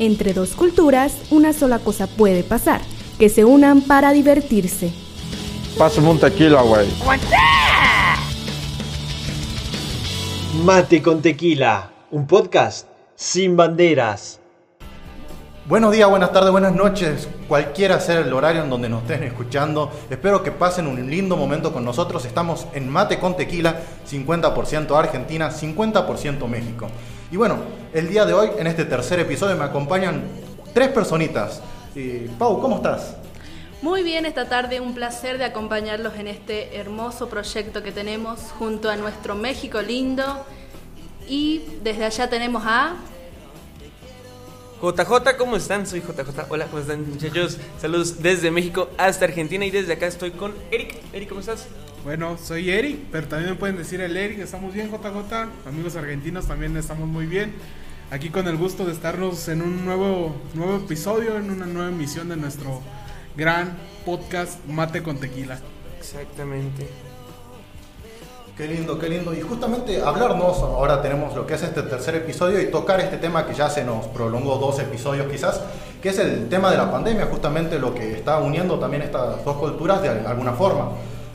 Entre 0.00 0.32
dos 0.32 0.54
culturas, 0.54 1.14
una 1.30 1.52
sola 1.52 1.78
cosa 1.78 2.06
puede 2.06 2.42
pasar, 2.42 2.80
que 3.18 3.28
se 3.28 3.44
unan 3.44 3.82
para 3.82 4.12
divertirse. 4.12 4.90
Pásame 5.76 6.08
un 6.08 6.18
tequila, 6.18 6.62
güey. 6.62 6.88
Mate 10.64 11.02
con 11.02 11.20
tequila, 11.20 11.90
un 12.10 12.26
podcast 12.26 12.86
sin 13.14 13.58
banderas. 13.58 14.40
Buenos 15.66 15.92
días, 15.92 16.08
buenas 16.08 16.32
tardes, 16.32 16.50
buenas 16.50 16.74
noches, 16.74 17.28
cualquiera 17.46 18.00
sea 18.00 18.20
el 18.20 18.32
horario 18.32 18.64
en 18.64 18.70
donde 18.70 18.88
nos 18.88 19.02
estén 19.02 19.22
escuchando. 19.24 19.92
Espero 20.08 20.42
que 20.42 20.50
pasen 20.50 20.86
un 20.86 21.10
lindo 21.10 21.36
momento 21.36 21.74
con 21.74 21.84
nosotros. 21.84 22.24
Estamos 22.24 22.66
en 22.72 22.88
Mate 22.88 23.18
con 23.18 23.36
Tequila, 23.36 23.82
50% 24.10 24.98
Argentina, 24.98 25.50
50% 25.50 26.48
México. 26.48 26.88
Y 27.30 27.36
bueno, 27.36 27.58
el 27.92 28.08
día 28.08 28.24
de 28.24 28.34
hoy, 28.34 28.50
en 28.58 28.66
este 28.66 28.84
tercer 28.84 29.18
episodio, 29.20 29.56
me 29.56 29.64
acompañan 29.64 30.22
tres 30.72 30.88
personitas. 30.88 31.60
Pau, 32.38 32.60
¿cómo 32.60 32.76
estás? 32.76 33.16
Muy 33.82 34.02
bien 34.02 34.26
esta 34.26 34.48
tarde, 34.48 34.80
un 34.80 34.94
placer 34.94 35.38
de 35.38 35.44
acompañarlos 35.44 36.14
en 36.16 36.26
este 36.26 36.76
hermoso 36.76 37.28
proyecto 37.28 37.82
que 37.82 37.92
tenemos 37.92 38.40
junto 38.58 38.90
a 38.90 38.96
nuestro 38.96 39.34
México 39.34 39.80
lindo. 39.82 40.24
Y 41.28 41.62
desde 41.82 42.04
allá 42.04 42.28
tenemos 42.28 42.62
a... 42.66 42.94
JJ, 44.80 45.36
¿cómo 45.36 45.56
están? 45.56 45.86
Soy 45.86 46.00
JJ. 46.00 46.46
Hola, 46.48 46.64
¿cómo 46.66 46.78
están 46.78 47.06
muchachos? 47.06 47.58
Saludos 47.78 48.22
desde 48.22 48.50
México 48.50 48.88
hasta 48.96 49.26
Argentina 49.26 49.66
y 49.66 49.70
desde 49.70 49.92
acá 49.92 50.06
estoy 50.06 50.30
con 50.30 50.54
Eric. 50.70 50.96
Eric, 51.12 51.28
¿cómo 51.28 51.40
estás? 51.42 51.66
Bueno, 52.02 52.38
soy 52.42 52.70
Eric, 52.70 52.98
pero 53.12 53.28
también 53.28 53.50
me 53.50 53.56
pueden 53.58 53.76
decir 53.76 54.00
el 54.00 54.16
Eric, 54.16 54.38
estamos 54.38 54.72
bien 54.72 54.90
JJ, 54.90 55.68
amigos 55.68 55.96
argentinos 55.96 56.48
también 56.48 56.74
estamos 56.78 57.06
muy 57.06 57.26
bien. 57.26 57.52
Aquí 58.10 58.30
con 58.30 58.48
el 58.48 58.56
gusto 58.56 58.86
de 58.86 58.92
estarnos 58.92 59.48
en 59.48 59.60
un 59.60 59.84
nuevo, 59.84 60.34
nuevo 60.54 60.78
episodio, 60.78 61.36
en 61.36 61.50
una 61.50 61.66
nueva 61.66 61.90
emisión 61.90 62.30
de 62.30 62.38
nuestro 62.38 62.80
gran 63.36 63.76
podcast 64.06 64.64
Mate 64.66 65.02
con 65.02 65.18
Tequila. 65.18 65.60
Exactamente. 65.98 67.09
Qué 68.60 68.68
lindo, 68.68 68.98
qué 68.98 69.08
lindo. 69.08 69.32
Y 69.32 69.40
justamente 69.40 70.02
hablarnos, 70.02 70.58
ahora 70.58 71.00
tenemos 71.00 71.34
lo 71.34 71.46
que 71.46 71.54
es 71.54 71.62
este 71.62 71.80
tercer 71.80 72.16
episodio 72.16 72.60
y 72.60 72.66
tocar 72.66 73.00
este 73.00 73.16
tema 73.16 73.46
que 73.46 73.54
ya 73.54 73.70
se 73.70 73.82
nos 73.82 74.06
prolongó 74.08 74.58
dos 74.58 74.78
episodios 74.80 75.28
quizás, 75.32 75.62
que 76.02 76.10
es 76.10 76.18
el 76.18 76.46
tema 76.50 76.70
de 76.70 76.76
la 76.76 76.90
pandemia, 76.90 77.24
justamente 77.24 77.78
lo 77.78 77.94
que 77.94 78.18
está 78.18 78.38
uniendo 78.38 78.78
también 78.78 79.00
estas 79.00 79.42
dos 79.46 79.56
culturas 79.56 80.02
de 80.02 80.10
alguna 80.10 80.52
forma. 80.52 80.90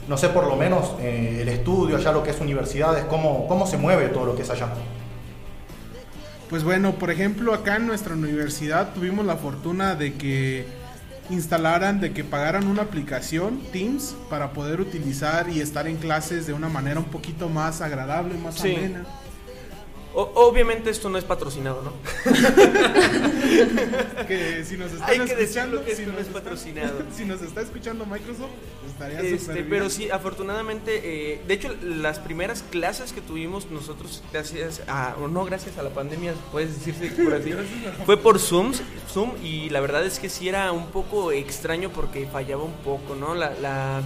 No 0.08 0.20
sé 0.20 0.30
por 0.30 0.46
lo 0.46 0.56
menos 0.56 0.94
eh, 1.00 1.40
el 1.42 1.50
estudio, 1.50 1.98
allá 1.98 2.12
lo 2.12 2.22
que 2.22 2.30
es 2.30 2.40
universidades, 2.40 3.06
cómo, 3.06 3.48
cómo 3.48 3.66
se 3.66 3.78
mueve 3.78 4.10
todo 4.10 4.28
lo 4.28 4.36
que 4.36 4.44
es 4.44 4.50
allá. 4.52 4.68
Pues 6.48 6.64
bueno, 6.64 6.92
por 6.92 7.10
ejemplo, 7.10 7.56
acá 7.56 7.78
en 7.78 7.88
nuestra 7.88 8.14
universidad 8.14 8.94
tuvimos 8.94 9.26
la 9.26 9.38
fortuna 9.38 9.96
de 9.96 10.14
que 10.14 10.68
instalaran, 11.30 12.00
de 12.00 12.14
que 12.14 12.24
pagaran 12.24 12.68
una 12.68 12.84
aplicación, 12.84 13.62
Teams, 13.72 14.16
para 14.30 14.52
poder 14.52 14.80
utilizar 14.82 15.50
y 15.50 15.60
estar 15.62 15.88
en 15.88 15.98
clases 15.98 16.46
de 16.48 16.54
una 16.54 16.70
manera 16.70 17.00
un 17.00 17.06
poquito 17.08 17.50
más 17.50 17.82
agradable, 17.82 18.36
más 18.38 18.56
Sí. 18.56 18.76
amena. 18.76 19.06
O- 20.16 20.32
obviamente 20.36 20.90
esto 20.90 21.10
no 21.10 21.18
es 21.18 21.26
patrocinado, 21.26 21.82
¿no? 21.82 21.92
Que 24.28 24.64
si 24.66 24.78
nos 24.78 24.92
están 24.92 25.10
Hay 25.10 25.20
que 25.20 25.34
escuchando, 25.44 25.84
que 25.84 25.96
si 25.96 26.02
esto 26.04 26.12
no 26.12 26.18
nos 26.18 26.22
es 26.22 26.28
está- 26.28 26.40
patrocinado. 26.42 26.94
si 27.16 27.26
nos 27.26 27.42
está 27.42 27.62
escuchando 27.62 28.06
Microsoft, 28.06 28.50
estaría 28.88 29.22
Este, 29.22 29.54
bien. 29.54 29.68
pero 29.70 29.90
sí, 29.90 30.10
afortunadamente, 30.10 31.02
eh, 31.34 31.42
de 31.48 31.54
hecho, 31.54 31.74
las 31.84 32.20
primeras 32.20 32.64
clases 32.64 33.14
que 33.14 33.22
tuvimos 33.22 33.70
nosotros, 33.70 34.24
gracias 34.32 34.82
a, 34.88 35.16
o 35.22 35.28
no 35.28 35.46
gracias 35.46 35.78
a 35.78 35.84
la 35.84 35.90
pandemia, 35.92 36.34
puedes 36.52 36.74
decirse 36.84 37.12
por 37.24 37.34
así, 37.34 37.54
fue 38.06 38.18
por 38.18 38.40
Zoom, 38.40 38.74
Zoom, 39.12 39.32
y 39.44 39.70
la 39.70 39.80
verdad 39.82 40.06
es 40.06 40.20
que 40.20 40.30
sí 40.30 40.48
era 40.50 40.72
un 40.72 40.88
poco 40.88 41.32
extraño 41.32 41.90
porque 41.92 42.26
fallaba 42.26 42.64
un 42.64 42.74
poco, 42.84 43.16
¿no? 43.16 43.36
La, 43.36 43.52
la, 43.62 44.02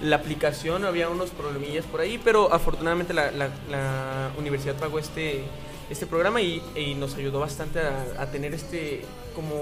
la 0.00 0.16
aplicación, 0.16 0.84
había 0.84 1.08
unos 1.08 1.30
problemillas 1.30 1.84
por 1.86 2.00
ahí, 2.00 2.20
pero 2.22 2.52
afortunadamente 2.52 3.14
la, 3.14 3.30
la- 3.30 3.50
la 3.70 4.30
universidad 4.38 4.74
pagó 4.76 4.98
este 4.98 5.44
este 5.88 6.04
programa 6.04 6.40
y, 6.40 6.60
y 6.74 6.96
nos 6.96 7.14
ayudó 7.14 7.38
bastante 7.38 7.78
a, 7.78 8.06
a 8.18 8.26
tener 8.32 8.52
este 8.54 9.02
como 9.36 9.54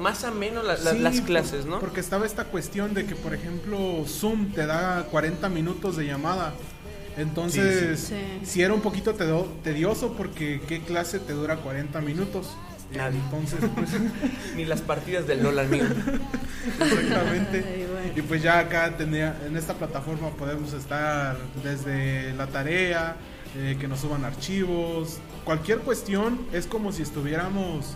más 0.00 0.24
ameno 0.24 0.64
la- 0.64 0.76
la- 0.76 0.90
Sí, 0.92 0.98
las 0.98 1.16
por- 1.18 1.26
clases, 1.26 1.64
¿no? 1.64 1.78
Porque 1.78 2.00
estaba 2.00 2.26
esta 2.26 2.44
cuestión 2.46 2.92
de 2.92 3.06
que, 3.06 3.14
por 3.14 3.34
ejemplo, 3.34 4.04
Zoom 4.08 4.50
te 4.52 4.66
da 4.66 5.04
40 5.12 5.48
minutos 5.50 5.96
de 5.96 6.06
llamada. 6.06 6.54
Entonces, 7.16 8.00
Sí, 8.00 8.16
sí. 8.42 8.46
sí 8.46 8.62
era 8.62 8.74
un 8.74 8.80
poquito 8.80 9.14
tedo- 9.14 9.46
tedioso 9.62 10.14
porque 10.14 10.60
¿qué 10.66 10.80
clase 10.82 11.20
te 11.20 11.32
dura 11.32 11.56
40 11.58 12.00
minutos? 12.00 12.48
Nadie. 12.96 13.18
Entonces, 13.18 13.58
pues, 13.74 13.90
Ni 14.56 14.64
las 14.64 14.80
partidas 14.82 15.26
del 15.26 15.42
LOL, 15.42 15.58
amigo. 15.58 15.86
exactamente. 16.80 17.64
Ay, 17.66 17.86
bueno. 17.90 18.12
Y 18.16 18.22
pues 18.22 18.42
ya 18.42 18.58
acá 18.60 18.96
tenía, 18.96 19.36
en 19.46 19.56
esta 19.56 19.74
plataforma 19.74 20.30
podemos 20.30 20.72
estar 20.72 21.36
desde 21.62 22.32
la 22.34 22.46
tarea, 22.46 23.16
eh, 23.56 23.76
que 23.80 23.88
nos 23.88 24.00
suban 24.00 24.24
archivos, 24.24 25.18
cualquier 25.44 25.78
cuestión 25.80 26.38
es 26.52 26.66
como 26.66 26.92
si 26.92 27.02
estuviéramos 27.02 27.94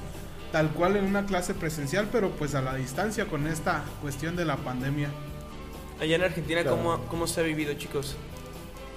tal 0.53 0.70
cual 0.70 0.97
en 0.97 1.04
una 1.04 1.26
clase 1.26 1.53
presencial, 1.54 2.09
pero 2.10 2.30
pues 2.30 2.54
a 2.54 2.62
la 2.62 2.75
distancia 2.75 3.26
con 3.26 3.47
esta 3.47 3.84
cuestión 4.00 4.34
de 4.36 4.44
la 4.44 4.56
pandemia. 4.56 5.09
Allá 6.00 6.16
en 6.16 6.22
Argentina, 6.22 6.62
Claro. 6.62 6.76
¿cómo, 6.78 6.98
¿cómo 7.09 7.26
se 7.26 7.41
ha 7.41 7.44
vivido, 7.44 7.75
chicos? 7.75 8.16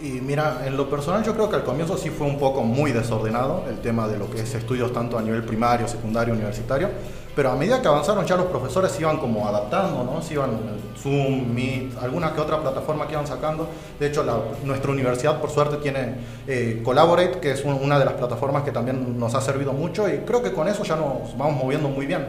Y 0.01 0.19
mira, 0.19 0.63
en 0.65 0.75
lo 0.77 0.89
personal 0.89 1.23
yo 1.23 1.33
creo 1.35 1.47
que 1.49 1.57
al 1.57 1.63
comienzo 1.63 1.95
sí 1.95 2.09
fue 2.09 2.25
un 2.25 2.39
poco 2.39 2.63
muy 2.63 2.91
desordenado 2.91 3.65
el 3.69 3.79
tema 3.81 4.07
de 4.07 4.17
lo 4.17 4.31
que 4.31 4.41
es 4.41 4.55
estudios 4.55 4.91
tanto 4.91 5.15
a 5.17 5.21
nivel 5.21 5.43
primario, 5.43 5.87
secundario, 5.87 6.33
universitario, 6.33 6.89
pero 7.35 7.51
a 7.51 7.55
medida 7.55 7.81
que 7.83 7.87
avanzaron 7.87 8.25
ya 8.25 8.35
los 8.35 8.47
profesores 8.47 8.91
se 8.93 9.01
iban 9.01 9.17
como 9.19 9.47
adaptando, 9.47 10.03
¿no? 10.03 10.19
Se 10.23 10.33
iban 10.33 10.49
eh, 10.49 10.97
Zoom, 10.99 11.53
Meet, 11.53 11.97
alguna 12.01 12.33
que 12.33 12.41
otra 12.41 12.59
plataforma 12.59 13.05
que 13.05 13.13
iban 13.13 13.27
sacando. 13.27 13.69
De 13.99 14.07
hecho, 14.07 14.23
la- 14.23 14.39
nuestra 14.63 14.91
universidad 14.91 15.39
por 15.39 15.51
suerte 15.51 15.77
tiene 15.77 16.15
eh, 16.47 16.81
Collaborate, 16.83 17.39
que 17.39 17.51
es 17.51 17.63
un- 17.63 17.75
una 17.75 17.99
de 17.99 18.05
las 18.05 18.15
plataformas 18.15 18.63
que 18.63 18.71
también 18.71 19.19
nos 19.19 19.35
ha 19.35 19.41
servido 19.41 19.71
mucho 19.71 20.09
y 20.09 20.17
creo 20.25 20.41
que 20.41 20.51
con 20.51 20.67
eso 20.67 20.83
ya 20.83 20.95
nos 20.95 21.37
vamos 21.37 21.63
moviendo 21.63 21.89
muy 21.89 22.07
bien. 22.07 22.25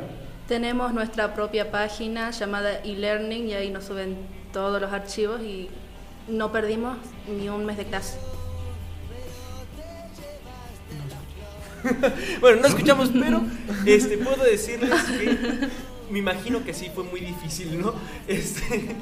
Tenemos 0.46 0.92
nuestra 0.92 1.32
propia 1.34 1.70
página 1.70 2.30
llamada 2.32 2.80
eLearning 2.84 3.48
y 3.48 3.54
ahí 3.54 3.70
nos 3.70 3.84
suben 3.84 4.18
todos 4.52 4.78
los 4.80 4.92
archivos 4.92 5.40
y 5.40 5.70
no 6.28 6.52
perdimos 6.52 6.96
ni 7.28 7.48
un 7.48 7.64
mes 7.64 7.76
de 7.76 7.84
clase. 7.86 8.18
Bueno, 12.40 12.60
no 12.62 12.68
escuchamos, 12.68 13.10
pero 13.12 13.42
este, 13.86 14.16
puedo 14.18 14.44
decirles 14.44 14.90
que 15.02 15.68
me 16.10 16.18
imagino 16.20 16.64
que 16.64 16.74
sí 16.74 16.90
fue 16.94 17.02
muy 17.04 17.20
difícil, 17.20 17.80
¿no? 17.80 17.92
Este, 18.28 18.94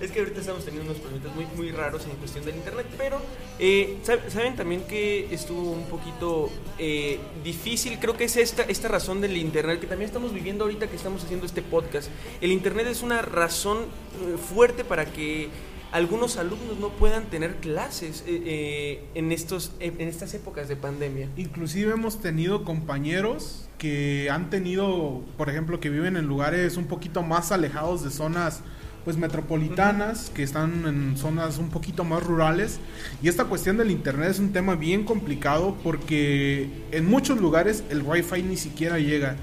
es 0.00 0.12
que 0.12 0.20
ahorita 0.20 0.38
estamos 0.40 0.64
teniendo 0.64 0.88
unos 0.92 1.02
problemas 1.02 1.34
muy, 1.34 1.46
muy 1.56 1.72
raros 1.72 2.04
en 2.04 2.12
cuestión 2.12 2.44
del 2.44 2.54
internet, 2.54 2.86
pero 2.96 3.20
eh, 3.58 3.96
sab- 4.06 4.28
saben 4.30 4.54
también 4.54 4.82
que 4.82 5.26
estuvo 5.34 5.72
un 5.72 5.84
poquito 5.86 6.48
eh, 6.78 7.18
difícil, 7.42 7.98
creo 7.98 8.16
que 8.16 8.24
es 8.24 8.36
esta, 8.36 8.62
esta 8.62 8.86
razón 8.86 9.20
del 9.20 9.36
internet 9.36 9.80
que 9.80 9.88
también 9.88 10.06
estamos 10.06 10.32
viviendo 10.32 10.62
ahorita 10.64 10.86
que 10.86 10.94
estamos 10.94 11.24
haciendo 11.24 11.46
este 11.46 11.62
podcast. 11.62 12.08
El 12.40 12.52
internet 12.52 12.86
es 12.86 13.02
una 13.02 13.20
razón 13.22 13.78
eh, 13.78 14.36
fuerte 14.38 14.84
para 14.84 15.06
que 15.06 15.48
algunos 15.92 16.36
alumnos 16.36 16.78
no 16.78 16.90
puedan 16.90 17.24
tener 17.24 17.56
clases 17.56 18.22
eh, 18.26 18.42
eh, 18.44 19.04
en, 19.14 19.32
estos, 19.32 19.72
en 19.80 20.00
estas 20.08 20.34
épocas 20.34 20.68
de 20.68 20.76
pandemia. 20.76 21.28
Inclusive 21.36 21.92
hemos 21.92 22.20
tenido 22.20 22.64
compañeros 22.64 23.68
que 23.78 24.28
han 24.30 24.50
tenido, 24.50 25.22
por 25.36 25.48
ejemplo, 25.48 25.80
que 25.80 25.88
viven 25.88 26.16
en 26.16 26.26
lugares 26.26 26.76
un 26.76 26.86
poquito 26.86 27.22
más 27.22 27.52
alejados 27.52 28.04
de 28.04 28.10
zonas 28.10 28.62
pues 29.04 29.16
metropolitanas, 29.16 30.30
que 30.34 30.42
están 30.42 30.84
en 30.86 31.16
zonas 31.16 31.56
un 31.56 31.70
poquito 31.70 32.04
más 32.04 32.22
rurales. 32.22 32.78
Y 33.22 33.28
esta 33.28 33.44
cuestión 33.44 33.78
del 33.78 33.90
internet 33.90 34.30
es 34.30 34.38
un 34.38 34.52
tema 34.52 34.74
bien 34.74 35.04
complicado 35.04 35.76
porque 35.82 36.68
en 36.90 37.06
muchos 37.06 37.38
lugares 37.38 37.84
el 37.88 38.02
wifi 38.02 38.42
ni 38.42 38.58
siquiera 38.58 38.98
llega. 38.98 39.36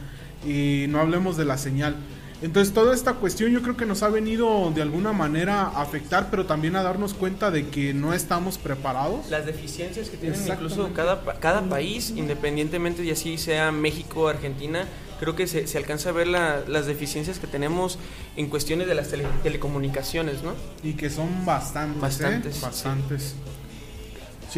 Y 0.45 0.86
no 0.89 1.00
hablemos 1.00 1.36
de 1.38 1.45
la 1.45 1.57
señal. 1.57 1.95
Entonces 2.41 2.73
toda 2.73 2.93
esta 2.93 3.13
cuestión 3.13 3.51
yo 3.51 3.61
creo 3.61 3.77
que 3.77 3.85
nos 3.85 4.03
ha 4.03 4.09
venido 4.09 4.69
de 4.75 4.81
alguna 4.81 5.13
manera 5.13 5.63
a 5.63 5.81
afectar, 5.81 6.29
pero 6.29 6.45
también 6.45 6.75
a 6.75 6.83
darnos 6.83 7.13
cuenta 7.13 7.49
de 7.49 7.67
que 7.69 7.93
no 7.93 8.13
estamos 8.13 8.57
preparados. 8.57 9.29
las 9.29 9.45
deficiencias 9.45 10.09
que 10.09 10.17
tienen 10.17 10.39
incluso 10.47 10.91
cada, 10.93 11.23
cada 11.39 11.61
país, 11.63 12.11
independientemente 12.15 13.01
de 13.01 13.11
así 13.13 13.37
sea 13.37 13.71
México 13.71 14.23
o 14.23 14.27
Argentina, 14.27 14.85
creo 15.19 15.35
que 15.35 15.47
se, 15.47 15.65
se 15.67 15.77
alcanza 15.77 16.09
a 16.09 16.11
ver 16.11 16.27
la- 16.27 16.61
las 16.67 16.85
deficiencias 16.87 17.39
que 17.39 17.47
tenemos 17.47 17.97
en 18.35 18.47
cuestiones 18.49 18.88
de 18.88 18.95
las 18.95 19.09
tele- 19.09 19.27
telecomunicaciones, 19.41 20.43
¿no? 20.43 20.53
Y 20.83 20.93
que 20.93 21.09
son 21.09 21.45
bastantes, 21.45 22.01
Bastantes, 22.01 22.57
¿eh? 22.57 22.59
Bastantes. 22.61 23.21
Sí, 23.21 23.35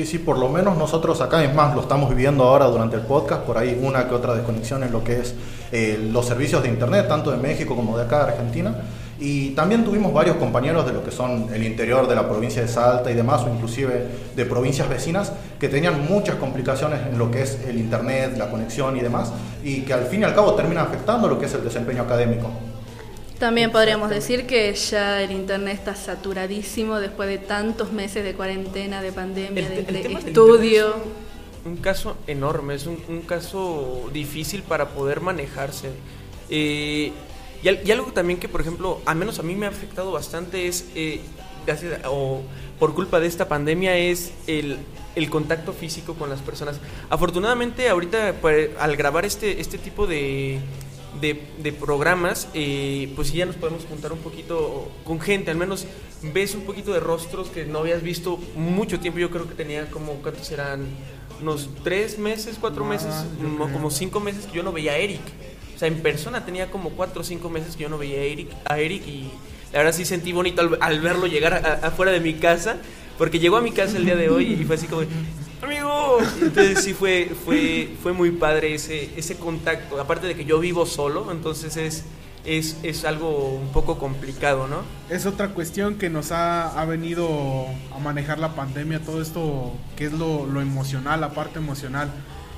sí, 0.06 0.20
por 0.20 0.38
lo 0.38 0.50
menos 0.50 0.78
nosotros 0.78 1.22
acá, 1.22 1.44
es 1.44 1.54
más, 1.56 1.74
lo 1.74 1.82
estamos 1.82 2.10
viviendo 2.10 2.44
ahora 2.44 2.66
durante 2.66 2.96
el 2.96 3.02
podcast, 3.02 3.44
por 3.44 3.58
ahí 3.58 3.80
una 3.82 4.08
que 4.08 4.14
otra 4.14 4.36
desconexión 4.36 4.84
en 4.84 4.92
lo 4.92 5.04
que 5.04 5.22
es 5.22 5.34
eh, 5.72 6.10
los 6.12 6.26
servicios 6.26 6.62
de 6.62 6.70
Internet, 6.70 7.08
tanto 7.08 7.32
de 7.32 7.38
México 7.38 7.76
como 7.76 7.98
de 7.98 8.04
acá 8.04 8.26
de 8.26 8.32
Argentina. 8.32 8.76
Y 9.20 9.52
también 9.52 9.84
tuvimos 9.84 10.14
varios 10.14 10.38
compañeros 10.38 10.86
de 10.86 10.94
lo 10.94 11.04
que 11.04 11.10
son 11.10 11.48
el 11.52 11.64
interior 11.64 12.08
de 12.08 12.14
la 12.14 12.30
provincia 12.30 12.62
de 12.62 12.68
Salta 12.68 13.10
y 13.10 13.16
demás, 13.16 13.42
o 13.44 13.50
inclusive 13.50 14.08
de 14.36 14.46
provincias 14.46 14.88
vecinas, 14.88 15.32
que 15.60 15.68
tenían 15.68 16.06
muchas 16.08 16.36
complicaciones 16.36 17.00
en 17.08 17.18
lo 17.18 17.32
que 17.32 17.42
es 17.42 17.60
el 17.68 17.80
internet, 17.80 18.36
la 18.38 18.52
conexión 18.52 18.96
y 18.98 19.00
demás, 19.00 19.32
y 19.64 19.82
que 19.82 19.94
al 19.94 20.06
fin 20.06 20.22
y 20.22 20.24
al 20.26 20.36
cabo 20.36 20.54
terminan 20.54 20.86
afectando 20.86 21.28
lo 21.28 21.40
que 21.40 21.48
es 21.48 21.54
el 21.56 21.64
desempeño 21.64 22.04
académico. 22.04 22.52
También 23.40 23.72
podríamos 23.72 24.10
decir 24.10 24.48
que 24.48 24.74
ya 24.74 25.22
el 25.22 25.32
internet 25.32 25.76
está 25.76 25.96
saturadísimo 25.96 27.00
después 27.00 27.30
de 27.30 27.38
tantos 27.38 27.92
meses 27.92 28.24
de 28.24 28.34
cuarentena, 28.34 29.02
de 29.02 29.12
pandemia, 29.12 29.68
El- 29.68 29.86
de, 29.86 30.02
el 30.02 30.18
estudio. 30.18 30.88
es 30.90 30.96
un, 31.66 31.72
un 31.74 31.78
caso 31.78 32.18
enorme, 32.26 32.74
es 32.74 32.88
un, 32.88 32.98
un 33.08 33.22
caso 33.22 34.10
difícil 34.12 34.64
para 34.64 34.90
poder 34.90 35.22
manejarse. 35.22 35.90
Eh, 36.50 37.12
y, 37.62 37.70
y 37.88 37.92
algo 37.92 38.12
también 38.12 38.40
que, 38.40 38.50
por 38.50 38.62
ejemplo, 38.62 39.02
al 39.06 39.18
menos 39.18 39.38
a 39.38 39.44
mí 39.44 39.54
me 39.56 39.68
ha 39.68 39.70
afectado 39.70 40.12
bastante 40.12 40.68
es, 40.68 40.86
eh, 40.96 41.20
gracias 41.66 42.00
o 42.06 42.42
por 42.80 42.96
culpa 42.96 43.20
de 43.20 43.28
esta 43.28 43.48
pandemia, 43.48 43.98
es 43.98 44.32
el, 44.48 44.78
el 45.16 45.30
contacto 45.30 45.74
físico 45.74 46.16
con 46.16 46.30
las 46.32 46.40
personas. 46.42 46.80
Afortunadamente, 47.10 47.88
ahorita 47.90 48.34
pues, 48.42 48.72
al 48.80 48.96
grabar 48.96 49.26
este, 49.26 49.60
este 49.62 49.78
tipo 49.78 50.08
de, 50.08 50.60
de, 51.22 51.42
de 51.62 51.72
programas, 51.74 52.48
eh, 52.54 53.12
pues 53.16 53.30
sí 53.30 53.38
ya 53.38 53.46
nos 53.46 53.56
podemos 53.56 53.86
juntar 53.86 54.12
un 54.14 54.20
poquito 54.20 54.92
con 55.04 55.20
gente, 55.20 55.52
al 55.52 55.58
menos 55.58 55.86
ves 56.34 56.56
un 56.56 56.62
poquito 56.62 56.92
de 56.94 57.00
rostros 57.00 57.50
que 57.50 57.66
no 57.66 57.80
habías 57.80 58.02
visto 58.02 58.40
mucho 58.56 59.00
tiempo, 59.00 59.20
yo 59.20 59.30
creo 59.30 59.48
que 59.48 59.56
tenía 59.56 59.90
como, 59.92 60.14
¿cuántos 60.16 60.52
eran? 60.52 60.86
Unos 61.42 61.70
tres 61.84 62.18
meses, 62.18 62.58
cuatro 62.60 62.84
Ah, 62.86 62.90
meses, 62.90 63.14
creo. 63.40 63.72
como 63.72 63.92
cinco 63.92 64.20
meses 64.20 64.48
que 64.48 64.56
yo 64.58 64.64
no 64.64 64.72
veía 64.72 64.94
a 64.94 64.98
Eric. 64.98 65.22
O 65.76 65.78
sea, 65.78 65.88
en 65.88 66.02
persona 66.02 66.44
tenía 66.44 66.72
como 66.72 66.90
cuatro 66.90 67.22
o 67.22 67.24
cinco 67.24 67.50
meses 67.52 67.76
que 67.76 67.84
yo 67.84 67.90
no 67.90 68.00
veía 68.00 68.18
a 68.18 68.24
Eric, 68.24 68.50
a 68.66 68.80
Eric 68.80 69.08
y 69.08 69.30
la 69.72 69.80
verdad 69.80 69.94
sí 69.94 70.04
sentí 70.06 70.32
bonito 70.32 70.62
al, 70.62 70.78
al 70.82 71.00
verlo 71.00 71.28
llegar 71.28 71.54
a- 71.54 71.88
afuera 71.88 72.12
de 72.12 72.20
mi 72.22 72.34
casa, 72.34 72.78
porque 73.20 73.38
llegó 73.38 73.58
a 73.58 73.62
mi 73.62 73.72
casa 73.72 73.98
el 73.98 74.06
día 74.06 74.16
de 74.16 74.30
hoy 74.30 74.54
y 74.60 74.66
fue 74.66 74.76
así 74.78 74.88
como, 74.88 75.04
Entonces 76.42 76.84
sí 76.84 76.94
fue, 76.94 77.32
fue, 77.46 77.96
fue 78.02 78.14
muy 78.14 78.32
padre 78.32 78.76
ese, 78.76 79.12
ese 79.18 79.36
contacto. 79.38 80.00
Aparte 80.00 80.28
de 80.28 80.36
que 80.36 80.46
yo 80.46 80.60
vivo 80.60 80.86
solo, 80.86 81.32
entonces 81.32 81.78
es, 81.78 82.04
es, 82.46 82.78
es 82.84 83.06
algo 83.06 83.50
un 83.56 83.70
poco 83.72 83.98
complicado, 83.98 84.68
¿no? 84.68 84.82
Es 85.10 85.26
otra 85.26 85.50
cuestión 85.50 85.98
que 85.98 86.10
nos 86.10 86.32
ha, 86.32 86.80
ha 86.80 86.86
venido 86.86 87.66
a 87.96 88.00
manejar 88.00 88.40
la 88.40 88.56
pandemia, 88.56 89.00
todo 89.00 89.22
esto 89.22 89.74
que 89.96 90.06
es 90.06 90.14
lo, 90.14 90.46
lo 90.46 90.62
emocional, 90.62 91.22
la 91.22 91.32
parte 91.32 91.60
emocional, 91.60 92.10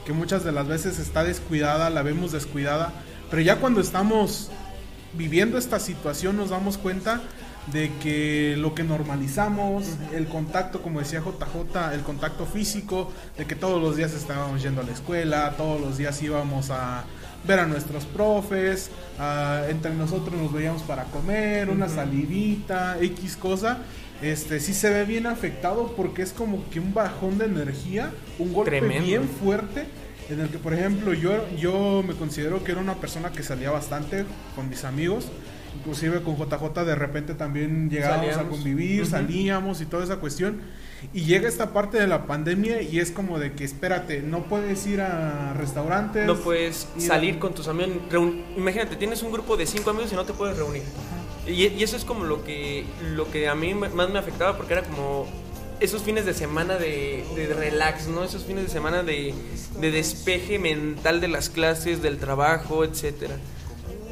que 0.05 0.13
muchas 0.13 0.43
de 0.43 0.51
las 0.51 0.67
veces 0.67 0.99
está 0.99 1.23
descuidada, 1.23 1.89
la 1.89 2.03
vemos 2.03 2.31
descuidada, 2.31 2.93
pero 3.29 3.41
ya 3.41 3.57
cuando 3.57 3.81
estamos 3.81 4.49
viviendo 5.13 5.57
esta 5.57 5.79
situación 5.79 6.37
nos 6.37 6.51
damos 6.51 6.77
cuenta 6.77 7.21
de 7.67 7.91
que 8.01 8.55
lo 8.57 8.73
que 8.73 8.83
normalizamos, 8.83 9.85
el 10.13 10.27
contacto, 10.27 10.81
como 10.81 10.99
decía 10.99 11.19
JJ, 11.21 11.93
el 11.93 12.01
contacto 12.01 12.45
físico, 12.45 13.11
de 13.37 13.45
que 13.45 13.55
todos 13.55 13.81
los 13.81 13.95
días 13.95 14.13
estábamos 14.13 14.63
yendo 14.63 14.81
a 14.81 14.83
la 14.83 14.91
escuela, 14.93 15.53
todos 15.57 15.79
los 15.79 15.97
días 15.97 16.21
íbamos 16.23 16.71
a 16.71 17.03
ver 17.47 17.59
a 17.59 17.65
nuestros 17.67 18.05
profes, 18.05 18.89
a- 19.19 19.63
entre 19.69 19.93
nosotros 19.93 20.35
nos 20.41 20.51
veíamos 20.51 20.81
para 20.83 21.03
comer, 21.05 21.69
una 21.69 21.87
salidita, 21.87 22.97
X 23.01 23.37
cosa, 23.37 23.77
este 24.21 24.59
sí 24.59 24.73
se 24.73 24.89
ve 24.89 25.05
bien 25.05 25.27
afectado 25.27 25.93
porque 25.95 26.21
es 26.23 26.31
como 26.33 26.67
que 26.69 26.79
un 26.79 26.93
bajón 26.93 27.37
de 27.37 27.45
energía, 27.45 28.11
un 28.39 28.51
golpe 28.51 28.71
Tremendo. 28.71 29.05
bien 29.05 29.29
fuerte 29.29 29.85
en 30.29 30.41
el 30.41 30.49
que 30.49 30.57
por 30.57 30.73
ejemplo 30.73 31.13
yo 31.13 31.47
yo 31.57 32.03
me 32.05 32.13
considero 32.13 32.63
que 32.63 32.73
era 32.73 32.81
una 32.81 32.95
persona 32.95 33.31
que 33.31 33.41
salía 33.43 33.71
bastante 33.71 34.25
con 34.55 34.69
mis 34.69 34.83
amigos 34.83 35.27
inclusive 35.77 36.21
con 36.21 36.35
JJ 36.37 36.83
de 36.85 36.95
repente 36.95 37.33
también 37.35 37.89
llegábamos 37.89 38.27
a 38.29 38.33
Salíamos. 38.33 38.55
convivir 38.57 39.01
Ujú. 39.03 39.11
salíamos 39.11 39.81
y 39.81 39.85
toda 39.85 40.03
esa 40.03 40.17
cuestión 40.17 40.61
y 41.13 41.21
llega 41.21 41.47
esta 41.47 41.71
parte 41.71 41.97
de 41.99 42.07
la 42.07 42.25
pandemia 42.27 42.81
y 42.81 42.99
es 42.99 43.11
como 43.11 43.39
de 43.39 43.53
que 43.53 43.63
espérate 43.63 44.21
no 44.21 44.43
puedes 44.45 44.85
ir 44.87 44.99
a 45.01 45.53
restaurantes 45.53 46.25
No 46.25 46.35
puedes 46.35 46.87
ir 46.97 47.03
a- 47.05 47.07
salir 47.07 47.39
con 47.39 47.53
tus 47.53 47.67
amigos. 47.69 47.91
Imagínate, 48.57 48.95
tienes 48.97 49.23
un 49.23 49.31
grupo 49.31 49.55
de 49.57 49.65
cinco 49.65 49.91
amigos 49.91 50.11
y 50.11 50.15
no 50.15 50.25
te 50.25 50.33
puedes 50.33 50.57
reunir. 50.57 50.83
Y, 51.47 51.67
y 51.67 51.83
eso 51.83 51.95
es 51.95 52.03
como 52.03 52.25
lo 52.25 52.43
que, 52.43 52.83
lo 53.15 53.31
que 53.31 53.47
a 53.47 53.55
mí 53.55 53.73
más 53.73 54.09
me 54.09 54.19
afectaba 54.19 54.57
porque 54.57 54.73
era 54.73 54.83
como 54.83 55.25
esos 55.79 56.03
fines 56.03 56.25
de 56.25 56.33
semana 56.33 56.75
de, 56.75 57.23
de 57.35 57.47
relax, 57.53 58.07
¿no? 58.09 58.25
Esos 58.25 58.43
fines 58.43 58.63
de 58.65 58.69
semana 58.69 59.01
de, 59.01 59.33
de 59.79 59.91
despeje 59.91 60.59
mental 60.59 61.21
de 61.21 61.29
las 61.29 61.49
clases, 61.49 62.01
del 62.01 62.17
trabajo, 62.17 62.83
etcétera. 62.83 63.37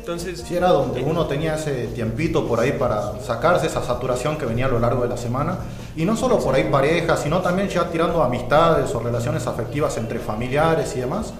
Entonces, 0.07 0.41
Sí, 0.47 0.55
era 0.55 0.69
donde 0.69 1.03
uno 1.03 1.25
tenía 1.25 1.55
ese 1.55 1.87
tiempito 1.87 2.47
por 2.47 2.61
ahí 2.61 2.71
para 2.71 3.19
sacarse 3.19 3.67
esa 3.67 3.83
saturación 3.83 4.37
que 4.37 4.45
venía 4.45 4.67
a 4.67 4.69
lo 4.69 4.79
largo 4.79 5.03
de 5.03 5.09
la 5.09 5.17
semana. 5.17 5.57
Y 5.97 6.05
no 6.05 6.15
solo 6.15 6.39
por 6.39 6.55
ahí 6.55 6.69
parejas, 6.71 7.19
sino 7.23 7.41
también 7.41 7.67
ya 7.67 7.89
tirando 7.89 8.23
amistades 8.23 8.95
o 8.95 9.01
relaciones 9.01 9.47
afectivas 9.47 9.97
entre 9.97 10.19
familiares 10.19 10.95
y 10.95 11.01
demás. 11.01 11.33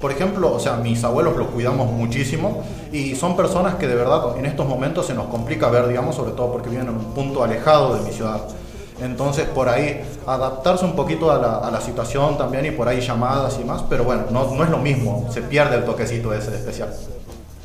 Por 0.00 0.10
ejemplo, 0.10 0.54
o 0.54 0.58
sea, 0.58 0.76
mis 0.76 1.04
abuelos 1.04 1.36
los 1.36 1.48
cuidamos 1.48 1.92
muchísimo 1.92 2.64
y 2.90 3.14
son 3.14 3.36
personas 3.36 3.74
que 3.74 3.86
de 3.86 3.94
verdad 3.94 4.38
en 4.38 4.46
estos 4.46 4.66
momentos 4.66 5.04
se 5.04 5.12
nos 5.12 5.26
complica 5.26 5.68
ver, 5.68 5.86
digamos, 5.86 6.16
sobre 6.16 6.32
todo 6.32 6.50
porque 6.50 6.70
viven 6.70 6.88
en 6.88 6.94
un 6.94 7.12
punto 7.12 7.44
alejado 7.44 7.94
de 7.94 8.00
mi 8.04 8.10
ciudad. 8.10 8.40
Entonces, 9.02 9.44
por 9.48 9.68
ahí, 9.68 10.00
adaptarse 10.26 10.86
un 10.86 10.96
poquito 10.96 11.30
a 11.30 11.36
la, 11.36 11.58
a 11.58 11.70
la 11.70 11.82
situación 11.82 12.38
también 12.38 12.64
y 12.64 12.70
por 12.70 12.88
ahí 12.88 13.02
llamadas 13.02 13.58
y 13.60 13.64
más, 13.64 13.82
pero 13.82 14.04
bueno, 14.04 14.22
no, 14.30 14.54
no 14.54 14.64
es 14.64 14.70
lo 14.70 14.78
mismo, 14.78 15.28
se 15.30 15.42
pierde 15.42 15.76
el 15.76 15.84
toquecito 15.84 16.32
ese 16.32 16.54
especial. 16.54 16.88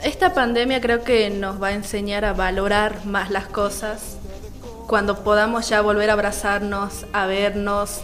Esta 0.04 0.34
pandemia 0.34 0.80
creo 0.80 1.04
que 1.04 1.30
nos 1.30 1.62
va 1.62 1.68
a 1.68 1.74
enseñar 1.74 2.24
a 2.24 2.32
valorar 2.32 3.06
más 3.06 3.32
las 3.32 3.48
cosas 3.48 4.18
cuando 4.88 5.26
podamos 5.26 5.68
ya 5.68 5.82
volver 5.82 6.10
a 6.10 6.14
abrazarnos, 6.14 7.06
a 7.12 7.26
vernos. 7.26 8.02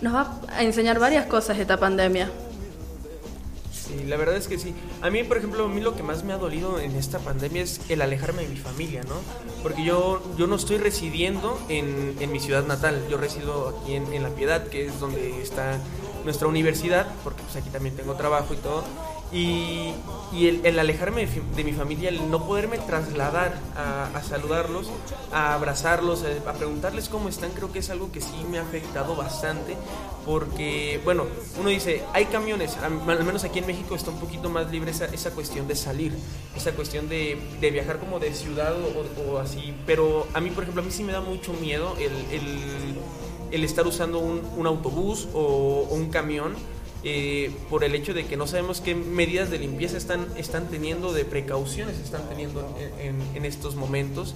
Nos 0.00 0.14
va 0.14 0.40
a 0.48 0.62
enseñar 0.62 0.98
varias 0.98 1.26
cosas 1.26 1.58
esta 1.58 1.76
pandemia. 1.76 2.30
Sí, 3.70 4.04
la 4.06 4.16
verdad 4.16 4.36
es 4.36 4.48
que 4.48 4.58
sí. 4.58 4.74
A 5.02 5.10
mí, 5.10 5.24
por 5.24 5.36
ejemplo, 5.36 5.66
a 5.66 5.68
mí 5.68 5.82
lo 5.82 5.94
que 5.94 6.02
más 6.02 6.24
me 6.24 6.32
ha 6.32 6.38
dolido 6.38 6.80
en 6.80 6.96
esta 6.96 7.18
pandemia 7.18 7.62
es 7.62 7.80
el 7.90 8.00
alejarme 8.00 8.42
de 8.42 8.48
mi 8.48 8.56
familia, 8.56 9.02
¿no? 9.02 9.16
Porque 9.62 9.84
yo, 9.84 10.22
yo 10.38 10.46
no 10.46 10.56
estoy 10.56 10.78
residiendo 10.78 11.60
en, 11.68 12.16
en 12.18 12.32
mi 12.32 12.40
ciudad 12.40 12.66
natal, 12.66 13.02
yo 13.10 13.18
resido 13.18 13.68
aquí 13.68 13.94
en, 13.94 14.10
en 14.14 14.22
La 14.22 14.30
Piedad, 14.30 14.66
que 14.66 14.86
es 14.86 15.00
donde 15.00 15.42
está 15.42 15.78
nuestra 16.24 16.48
universidad, 16.48 17.06
porque 17.24 17.42
pues 17.42 17.56
aquí 17.56 17.68
también 17.70 17.94
tengo 17.94 18.14
trabajo 18.14 18.54
y 18.54 18.56
todo. 18.56 18.84
Y, 19.32 19.94
el, 20.32 20.64
el 20.64 20.78
alejarme 20.78 21.26
de, 21.26 21.42
de 21.56 21.64
mi 21.64 21.72
familia, 21.72 22.08
el 22.08 22.30
no 22.30 22.46
poderme 22.46 22.78
trasladar 22.78 23.58
a, 23.76 24.22
saludarlos, 24.22 24.88
a 25.32 25.54
abrazarlos, 25.54 26.24
a, 26.24 26.50
a 26.50 26.54
preguntarles 26.54 27.08
cómo 27.08 27.28
están, 27.28 27.50
creo 27.50 27.72
que 27.72 27.80
es 27.80 27.90
algo 27.90 28.12
que 28.12 28.20
sí 28.20 28.44
me 28.50 28.58
ha 28.58 28.62
afectado 28.62 29.16
bastante. 29.16 29.76
Porque, 30.24 31.00
bueno, 31.04 31.24
uno 31.58 31.70
dice, 31.70 32.02
hay 32.12 32.26
camiones, 32.26 32.76
al 32.76 33.24
menos 33.24 33.44
aquí 33.44 33.60
en 33.60 33.66
México 33.66 33.94
está 33.94 34.10
un 34.10 34.20
poquito 34.20 34.50
más 34.50 34.70
libre 34.70 34.90
esa, 34.90 35.06
esa 35.06 35.30
cuestión 35.30 35.66
de 35.66 35.74
salir, 35.74 36.12
esa 36.54 36.72
cuestión 36.72 37.08
de, 37.08 37.38
de 37.60 37.70
viajar 37.70 37.98
como 37.98 38.18
de 38.18 38.34
ciudad 38.34 38.74
o, 39.30 39.38
así. 39.38 39.74
Pero 39.86 40.26
a 40.34 40.40
mí, 40.40 40.50
por 40.50 40.64
ejemplo, 40.64 40.82
a 40.82 40.84
mí 40.84 40.90
sí 40.90 41.02
me 41.02 41.12
da 41.12 41.20
mucho 41.20 41.52
miedo 41.54 41.96
el, 41.98 42.12
el, 42.30 42.98
el 43.50 43.64
estar 43.64 43.86
usando 43.86 44.18
un, 44.18 44.66
autobús 44.66 45.28
o 45.32 45.86
un 45.90 46.10
camión 46.10 46.54
eh, 47.04 47.52
por 47.70 47.84
el 47.84 47.94
hecho 47.94 48.12
de 48.12 48.26
que 48.26 48.36
no 48.36 48.46
sabemos 48.46 48.80
qué 48.80 48.94
medidas 48.94 49.50
de 49.50 49.58
limpieza 49.58 49.96
están, 49.96 50.26
están 50.36 50.66
teniendo, 50.66 51.12
de 51.12 51.24
precauciones 51.24 51.98
están 51.98 52.28
teniendo 52.28 52.76
en, 52.98 53.44
estos 53.44 53.76
momentos. 53.76 54.34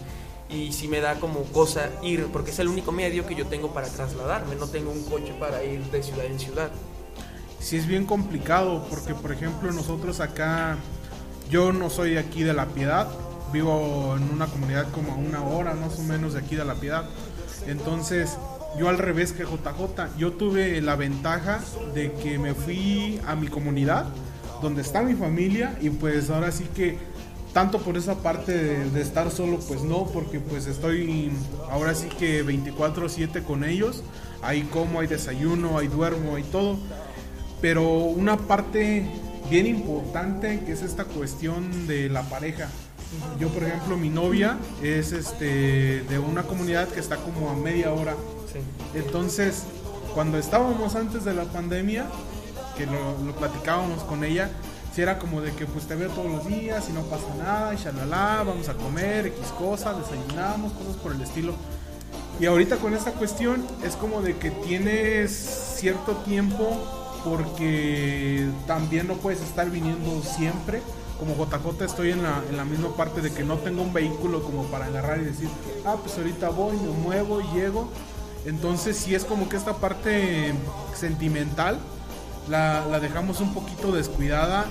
Y 0.49 0.73
sí 0.73 0.87
me 0.87 1.01
da 1.01 1.19
como 1.19 1.45
cosa 1.45 1.91
ir, 2.03 2.27
porque 2.27 2.51
es 2.51 2.59
el 2.59 2.69
único 2.69 2.93
medio 2.93 3.27
que 3.27 3.35
yo 3.35 3.47
tengo 3.47 3.73
para 3.73 3.89
trasladarme, 3.89 4.55
no 4.55 4.69
tengo 4.69 4.91
un 4.91 5.03
coche 5.05 5.33
para 5.41 5.65
ir 5.65 5.81
de 5.87 6.03
ciudad 6.03 6.27
en 6.27 6.39
ciudad. 6.39 6.71
sí 7.59 7.79
es 7.79 7.87
bien 7.87 8.05
complicado 8.05 8.87
porque 8.91 9.15
por 9.15 9.33
ejemplo 9.33 9.73
nosotros 9.73 10.21
acá 10.21 10.77
yo 11.49 11.73
no 11.73 11.89
soy 11.89 12.19
aquí 12.19 12.43
de 12.43 12.53
la 12.53 12.67
piedad 12.67 13.09
vivo 13.51 14.15
en 14.17 14.31
una 14.31 14.47
comunidad 14.47 14.91
como 14.91 15.13
a 15.13 15.15
una 15.15 15.43
hora 15.43 15.73
más 15.75 15.99
o 15.99 16.03
menos 16.03 16.35
de 16.35 16.41
aquí 16.41 16.55
de 16.57 16.67
la 16.67 16.75
piedad 16.75 17.05
entonces 17.67 18.37
yo 18.79 18.89
al 18.89 18.99
revés 18.99 19.33
que 19.33 19.45
JJ 19.45 20.17
yo 20.19 20.33
tuve 20.33 20.81
la 20.81 20.97
ventaja 20.97 21.61
de 21.95 22.13
que 22.13 22.39
me 22.39 22.55
fui 22.55 23.21
a 23.27 23.35
mi 23.35 23.49
comunidad 23.49 24.07
donde 24.61 24.83
está 24.83 25.03
mi 25.03 25.15
familia 25.15 25.77
y 25.81 25.91
pues 25.91 26.31
ahora 26.31 26.53
sí 26.53 26.65
que 26.75 26.97
tanto 27.53 27.79
por 27.79 27.97
esa 27.97 28.17
parte 28.17 28.53
de, 28.53 29.01
estar 29.03 29.31
solo 29.31 29.59
pues 29.59 29.83
no 29.83 30.07
porque 30.07 30.41
pues 30.41 30.67
estoy 30.67 31.31
ahora 31.71 31.95
sí 31.95 32.09
que 32.19 32.45
24/7 32.45 33.43
con 33.43 33.65
ellos 33.65 34.03
ahí 34.43 34.63
como 34.63 35.01
hay 35.01 35.07
desayuno 35.07 35.79
hay 35.79 35.89
duermo 35.89 36.37
hay 36.37 36.45
todo 36.45 36.79
pero 37.61 37.85
una 37.91 38.37
parte 38.37 39.07
bien 39.49 39.67
importante 39.67 40.61
que 40.65 40.73
es 40.73 40.83
esta 40.83 41.05
cuestión 41.05 41.87
de 41.87 42.09
la 42.09 42.23
pareja. 42.23 42.69
Yo, 43.39 43.49
por 43.49 43.65
ejemplo, 43.65 43.97
mi 43.97 44.09
novia 44.09 44.59
es 44.83 45.13
este 45.13 46.03
de 46.03 46.19
una 46.19 46.45
comunidad 46.45 46.89
que 46.89 47.01
está 47.01 47.17
como 47.17 47.51
a 47.51 47.55
media 47.55 47.93
hora. 47.93 48.17
Entonces, 48.95 49.65
cuando 50.15 50.39
estábamos 50.39 50.95
antes 50.95 51.25
de 51.25 51.35
la 51.35 51.45
pandemia, 51.45 52.07
que 52.77 52.87
lo, 52.87 53.19
lo 53.25 53.35
platicábamos 53.35 54.03
con 54.05 54.25
ella, 54.25 54.51
si 54.95 55.01
era 55.01 55.19
como 55.19 55.41
de 55.41 55.53
que 55.53 55.65
pues 55.67 55.87
te 55.87 55.95
veo 55.95 56.11
todos 56.11 56.31
los 56.31 56.47
días 56.47 56.89
y 56.89 56.93
no 56.93 57.03
pasa 57.03 57.25
nada, 57.39 57.75
y 57.75 57.79
shalala, 57.79 58.45
vamos 58.47 58.69
a 58.69 58.75
comer, 58.75 59.27
X 59.27 59.47
cosas, 59.59 59.97
desayunamos, 59.99 60.73
cosas 60.73 60.97
por 60.97 61.13
el 61.13 61.23
estilo. 61.23 61.55
Y 62.41 62.47
ahorita 62.47 62.77
con 62.77 62.95
esta 62.95 63.13
cuestión 63.13 63.65
es 63.85 63.97
como 63.97 64.21
de 64.21 64.37
que 64.37 64.51
tienes 64.51 65.31
cierto 65.77 66.17
tiempo 66.19 66.77
porque 67.25 68.49
también 68.67 69.07
no 69.07 69.15
puedes 69.15 69.41
estar 69.41 69.71
viniendo 69.71 70.23
siempre. 70.23 70.83
Como 71.19 71.37
JJ 71.37 71.85
estoy 71.85 72.11
en 72.11 72.23
la, 72.23 72.43
en 72.51 72.57
la 72.57 72.65
misma 72.65 72.97
parte 72.97 73.21
de 73.21 73.33
que 73.33 73.45
no 73.45 73.59
tengo 73.59 73.83
un 73.83 73.93
vehículo 73.93 74.43
como 74.43 74.65
para 74.65 74.87
agarrar 74.87 75.21
y 75.21 75.25
decir, 75.25 75.49
ah, 75.87 75.97
pues 76.03 76.19
ahorita 76.19 76.49
voy, 76.49 76.77
me 76.77 76.89
muevo 76.89 77.41
y 77.41 77.45
llego. 77.55 77.89
Entonces 78.45 78.97
sí 78.97 79.15
es 79.15 79.25
como 79.25 79.49
que 79.49 79.57
esta 79.57 79.75
parte 79.75 80.53
sentimental 80.95 81.79
la, 82.49 82.85
la 82.87 83.01
dejamos 83.01 83.41
un 83.41 83.55
poquito 83.55 83.93
descuidada, 83.93 84.67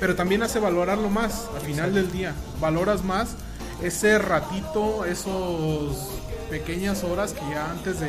pero 0.00 0.14
también 0.14 0.42
hace 0.42 0.58
valorarlo 0.58 1.08
más 1.08 1.48
al 1.54 1.62
final 1.62 1.94
del 1.94 2.12
día. 2.12 2.34
Valoras 2.60 3.02
más 3.02 3.36
ese 3.82 4.18
ratito, 4.18 5.04
esos 5.04 6.08
pequeñas 6.50 7.02
horas 7.04 7.32
que 7.32 7.40
ya 7.50 7.70
antes 7.70 8.00
de, 8.00 8.08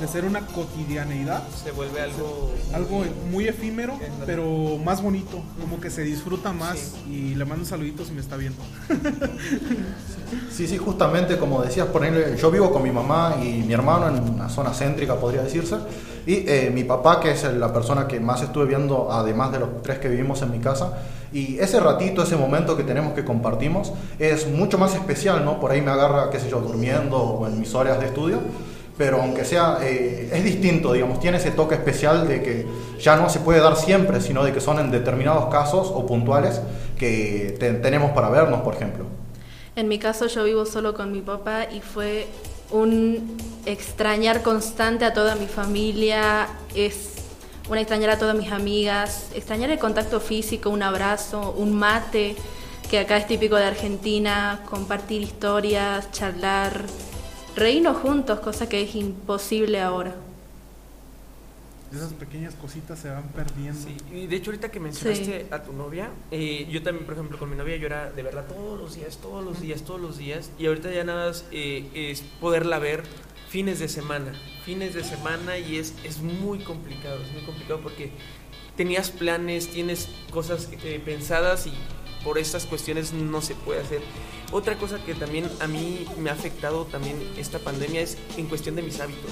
de 0.00 0.08
ser 0.08 0.24
una 0.24 0.46
cotidianeidad 0.46 1.42
Se 1.62 1.70
vuelve 1.72 2.00
algo... 2.00 2.50
algo 2.72 3.04
muy 3.30 3.48
efímero, 3.48 3.98
pero 4.26 4.78
más 4.78 5.02
bonito, 5.02 5.42
como 5.60 5.80
que 5.80 5.90
se 5.90 6.02
disfruta 6.02 6.52
más. 6.52 6.94
Y 7.08 7.34
le 7.34 7.44
mando 7.44 7.62
un 7.62 7.68
saludito 7.68 8.04
si 8.04 8.12
me 8.12 8.20
está 8.20 8.36
viendo. 8.36 8.62
Sí, 10.50 10.68
sí, 10.68 10.78
justamente 10.78 11.38
como 11.38 11.60
decías, 11.62 11.88
ponerle, 11.88 12.36
yo 12.36 12.50
vivo 12.52 12.70
con 12.70 12.82
mi 12.82 12.92
mamá 12.92 13.36
y 13.42 13.62
mi 13.62 13.72
hermano 13.72 14.08
en 14.08 14.34
una 14.34 14.48
zona 14.48 14.72
céntrica, 14.72 15.16
podría 15.16 15.42
decirse, 15.42 15.76
y 16.26 16.48
eh, 16.48 16.70
mi 16.72 16.84
papá, 16.84 17.18
que 17.18 17.32
es 17.32 17.42
la 17.42 17.72
persona 17.72 18.06
que 18.06 18.20
más 18.20 18.42
estuve 18.42 18.66
viendo, 18.66 19.10
además 19.10 19.50
de 19.50 19.58
los 19.58 19.82
tres 19.82 19.98
que 19.98 20.08
vivimos 20.08 20.42
en 20.42 20.52
mi 20.52 20.60
casa, 20.60 20.98
y 21.32 21.58
ese 21.58 21.80
ratito, 21.80 22.22
ese 22.22 22.36
momento 22.36 22.76
que 22.76 22.84
tenemos 22.84 23.12
que 23.14 23.24
compartimos, 23.24 23.92
es 24.18 24.48
mucho 24.48 24.78
más 24.78 24.94
especial, 24.94 25.44
¿no? 25.44 25.58
Por 25.60 25.70
ahí 25.70 25.80
me 25.80 25.90
agarra, 25.90 26.30
qué 26.30 26.38
sé 26.38 26.48
yo, 26.48 26.60
durmiendo 26.60 27.16
o 27.16 27.46
en 27.46 27.58
mis 27.58 27.74
horas 27.74 27.98
de 27.98 28.06
estudio, 28.06 28.40
pero 29.00 29.22
aunque 29.22 29.46
sea, 29.46 29.78
eh, 29.80 30.28
es 30.30 30.44
distinto, 30.44 30.92
digamos, 30.92 31.20
tiene 31.20 31.38
ese 31.38 31.52
toque 31.52 31.74
especial 31.74 32.28
de 32.28 32.42
que 32.42 32.66
ya 33.00 33.16
no 33.16 33.30
se 33.30 33.40
puede 33.40 33.58
dar 33.58 33.74
siempre, 33.74 34.20
sino 34.20 34.44
de 34.44 34.52
que 34.52 34.60
son 34.60 34.78
en 34.78 34.90
determinados 34.90 35.46
casos 35.46 35.90
o 35.90 36.04
puntuales 36.04 36.60
que 36.98 37.56
te- 37.58 37.72
tenemos 37.72 38.10
para 38.10 38.28
vernos, 38.28 38.60
por 38.60 38.74
ejemplo. 38.74 39.06
En 39.74 39.88
mi 39.88 39.98
caso 39.98 40.26
yo 40.26 40.44
vivo 40.44 40.66
solo 40.66 40.92
con 40.92 41.12
mi 41.12 41.22
papá 41.22 41.64
y 41.72 41.80
fue 41.80 42.26
un 42.70 43.38
extrañar 43.64 44.42
constante 44.42 45.06
a 45.06 45.14
toda 45.14 45.34
mi 45.34 45.46
familia, 45.46 46.46
es 46.74 47.14
un 47.70 47.78
extrañar 47.78 48.10
a 48.10 48.18
todas 48.18 48.36
mis 48.36 48.52
amigas, 48.52 49.30
extrañar 49.34 49.70
el 49.70 49.78
contacto 49.78 50.20
físico, 50.20 50.68
un 50.68 50.82
abrazo, 50.82 51.54
un 51.56 51.72
mate, 51.72 52.36
que 52.90 52.98
acá 52.98 53.16
es 53.16 53.26
típico 53.26 53.56
de 53.56 53.64
Argentina, 53.64 54.60
compartir 54.68 55.22
historias, 55.22 56.12
charlar, 56.12 56.82
reírnos 57.56 57.96
juntos, 57.98 58.40
cosa 58.40 58.68
que 58.68 58.82
es 58.82 58.94
imposible 58.94 59.80
ahora. 59.80 60.14
Esas 61.92 62.12
pequeñas 62.12 62.54
cositas 62.54 63.00
se 63.00 63.10
van 63.10 63.24
perdiendo. 63.28 63.80
Sí, 63.80 63.96
y 64.14 64.28
de 64.28 64.36
hecho 64.36 64.50
ahorita 64.50 64.70
que 64.70 64.78
mencionaste 64.78 65.46
a 65.50 65.64
tu 65.64 65.72
novia, 65.72 66.10
eh, 66.30 66.68
yo 66.70 66.82
también, 66.84 67.04
por 67.04 67.14
ejemplo, 67.14 67.36
con 67.36 67.50
mi 67.50 67.56
novia 67.56 67.76
yo 67.76 67.86
era 67.86 68.10
de 68.12 68.22
verla 68.22 68.46
todos 68.46 68.78
los 68.78 68.94
días, 68.94 69.16
todos 69.16 69.44
los 69.44 69.60
días, 69.60 69.82
todos 69.82 70.00
los 70.00 70.16
días, 70.16 70.50
y 70.56 70.66
ahorita 70.66 70.92
ya 70.92 71.02
nada 71.02 71.26
más 71.26 71.44
eh, 71.50 71.88
es 71.92 72.22
poderla 72.40 72.78
ver 72.78 73.02
fines 73.48 73.80
de 73.80 73.88
semana, 73.88 74.32
fines 74.64 74.94
de 74.94 75.02
semana, 75.02 75.58
y 75.58 75.78
es, 75.78 75.94
es 76.04 76.20
muy 76.20 76.60
complicado, 76.60 77.20
es 77.22 77.32
muy 77.32 77.42
complicado 77.42 77.80
porque 77.80 78.12
tenías 78.76 79.10
planes, 79.10 79.68
tienes 79.68 80.08
cosas 80.30 80.68
eh, 80.84 81.02
pensadas 81.04 81.66
y 81.66 81.72
por 82.24 82.38
estas 82.38 82.66
cuestiones 82.66 83.12
no 83.12 83.40
se 83.42 83.54
puede 83.54 83.80
hacer. 83.80 84.02
Otra 84.52 84.76
cosa 84.76 85.02
que 85.04 85.14
también 85.14 85.48
a 85.60 85.66
mí 85.66 86.04
me 86.18 86.30
ha 86.30 86.32
afectado 86.32 86.84
también 86.84 87.16
esta 87.36 87.58
pandemia 87.58 88.00
es 88.00 88.18
en 88.36 88.46
cuestión 88.46 88.74
de 88.76 88.82
mis 88.82 89.00
hábitos 89.00 89.30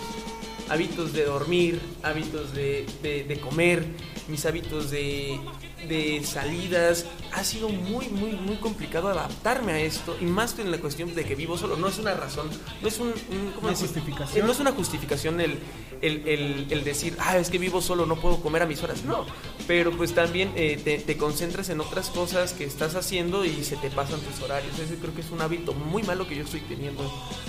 hábitos 0.70 1.14
de 1.14 1.24
dormir, 1.24 1.80
hábitos 2.02 2.52
de, 2.52 2.84
de- 3.02 3.40
comer, 3.40 3.86
mis 4.28 4.44
hábitos 4.44 4.90
de, 4.90 5.40
de 5.86 6.22
salidas. 6.24 7.06
Ha 7.32 7.44
sido 7.44 7.68
muy, 7.68 8.08
muy, 8.08 8.32
muy 8.32 8.56
complicado 8.56 9.08
adaptarme 9.08 9.72
a 9.72 9.80
esto 9.80 10.16
y 10.20 10.24
más 10.24 10.58
en 10.58 10.70
la 10.70 10.78
cuestión 10.78 11.14
de 11.14 11.24
que 11.24 11.34
vivo 11.34 11.56
solo. 11.58 11.76
No 11.76 11.88
es 11.88 11.98
una 11.98 12.14
razón, 12.14 12.48
no 12.82 12.88
es 12.88 12.98
un, 12.98 13.08
un- 13.08 13.52
¿cómo 13.54 13.68
Una 13.68 13.70
decir? 13.70 13.86
justificación. 13.88 14.46
No 14.46 14.52
es 14.52 14.60
una 14.60 14.72
justificación 14.72 15.40
el, 15.40 15.58
el, 16.00 16.26
el- 16.26 16.66
el 16.70 16.84
decir, 16.84 17.16
ah, 17.20 17.36
es 17.38 17.50
que 17.50 17.58
vivo 17.58 17.80
solo, 17.82 18.06
no 18.06 18.16
puedo 18.16 18.40
comer 18.40 18.62
a 18.62 18.66
mis 18.66 18.82
horas. 18.82 19.04
No, 19.04 19.26
pero 19.66 19.90
pues 19.92 20.14
también 20.14 20.52
eh, 20.56 20.80
te, 20.82 20.98
te 20.98 21.16
concentras 21.16 21.68
en 21.68 21.80
otras 21.80 22.08
cosas 22.10 22.54
que 22.54 22.64
estás 22.64 22.94
haciendo 22.94 23.44
y 23.44 23.62
se 23.62 23.76
te 23.76 23.90
pasan 23.90 24.20
tus 24.20 24.40
horarios. 24.42 24.78
Ese 24.78 24.96
creo 24.96 25.14
que 25.14 25.20
es 25.20 25.30
un 25.30 25.42
hábito 25.42 25.74
muy 25.74 26.02
malo 26.02 26.26
que 26.26 26.34
yo 26.36 26.44
estoy 26.44 26.60
teniendo 26.60 27.02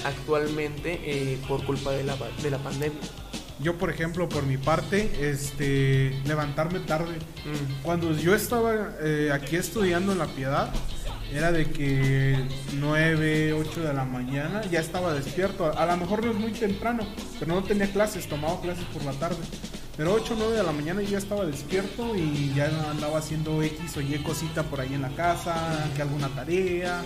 actualmente 0.06 1.00
eh, 1.04 1.40
por 1.48 1.64
culpa 1.66 1.92
de 1.92 2.04
la, 2.04 2.16
de 2.42 2.52
la 2.52 2.58
pandemia. 2.58 3.00
Yo, 3.62 3.78
por 3.78 3.90
ejemplo, 3.90 4.30
por 4.30 4.46
mi 4.46 4.58
parte, 4.58 5.30
este, 5.30 6.18
levantarme 6.26 6.80
tarde. 6.80 7.18
Mm. 7.18 7.84
Cuando 7.84 8.14
yo 8.14 8.34
estaba 8.34 8.94
eh, 9.02 9.32
aquí 9.34 9.58
estudiando 9.58 10.14
en 10.14 10.18
La 10.18 10.28
Piedad, 10.28 10.72
era 11.34 11.52
de 11.52 11.66
que 11.70 12.40
9, 12.74 13.54
8 13.54 13.82
de 13.82 13.94
la 13.94 14.06
mañana 14.06 14.62
ya 14.72 14.80
estaba 14.80 15.14
despierto. 15.14 15.78
A 15.78 15.86
lo 15.86 15.98
mejor 15.98 16.26
no 16.26 16.32
es 16.32 16.38
muy 16.38 16.52
temprano, 16.52 17.04
pero 17.38 17.54
no 17.54 17.64
tenía 17.64 17.92
clases, 17.92 18.28
tomaba 18.28 18.62
clases 18.62 18.86
por 18.86 19.04
la 19.04 19.12
tarde. 19.14 19.38
Pero 19.98 20.14
8 20.14 20.34
o 20.34 20.38
9 20.38 20.56
de 20.56 20.64
la 20.64 20.72
mañana 20.72 21.02
ya 21.02 21.18
estaba 21.18 21.46
despierto 21.46 22.16
y 22.16 22.54
ya 22.56 22.68
andaba 22.90 23.20
haciendo 23.20 23.62
X 23.62 23.98
o 23.98 24.02
Y 24.02 24.18
cosita 24.24 24.64
por 24.64 24.80
ahí 24.80 24.94
en 24.94 25.02
la 25.02 25.10
casa, 25.10 25.90
que 25.96 26.02
alguna 26.02 26.30
tarea, 26.30 27.04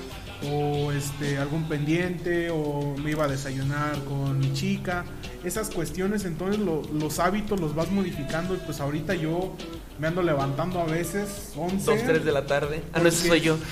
o 0.51 0.91
este 0.91 1.37
algún 1.37 1.67
pendiente, 1.69 2.49
o 2.49 2.95
me 3.03 3.11
iba 3.11 3.25
a 3.25 3.27
desayunar 3.27 4.03
con 4.05 4.39
mi 4.39 4.51
chica. 4.53 5.05
Esas 5.43 5.69
cuestiones, 5.69 6.25
entonces 6.25 6.59
lo- 6.59 6.81
los 6.93 7.19
hábitos 7.19 7.59
los 7.59 7.75
vas 7.75 7.91
modificando 7.91 8.53
y 8.55 8.57
pues 8.57 8.79
ahorita 8.79 9.13
yo 9.15 9.53
me 9.99 10.07
ando 10.07 10.21
levantando 10.21 10.79
a 10.79 10.85
veces 10.85 11.51
11. 11.55 11.85
2, 11.91 11.99
3 12.05 12.25
de 12.25 12.31
la 12.31 12.45
tarde. 12.45 12.81
Ah, 12.93 12.99
no, 12.99 13.09
ese 13.09 13.27
soy 13.27 13.41
yo. 13.41 13.57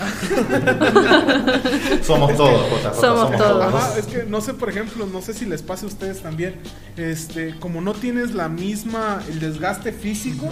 Somos 2.03 2.35
todos, 2.35 2.69
JJ, 2.83 2.93
Somos 2.99 3.37
todos. 3.37 3.73
Ajá, 3.73 3.97
es 3.97 4.05
que 4.07 4.23
no 4.23 4.41
sé, 4.41 4.53
por 4.53 4.69
ejemplo, 4.69 5.05
no 5.07 5.21
sé 5.21 5.33
si 5.33 5.45
les 5.45 5.61
pase 5.61 5.85
a 5.85 5.89
ustedes 5.89 6.21
también, 6.21 6.55
este, 6.97 7.55
como 7.59 7.81
no 7.81 7.93
tienes 7.93 8.33
la 8.33 8.49
misma, 8.49 9.21
el 9.29 9.39
desgaste 9.39 9.91
físico, 9.91 10.49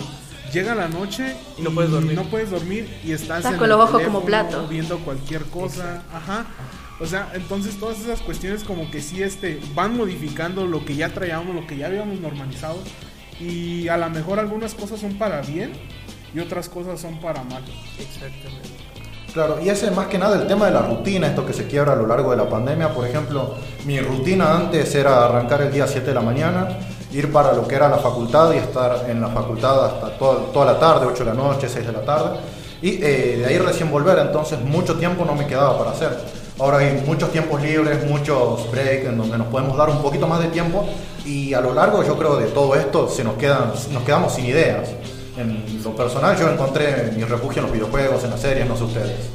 llega 0.51 0.75
la 0.75 0.87
noche 0.87 1.35
Y 1.57 1.61
no 1.61 1.71
puedes 1.71 1.91
dormir. 1.91 2.15
no 2.15 2.23
puedes 2.23 2.49
dormir 2.51 2.89
y 3.03 3.11
estás, 3.11 3.37
Estás 3.39 3.53
en 3.53 3.59
con 3.59 3.69
los 3.69 3.79
ojos 3.79 4.01
como 4.03 4.23
plato. 4.25 4.67
viendo 4.67 4.97
cualquier 4.99 5.43
cosa, 5.45 6.03
ajá. 6.13 6.45
O 6.99 7.05
sea, 7.05 7.29
entonces 7.33 7.77
todas 7.79 7.99
esas 7.99 8.19
cuestiones 8.21 8.63
como 8.63 8.91
que 8.91 9.01
sí 9.01 9.23
este 9.23 9.59
van 9.73 9.95
modificando 9.95 10.65
lo 10.67 10.83
que 10.85 10.95
ya 10.95 11.09
traíamos, 11.09 11.55
lo 11.55 11.65
que 11.65 11.77
ya 11.77 11.87
habíamos 11.87 12.19
normalizado 12.19 12.77
y 13.39 13.87
a 13.87 13.95
lo 13.97 14.09
mejor 14.09 14.37
algunas 14.39 14.73
cosas 14.75 14.99
son 14.99 15.13
para 15.17 15.41
bien 15.41 15.71
y 16.35 16.39
otras 16.39 16.67
cosas 16.67 16.99
son 16.99 17.19
para 17.21 17.41
mal. 17.43 17.63
Exactamente. 17.97 18.67
Claro, 19.33 19.59
y 19.63 19.69
ese 19.69 19.91
más 19.91 20.07
que 20.07 20.17
nada 20.17 20.41
el 20.41 20.47
tema 20.47 20.65
de 20.65 20.71
la 20.71 20.81
rutina, 20.81 21.27
esto 21.27 21.45
que 21.45 21.53
se 21.53 21.67
quiebra 21.67 21.93
a 21.93 21.95
lo 21.95 22.07
largo 22.07 22.31
de 22.31 22.37
la 22.37 22.49
pandemia. 22.49 22.93
Por 22.93 23.07
ejemplo, 23.07 23.55
mi 23.85 23.99
rutina 24.01 24.57
antes 24.57 24.93
era 24.95 25.23
arrancar 25.25 25.61
el 25.61 25.71
día 25.71 25.87
7 25.87 26.07
de 26.07 26.13
la 26.15 26.21
mañana, 26.21 26.67
ir 27.11 27.31
para 27.31 27.53
lo 27.53 27.67
que 27.67 27.75
era 27.75 27.89
la 27.89 27.97
facultad 27.97 28.53
y 28.53 28.57
estar 28.57 29.05
en 29.09 29.21
la 29.21 29.29
facultad 29.29 29.85
hasta 29.85 30.17
toda, 30.17 30.51
toda 30.51 30.73
la 30.73 30.79
tarde, 30.79 31.07
8 31.07 31.23
de 31.23 31.29
la 31.29 31.35
noche, 31.35 31.67
6 31.67 31.87
de 31.87 31.91
la 31.91 32.01
tarde. 32.01 32.39
Y 32.81 33.03
eh, 33.03 33.37
de 33.39 33.45
ahí 33.45 33.57
recién 33.57 33.91
volver, 33.91 34.19
entonces 34.19 34.59
mucho 34.59 34.95
tiempo 34.95 35.25
no 35.25 35.35
me 35.35 35.45
quedaba 35.45 35.77
para 35.77 35.91
hacer. 35.91 36.17
Ahora 36.59 36.79
hay 36.79 37.03
muchos 37.05 37.31
tiempos 37.31 37.61
libres, 37.61 38.05
muchos 38.05 38.69
breaks 38.71 39.05
en 39.05 39.17
donde 39.17 39.37
nos 39.37 39.47
podemos 39.47 39.77
dar 39.77 39.89
un 39.89 40.01
poquito 40.01 40.27
más 40.27 40.41
de 40.41 40.49
tiempo 40.49 40.85
y 41.25 41.53
a 41.53 41.61
lo 41.61 41.73
largo 41.73 42.03
yo 42.03 42.17
creo 42.17 42.35
de 42.35 42.47
todo 42.47 42.75
esto 42.75 43.07
se 43.07 43.23
nos, 43.23 43.37
quedan, 43.37 43.71
nos 43.91 44.03
quedamos 44.03 44.33
sin 44.33 44.45
ideas. 44.45 44.89
En 45.37 45.81
lo 45.83 45.95
personal 45.95 46.37
yo 46.37 46.49
encontré 46.49 47.13
mi 47.15 47.23
refugio 47.23 47.61
en 47.61 47.63
los 47.67 47.71
videojuegos, 47.71 48.23
en 48.25 48.31
las 48.31 48.41
series, 48.41 48.67
no 48.67 48.75
sé 48.75 48.83
ustedes. 48.83 49.29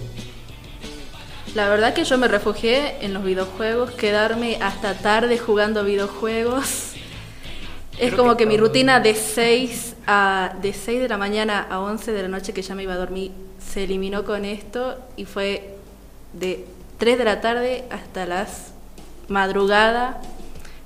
La 1.55 1.69
verdad 1.69 1.95
que 1.95 2.05
yo 2.05 2.19
me 2.19 2.29
refugié 2.29 2.97
en 3.01 3.15
los 3.15 3.25
videojuegos, 3.25 3.93
quedarme 3.93 4.59
hasta 4.61 4.95
tarde 4.95 5.39
jugando 5.39 5.85
videojuegos. 5.85 6.95
Es 7.99 8.11
Creo 8.11 8.17
como 8.17 8.37
que 8.37 8.45
que 8.45 8.47
mi 8.47 8.57
rutina 8.57 9.01
de 9.01 9.15
6 9.15 9.95
a 10.07 10.55
de 10.61 10.73
6 10.73 11.01
de 11.01 11.09
la 11.09 11.17
mañana 11.19 11.67
a 11.71 11.81
11 11.81 12.13
de 12.13 12.23
la 12.23 12.29
noche 12.29 12.53
que 12.53 12.63
ya 12.63 12.75
me 12.75 12.83
iba 12.83 12.95
a 12.95 12.97
dormir 12.97 13.33
se 13.59 13.85
eliminó 13.85 14.25
con 14.25 14.45
esto 14.45 14.99
y 15.17 15.25
fue 15.27 15.79
de 16.33 16.67
3 16.99 17.19
de 17.19 17.25
la 17.25 17.41
tarde 17.41 17.85
hasta 17.91 18.27
las 18.27 18.73
madrugada 19.29 20.21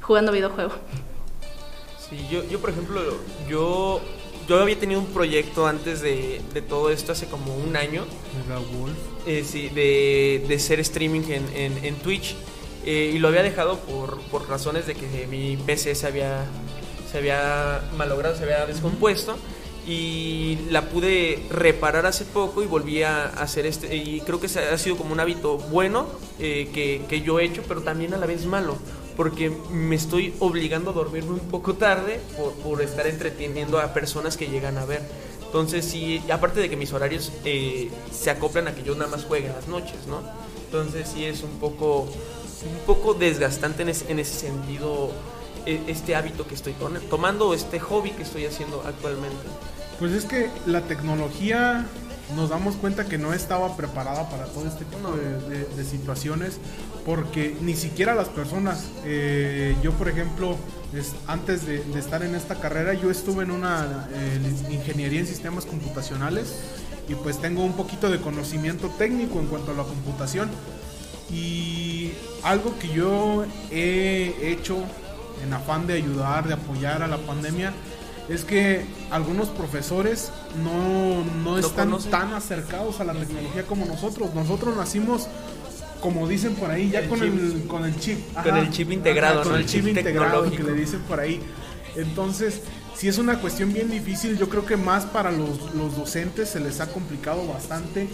jugando 0.01 0.33
videojuegos. 0.33 0.75
Sí, 1.97 2.27
yo, 2.31 2.45
yo 2.45 2.61
por 2.61 2.71
ejemplo, 2.71 3.03
yo, 3.49 4.01
yo 4.47 4.61
había 4.61 4.79
tenido 4.79 5.01
un 5.01 5.13
proyecto 5.13 5.67
antes 5.67 6.01
de, 6.01 6.41
de 6.55 6.63
todo 6.63 6.91
esto, 6.91 7.13
hace 7.13 7.29
como 7.29 7.55
un 7.57 7.77
año, 7.77 8.07
eh, 9.27 9.45
sí, 9.45 9.69
de, 9.69 10.45
de 10.49 10.59
ser 10.59 10.81
streaming 10.81 11.23
en, 11.29 11.49
en, 11.55 11.85
en 11.85 11.97
Twitch. 12.03 12.37
eh, 12.85 13.13
y 13.15 13.19
lo 13.19 13.29
había 13.29 13.43
dejado 13.43 13.79
por, 13.81 14.21
por 14.31 14.49
razones 14.49 14.87
de 14.87 14.95
que 14.95 15.27
mi 15.27 15.57
PC 15.57 15.95
se 15.95 16.07
había, 16.07 16.47
se 17.11 17.19
había 17.19 17.83
malogrado, 17.97 18.37
se 18.37 18.45
había 18.45 18.67
descompuesto. 18.67 19.37
y 19.87 20.59
la 20.71 20.91
pude 20.91 21.43
reparar 21.51 22.05
hace 22.05 22.27
poco 22.27 22.63
y 22.63 22.67
volví 22.67 23.03
a 23.05 23.25
hacer 23.25 23.65
este 23.65 23.97
y 23.97 24.21
creo 24.21 24.39
que 24.39 24.47
ha 24.47 24.77
sido 24.77 24.99
como 24.99 25.15
un 25.15 25.21
hábito 25.21 25.57
bueno 25.57 26.07
eh, 26.39 26.69
que, 26.75 27.01
que, 27.09 27.23
yo 27.23 27.41
he 27.41 27.45
hecho 27.45 27.63
pero 27.67 27.81
también 27.81 28.13
a 28.13 28.19
la 28.19 28.27
vez 28.27 28.45
malo 28.45 28.77
porque 29.17 29.51
me 29.71 29.97
estoy 29.97 30.35
obligando 30.41 30.91
a 30.91 30.93
dormirme 30.93 31.31
un 31.31 31.49
poco 31.51 31.75
tarde 31.75 32.21
por, 32.37 32.53
por 32.57 32.83
estar 32.83 33.07
entreteniendo 33.07 33.79
a 33.79 33.95
personas 33.95 34.37
que 34.37 34.49
llegan 34.49 34.77
a 34.77 34.85
ver 34.85 35.01
entonces 35.47 35.87
sí 35.87 36.23
aparte 36.31 36.61
de 36.61 36.69
que 36.69 36.77
mis 36.77 36.93
horarios 36.93 37.33
eh, 37.47 37.89
se 38.13 38.31
acoplan 38.31 38.69
a 38.69 38.75
que 38.75 38.83
yo 38.83 38.95
nada 38.95 39.11
más 39.11 39.25
juegue 39.25 39.47
en 39.47 39.55
las 39.55 39.69
noches 39.69 40.07
no 40.07 40.21
entonces 40.67 41.09
sí 41.15 41.25
es 41.25 41.43
un 41.43 41.59
poco 41.61 42.03
un 42.03 42.79
poco 42.87 43.15
desgastante 43.15 43.85
en 43.85 43.89
ese, 43.89 44.13
en 44.13 44.19
ese 44.19 44.35
sentido 44.35 45.13
este 45.69 46.17
hábito 46.17 46.47
que 46.47 46.55
estoy 46.55 46.75
tomando, 47.11 47.55
este 47.55 47.79
hobby 47.79 48.11
que 48.13 48.23
estoy 48.23 48.47
haciendo 48.47 48.83
actualmente. 48.87 49.37
Pues 49.99 50.13
es 50.13 50.25
que 50.25 50.49
la 50.67 50.83
tecnología 50.83 51.87
nos 52.37 52.51
damos 52.51 52.77
cuenta 52.77 53.07
que 53.07 53.19
no 53.19 53.33
estaba 53.33 53.77
preparada 53.77 54.29
para 54.29 54.47
todo 54.47 54.67
este 54.67 54.85
tipo 54.85 55.11
de, 55.13 55.85
situaciones 55.85 56.59
porque 57.05 57.57
ni 57.63 57.75
siquiera 57.75 58.15
las 58.15 58.29
personas, 58.29 58.91
eh, 59.05 59.75
yo 59.83 59.93
por 59.93 60.09
ejemplo, 60.09 60.57
antes 61.27 61.67
de, 61.67 61.83
estar 61.99 62.23
en 62.23 62.35
esta 62.35 62.57
carrera, 62.57 62.95
yo 62.95 63.11
estuve 63.11 63.45
en 63.45 63.51
una 63.51 64.09
eh, 64.13 64.41
ingeniería 64.71 65.21
en 65.21 65.27
sistemas 65.27 65.65
computacionales 65.65 66.55
y 67.09 67.15
pues 67.15 67.39
tengo 67.39 67.65
un 67.65 67.73
poquito 67.73 68.11
de 68.11 68.21
conocimiento 68.21 68.89
técnico 68.99 69.41
en 69.41 69.47
cuanto 69.47 69.73
a 69.73 69.75
la 69.75 69.85
computación 69.85 70.51
y 71.31 72.13
algo 72.43 72.79
que 72.79 72.89
yo 72.89 73.45
he 73.71 74.35
hecho 74.43 74.77
en 75.43 75.53
afán 75.53 75.87
de 75.87 75.95
ayudar, 75.95 76.47
de 76.47 76.55
apoyar 76.55 77.03
a 77.03 77.07
la 77.07 77.19
pandemia, 77.19 77.73
es 78.29 78.45
que 78.45 78.85
algunos 79.11 79.49
profesores 79.49 80.31
no, 80.63 81.25
no 81.43 81.59
están 81.59 81.97
tan 82.11 82.35
acercados 82.35 83.01
a 83.01 83.05
la 83.05 83.15
tecnología 83.15 83.65
como 83.65 83.87
nosotros. 83.87 84.35
Nosotros 84.35 84.77
nacimos, 84.77 85.29
como 86.01 86.29
dicen 86.29 86.55
por 86.55 86.71
ahí, 86.71 86.91
ya 86.91 87.09
con, 87.09 87.23
el, 87.23 87.65
con 87.67 87.85
el 87.85 87.99
chip. 87.99 88.19
con 88.35 88.57
el 88.57 88.71
chip 88.71 88.91
integrado, 88.93 89.43
con 89.43 89.55
el 89.55 89.67
chip, 89.67 89.87
integrado 89.87 90.51
que 90.51 90.63
le 90.63 90.73
dicen 90.75 91.01
por 91.03 91.21
ahí. 91.21 91.41
Entonces, 91.97 92.61
si 92.95 93.09
es 93.09 93.19
una 93.19 93.41
cuestión 93.41 93.73
bien 93.73 93.91
difícil, 93.91 94.37
yo 94.37 94.49
creo 94.49 94.67
que 94.67 94.77
más 94.77 95.07
para 95.07 95.31
los, 95.31 95.75
los 95.75 95.97
docentes 95.97 96.51
se 96.51 96.61
les 96.61 96.81
ha 96.81 96.89
complicado 96.89 97.47
bastante 97.47 98.09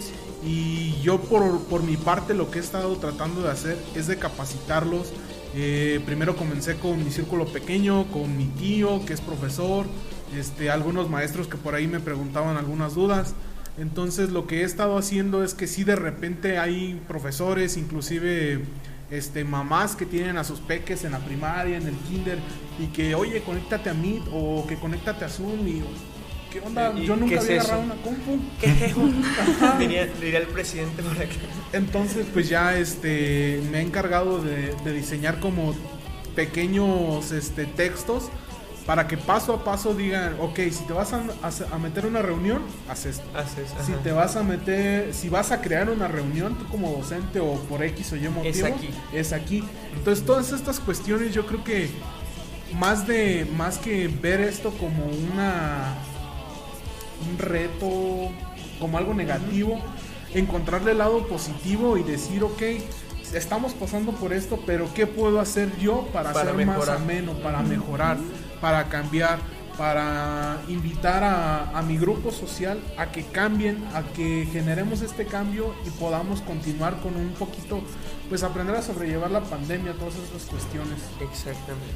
y 0.45 1.01
yo 1.01 1.19
por, 1.19 1.61
por 1.63 1.81
mi 1.83 1.97
parte 1.97 2.33
lo 2.35 2.51
que 2.51 2.59
he 2.59 2.61
estado 2.61 2.95
tratando 2.97 3.41
de 3.41 3.49
hacer 3.49 3.77
es 3.95 4.07
de 4.07 4.17
capacitarlos, 4.17 5.11
eh, 5.57 6.01
primero 6.05 6.35
comencé 6.35 6.75
con 6.75 7.01
mi 7.01 7.11
círculo 7.11 7.45
pequeño, 7.45 8.11
con 8.11 8.37
mi 8.37 8.45
tío 8.45 9.05
que 9.05 9.13
es 9.13 9.21
profesor, 9.21 9.85
este, 10.37 10.69
algunos 10.69 11.09
maestros 11.09 11.47
que 11.47 11.55
por 11.55 11.75
ahí 11.75 11.87
me 11.87 12.01
preguntaban 12.01 12.57
algunas 12.57 12.93
dudas. 12.93 13.33
Entonces 13.77 14.31
lo 14.31 14.47
que 14.47 14.61
he 14.61 14.63
estado 14.63 14.97
haciendo 14.97 15.45
es 15.45 15.53
que 15.53 15.67
si 15.67 15.85
de 15.85 15.95
repente 15.95 16.57
hay 16.57 17.01
profesores, 17.07 17.77
inclusive 17.77 18.65
este, 19.09 19.45
mamás 19.45 19.95
que 19.95 20.05
tienen 20.05 20.37
a 20.37 20.43
sus 20.43 20.59
peques 20.59 21.05
en 21.05 21.13
la 21.13 21.19
primaria, 21.19 21.77
en 21.77 21.87
el 21.87 21.95
kinder, 21.95 22.39
y 22.77 22.87
que, 22.87 23.15
oye, 23.15 23.41
conéctate 23.41 23.89
a 23.89 23.93
Meet 23.93 24.23
o 24.33 24.65
que 24.67 24.75
conéctate 24.75 25.23
a 25.23 25.29
Zoom 25.29 25.65
y 25.67 25.83
¿qué 26.55 26.65
onda? 26.65 26.93
Yo 26.95 27.15
nunca 27.17 27.39
había 27.39 27.59
agarrado 27.59 27.81
una 27.81 27.95
compu. 27.95 28.39
¿Qué 28.61 28.67
diría, 29.79 30.05
diría, 30.05 30.39
el 30.39 30.47
presidente 30.47 31.03
por 31.03 31.17
aquí. 31.21 31.37
Entonces, 31.73 32.25
pues 32.31 32.47
ya 32.47 32.77
este, 32.77 33.61
me 33.71 33.79
he 33.79 33.81
encargado 33.81 34.41
de, 34.41 34.73
diseñar 34.93 35.39
como 35.39 35.75
pequeños 36.35 37.31
este, 37.31 37.65
textos 37.65 38.29
para 38.85 39.07
que 39.07 39.17
paso 39.17 39.53
a 39.53 39.63
paso 39.63 39.95
digan, 39.95 40.37
ok, 40.39 40.59
si 40.71 40.85
te 40.85 40.93
vas 40.93 41.11
a, 41.11 41.23
a, 41.71 41.77
meter 41.79 42.05
una 42.05 42.21
reunión, 42.21 42.61
haz 42.87 43.05
esto. 43.05 43.25
si 43.83 43.91
te 44.03 44.11
vas 44.11 44.35
a 44.35 44.43
meter, 44.43 45.13
si 45.13 45.27
vas 45.27 45.51
a 45.51 45.59
crear 45.59 45.89
una 45.89 46.07
reunión, 46.07 46.55
tú 46.57 46.65
como 46.67 46.91
docente 46.91 47.39
o 47.39 47.55
por 47.61 47.83
X 47.83 48.13
o 48.13 48.15
Y 48.15 48.29
motivo, 48.29 48.43
es 48.43 48.63
aquí. 48.63 48.89
Es 49.11 49.33
aquí. 49.33 49.63
Entonces, 49.95 50.23
todas 50.23 50.51
estas 50.51 50.79
cuestiones 50.79 51.33
yo 51.33 51.47
creo 51.47 51.63
que 51.63 51.89
más 52.75 53.07
de, 53.07 53.47
más 53.57 53.77
que 53.79 54.07
ver 54.07 54.39
esto 54.39 54.69
como 54.71 55.05
una 55.33 55.95
un 57.29 57.37
reto, 57.37 58.31
como 58.79 58.97
algo 58.97 59.13
negativo, 59.13 59.79
encontrarle 60.33 60.91
el 60.91 60.99
lado 60.99 61.27
positivo 61.27 61.97
y 61.97 62.03
decir, 62.03 62.43
ok, 62.43 62.61
estamos 63.33 63.73
pasando 63.73 64.11
por 64.11 64.33
esto, 64.33 64.59
pero 64.65 64.87
¿qué 64.93 65.07
puedo 65.07 65.39
hacer 65.39 65.75
yo 65.77 66.07
para, 66.13 66.33
ser 66.33 66.53
más 66.65 66.89
ameno, 66.89 67.33
para 67.33 67.61
mejorar, 67.61 68.17
para 68.61 68.85
cambiar? 68.85 69.39
Para 69.77 70.57
invitar 70.67 71.23
a, 71.23 71.81
mi 71.85 71.97
grupo 71.97 72.31
social 72.31 72.79
a 72.97 73.07
que 73.11 73.23
cambien, 73.25 73.83
a 73.93 74.01
que 74.01 74.47
generemos 74.51 75.01
este 75.01 75.25
cambio 75.25 75.75
y 75.85 75.89
podamos 75.91 76.41
continuar 76.41 76.95
con 77.01 77.15
un 77.15 77.33
poquito, 77.37 77.81
pues 78.27 78.43
aprender 78.43 78.75
a 78.75 78.81
sobrellevar 78.81 79.29
la 79.29 79.41
pandemia, 79.41 79.93
todas 79.93 80.15
esas 80.15 80.49
cuestiones. 80.49 80.99
Exactamente. 81.21 81.93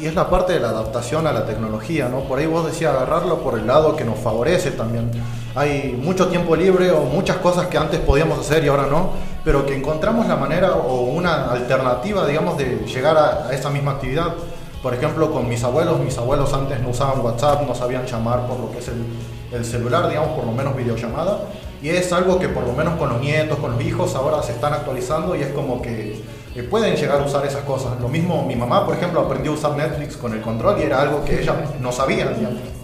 Y 0.00 0.06
es 0.06 0.14
la 0.14 0.28
parte 0.28 0.52
de 0.52 0.60
la 0.60 0.68
adaptación 0.68 1.26
a 1.26 1.32
la 1.32 1.46
tecnología, 1.46 2.08
¿no? 2.08 2.20
Por 2.20 2.38
ahí 2.38 2.46
vos 2.46 2.66
decías 2.66 2.94
agarrarlo 2.94 3.42
por 3.42 3.58
el 3.58 3.66
lado 3.66 3.96
que 3.96 4.04
nos 4.04 4.18
favorece 4.18 4.72
también. 4.72 5.10
Hay 5.54 5.98
mucho 6.00 6.28
tiempo 6.28 6.54
libre 6.54 6.90
o 6.90 7.04
muchas 7.04 7.38
cosas 7.38 7.66
que 7.68 7.78
antes 7.78 8.00
podíamos 8.00 8.38
hacer 8.38 8.64
y 8.64 8.68
ahora 8.68 8.86
no, 8.86 9.10
pero 9.44 9.64
que 9.64 9.74
encontramos 9.74 10.26
la 10.26 10.36
manera 10.36 10.74
o 10.74 11.02
una 11.02 11.50
alternativa, 11.50 12.26
digamos, 12.26 12.58
de 12.58 12.84
llegar 12.86 13.16
a 13.16 13.52
esa 13.52 13.70
misma 13.70 13.92
actividad. 13.92 14.34
Por 14.82 14.94
ejemplo, 14.94 15.30
con 15.30 15.48
mis 15.48 15.62
abuelos, 15.62 16.00
mis 16.00 16.16
abuelos 16.16 16.52
antes 16.54 16.80
no 16.80 16.88
usaban 16.88 17.20
WhatsApp, 17.20 17.66
no 17.66 17.74
sabían 17.74 18.06
llamar 18.06 18.46
por 18.46 18.58
lo 18.58 18.70
que 18.72 18.78
es 18.78 18.88
el, 18.88 19.64
celular, 19.64 20.08
digamos, 20.08 20.30
por 20.30 20.46
lo 20.46 20.52
menos 20.52 20.74
videollamada. 20.74 21.40
Y 21.82 21.90
es 21.90 22.12
algo 22.12 22.38
que 22.38 22.48
por 22.48 22.66
lo 22.66 22.72
menos 22.72 22.98
con 22.98 23.10
los 23.10 23.20
nietos, 23.20 23.58
con 23.58 23.72
los 23.72 23.82
hijos, 23.82 24.14
ahora 24.14 24.42
se 24.42 24.52
están 24.52 24.72
actualizando 24.72 25.36
y 25.36 25.42
es 25.42 25.48
como 25.48 25.82
que 25.82 26.22
eh, 26.54 26.62
pueden 26.62 26.96
llegar 26.96 27.20
a 27.20 27.24
usar 27.24 27.44
esas 27.44 27.62
cosas. 27.64 28.00
Lo 28.00 28.08
mismo 28.08 28.44
mi 28.46 28.56
mamá, 28.56 28.86
por 28.86 28.96
ejemplo, 28.96 29.20
aprendió 29.20 29.52
a 29.52 29.54
usar 29.54 29.76
Netflix 29.76 30.16
con 30.16 30.32
el 30.32 30.40
control 30.40 30.80
y 30.80 30.84
era 30.84 31.00
algo 31.00 31.24
que 31.24 31.40
ella 31.40 31.54
no 31.80 31.92
sabía. 31.92 32.28
Digamos. 32.28 32.79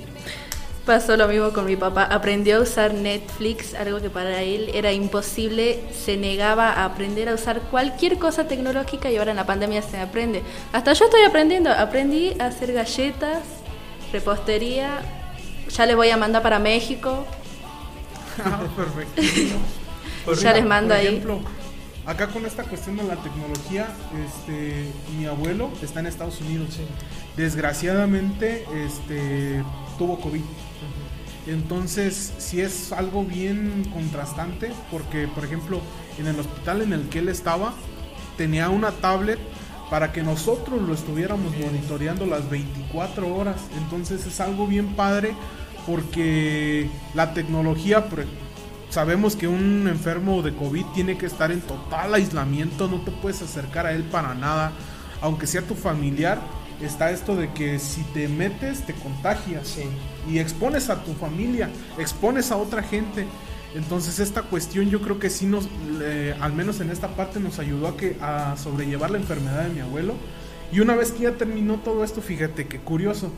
Pasó 0.87 1.17
lo 1.17 1.27
mismo 1.27 1.53
con 1.53 1.67
mi 1.67 1.75
papá. 1.75 2.05
Aprendió 2.05 2.59
a 2.59 2.61
usar 2.61 2.95
Netflix, 2.95 3.75
algo 3.75 4.01
que 4.01 4.09
para 4.09 4.43
él 4.43 4.71
era 4.73 4.93
imposible. 4.93 5.81
Se 5.93 6.17
negaba 6.17 6.71
a 6.71 6.85
aprender 6.85 7.29
a 7.29 7.35
usar 7.35 7.61
cualquier 7.63 8.19
cosa 8.19 8.47
tecnológica 8.47 9.11
y 9.11 9.17
ahora 9.17 9.33
en 9.33 9.37
la 9.37 9.47
pandemia 9.47 9.83
se 9.83 9.99
aprende. 9.99 10.45
Hasta 10.73 10.93
yo 10.93 11.07
estoy 11.07 11.23
aprendiendo. 11.23 11.71
Aprendí 11.73 12.41
a 12.41 12.47
hacer 12.47 12.73
galletas, 12.73 13.43
repostería. 14.13 15.01
Ya 15.77 15.87
les 15.87 15.97
voy 15.97 16.11
a 16.11 16.17
mandar 16.17 16.41
para 16.41 16.61
México. 16.61 17.27
Perfecto. 18.77 19.23
ya 20.41 20.53
les 20.53 20.65
mando 20.65 20.95
ahí. 20.95 21.21
Acá 22.07 22.29
con 22.29 22.47
esta 22.47 22.63
cuestión 22.63 22.97
de 22.97 23.03
la 23.03 23.17
tecnología, 23.17 23.89
este, 24.25 24.93
mi 25.19 25.27
abuelo 25.27 25.69
está 25.83 25.99
en 25.99 26.07
Estados 26.07 26.41
Unidos. 26.41 26.79
Desgraciadamente, 27.37 28.65
este, 28.85 29.65
tuvo 29.99 30.21
COVID. 30.21 30.43
Entonces, 31.47 32.33
sí 32.39 32.61
es 32.61 32.93
algo 32.93 33.25
bien 33.25 33.89
contrastante, 33.93 34.73
porque, 34.91 35.29
por 35.29 35.45
ejemplo, 35.45 35.81
en 36.19 36.27
el 36.27 36.39
hospital 36.39 36.83
en 36.83 36.93
el 36.93 37.09
que 37.09 37.21
él 37.21 37.29
estaba, 37.29 37.73
tenía 38.37 38.69
una 38.69 38.91
tablet 38.91 39.39
para 39.91 40.13
que 40.13 40.23
nosotros 40.23 40.83
lo 40.83 40.95
estuviéramos 40.95 41.53
monitoreando 41.59 42.27
las 42.27 42.49
24 42.51 43.35
horas. 43.35 43.57
Entonces 43.77 44.27
es 44.27 44.41
algo 44.41 44.67
bien 44.67 44.95
padre 44.95 45.35
porque 45.87 46.91
la 47.15 47.33
tecnología, 47.33 48.07
sabemos 48.91 49.37
que 49.37 49.47
un 49.47 49.87
enfermo 49.89 50.43
de 50.43 50.55
COVID 50.55 50.85
tiene 50.87 51.17
que 51.17 51.27
estar 51.27 51.53
en 51.53 51.61
total 51.61 52.15
aislamiento, 52.15 52.89
no 52.89 53.01
te 53.03 53.13
puedes 53.13 53.43
acercar 53.43 53.87
a 53.87 53.93
él 53.93 54.03
para 54.05 54.35
nada, 54.35 54.73
aunque 55.21 55.47
sea 55.47 55.63
tu 55.63 55.75
familiar. 55.75 56.41
Está 56.81 57.11
esto 57.11 57.37
de 57.37 57.53
que 57.53 57.79
si 57.79 58.03
te 58.03 58.29
metes 58.29 58.85
te 58.85 58.93
contagias 58.93 59.79
y 60.29 60.39
expones 60.39 60.91
a 60.91 61.03
tu 61.05 61.15
familia, 61.15 61.69
expones 61.99 62.51
a 62.51 62.57
otra 62.57 62.83
gente. 62.83 63.27
Entonces 63.75 64.19
esta 64.21 64.43
cuestión 64.43 64.89
yo 64.89 65.01
creo 65.03 65.19
que 65.19 65.29
sí 65.29 65.47
nos, 65.47 65.69
al 66.41 66.53
menos 66.53 66.81
en 66.81 66.91
esta 66.91 67.09
parte 67.09 67.41
nos 67.41 67.59
ayudó 67.59 67.89
a, 67.89 67.97
que, 67.97 68.17
a 68.21 68.57
sobrellevar 68.57 69.11
la 69.11 69.19
enfermedad 69.19 69.65
de 69.65 69.71
mi 69.71 69.81
abuelo. 69.81 70.15
Y 70.73 70.81
una 70.81 70.97
vez 70.97 71.13
que 71.13 71.25
ya 71.25 71.33
terminó 71.33 71.77
todo 71.77 72.03
esto, 72.03 72.21
fíjate 72.21 72.67
qué 72.67 72.79
curioso. 72.79 73.33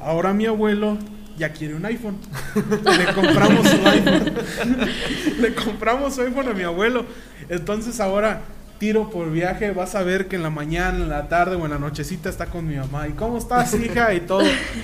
Ahora 0.00 0.32
mi 0.32 0.46
abuelo 0.46 0.96
ya 1.36 1.52
quiere 1.52 1.74
un 1.74 1.84
iPhone. 1.84 2.18
Le 2.54 3.14
compramos 3.14 3.68
su 3.68 3.86
iPhone. 3.86 4.34
Le 5.40 5.54
compramos 5.54 6.14
su 6.14 6.22
iPhone 6.22 6.48
a 6.48 6.52
mi 6.52 6.62
abuelo. 6.62 7.04
Entonces 7.48 8.00
ahora 8.00 8.42
tiro 8.80 9.10
por 9.10 9.30
viaje, 9.30 9.72
vas 9.72 9.94
a 9.94 10.02
ver 10.02 10.26
que 10.26 10.36
en 10.36 10.42
la 10.42 10.48
mañana, 10.48 10.96
en 10.96 11.08
la 11.10 11.28
tarde 11.28 11.54
o 11.54 11.66
en 11.66 11.70
la 11.70 11.78
nochecita 11.78 12.30
está 12.30 12.46
con 12.46 12.66
mi 12.66 12.76
mamá. 12.76 13.06
¿Y 13.08 13.12
cómo 13.12 13.36
estás, 13.36 13.74
hija? 13.74 14.14
Y 14.14 14.20
todo. 14.20 14.40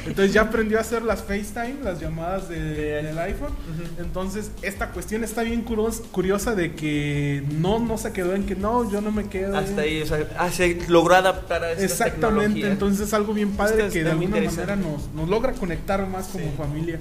Entonces 0.07 0.35
ya 0.35 0.43
aprendió 0.43 0.77
a 0.77 0.83
hacer 0.83 1.03
las 1.03 1.23
FaceTime, 1.23 1.77
las 1.83 1.99
llamadas 1.99 2.47
de, 2.51 2.61
del 2.61 3.19
iPhone. 3.19 3.55
Entonces 3.99 4.51
esta 4.61 4.91
cuestión 4.91 5.25
está 5.25 5.43
bien 5.43 5.63
curiosa 5.63 6.55
de 6.55 6.75
que 6.75 7.43
no, 7.59 7.79
no 7.79 7.97
se 7.97 8.13
quedó 8.13 8.35
en 8.35 8.45
que 8.45 8.55
no, 8.55 8.89
yo 8.91 9.01
no 9.01 9.11
me 9.11 9.29
quedo. 9.31 9.57
Hasta 9.57 9.81
ahí, 9.81 10.03
o 10.03 10.07
sea, 10.07 10.29
ah, 10.39 10.51
se 10.51 10.79
logró 10.89 11.15
adaptar 11.15 11.65
a 11.65 11.73
esta 11.73 11.85
Exactamente, 11.85 12.69
entonces 12.69 13.09
es 13.09 13.15
algo 13.15 13.33
bien 13.33 13.53
padre 13.53 13.89
que 13.89 14.05
de 14.05 14.11
alguna 14.11 14.43
manera 14.43 14.77
nos, 14.77 15.09
nos 15.15 15.27
logra 15.27 15.53
conectar 15.55 16.07
más 16.07 16.27
como 16.27 16.53
familia. 16.53 16.99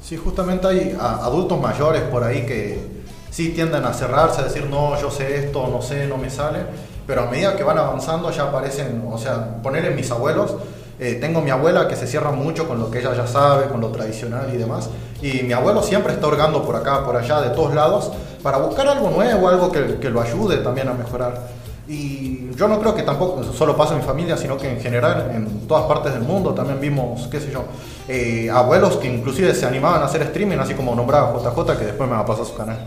Sí, 0.00 0.16
justamente 0.16 0.68
hay 0.68 0.96
a- 0.98 1.24
adultos 1.24 1.60
mayores 1.60 2.02
por 2.02 2.22
ahí 2.22 2.46
que 2.46 2.95
sí 3.30 3.50
tienden 3.50 3.84
a 3.84 3.92
cerrarse, 3.92 4.40
a 4.40 4.44
decir, 4.44 4.66
no, 4.66 5.00
yo 5.00 5.10
sé 5.10 5.44
esto, 5.44 5.68
no 5.68 5.82
sé, 5.82 6.06
no 6.06 6.16
me 6.16 6.30
sale, 6.30 6.60
pero 7.06 7.22
a 7.22 7.26
medida 7.26 7.56
que 7.56 7.62
van 7.62 7.78
avanzando 7.78 8.30
ya 8.30 8.44
aparecen, 8.44 9.04
o 9.10 9.18
sea, 9.18 9.62
ponerle 9.62 9.90
mis 9.90 10.10
abuelos, 10.10 10.54
eh, 10.98 11.18
tengo 11.20 11.42
mi 11.42 11.50
abuela 11.50 11.86
que 11.86 11.96
se 11.96 12.06
cierra 12.06 12.30
mucho 12.30 12.66
con 12.66 12.78
lo 12.78 12.90
que 12.90 13.00
ella 13.00 13.14
ya 13.14 13.26
sabe, 13.26 13.66
con 13.66 13.80
lo 13.80 13.88
tradicional 13.88 14.50
y 14.52 14.56
demás, 14.56 14.90
y 15.20 15.42
mi 15.42 15.52
abuelo 15.52 15.82
siempre 15.82 16.12
está 16.12 16.26
hurgando 16.26 16.64
por 16.64 16.76
acá, 16.76 17.04
por 17.04 17.16
allá, 17.16 17.40
de 17.40 17.50
todos 17.50 17.74
lados, 17.74 18.10
para 18.42 18.58
buscar 18.58 18.88
algo 18.88 19.10
nuevo, 19.10 19.48
algo 19.48 19.70
que, 19.70 19.98
que 19.98 20.10
lo 20.10 20.20
ayude 20.20 20.58
también 20.58 20.88
a 20.88 20.94
mejorar. 20.94 21.56
Y 21.88 22.50
yo 22.56 22.66
no 22.66 22.80
creo 22.80 22.94
que 22.96 23.02
tampoco 23.02 23.44
solo 23.44 23.76
pasa 23.76 23.94
en 23.94 24.00
mi 24.00 24.04
familia, 24.04 24.36
sino 24.36 24.56
que 24.56 24.68
en 24.68 24.80
general 24.80 25.30
en 25.32 25.68
todas 25.68 25.84
partes 25.84 26.12
del 26.12 26.22
mundo 26.22 26.52
también 26.52 26.80
vimos, 26.80 27.28
qué 27.28 27.38
sé 27.38 27.52
yo, 27.52 27.64
eh, 28.08 28.50
abuelos 28.52 28.96
que 28.96 29.06
inclusive 29.06 29.54
se 29.54 29.66
animaban 29.66 30.02
a 30.02 30.06
hacer 30.06 30.22
streaming, 30.22 30.58
así 30.58 30.74
como 30.74 30.94
nombraba 30.94 31.32
JJ, 31.38 31.78
que 31.78 31.84
después 31.84 32.08
me 32.08 32.16
va 32.16 32.22
a 32.22 32.26
pasar 32.26 32.44
su 32.44 32.54
canal. 32.54 32.78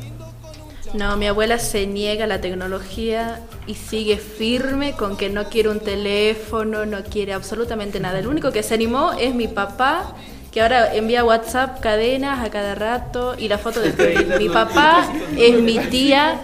No, 0.93 1.17
mi 1.17 1.28
abuela 1.28 1.60
se 1.60 1.86
niega 1.86 2.23
a 2.23 2.28
la 2.28 2.41
tecnología 2.41 3.41
y 3.67 3.75
sigue 3.75 4.17
firme 4.17 4.93
con 4.93 5.17
que 5.17 5.30
no 5.30 5.45
quiere 5.49 5.69
un 5.69 5.80
teléfono, 5.80 6.86
no 6.86 7.04
quiere 7.04 7.34
absolutamente 7.34 7.99
nada. 7.99 8.19
El 8.19 8.28
único 8.28 8.52
que 8.52 8.63
se 8.63 8.73
animó 8.73 9.13
es 9.13 9.36
mi 9.36 9.47
papá, 9.47 10.15
que 10.52 10.62
ahora 10.62 10.95
envía 10.95 11.23
WhatsApp 11.23 11.80
cadenas 11.80 12.43
a 12.43 12.49
cada 12.49 12.73
rato 12.73 13.36
y 13.38 13.47
la 13.47 13.60
foto 13.60 13.82
de 13.82 13.91
Piolín. 13.91 14.38
Mi 14.39 14.49
papá 14.49 15.08
es 15.38 15.62
mi 15.62 15.78
tía 15.78 16.39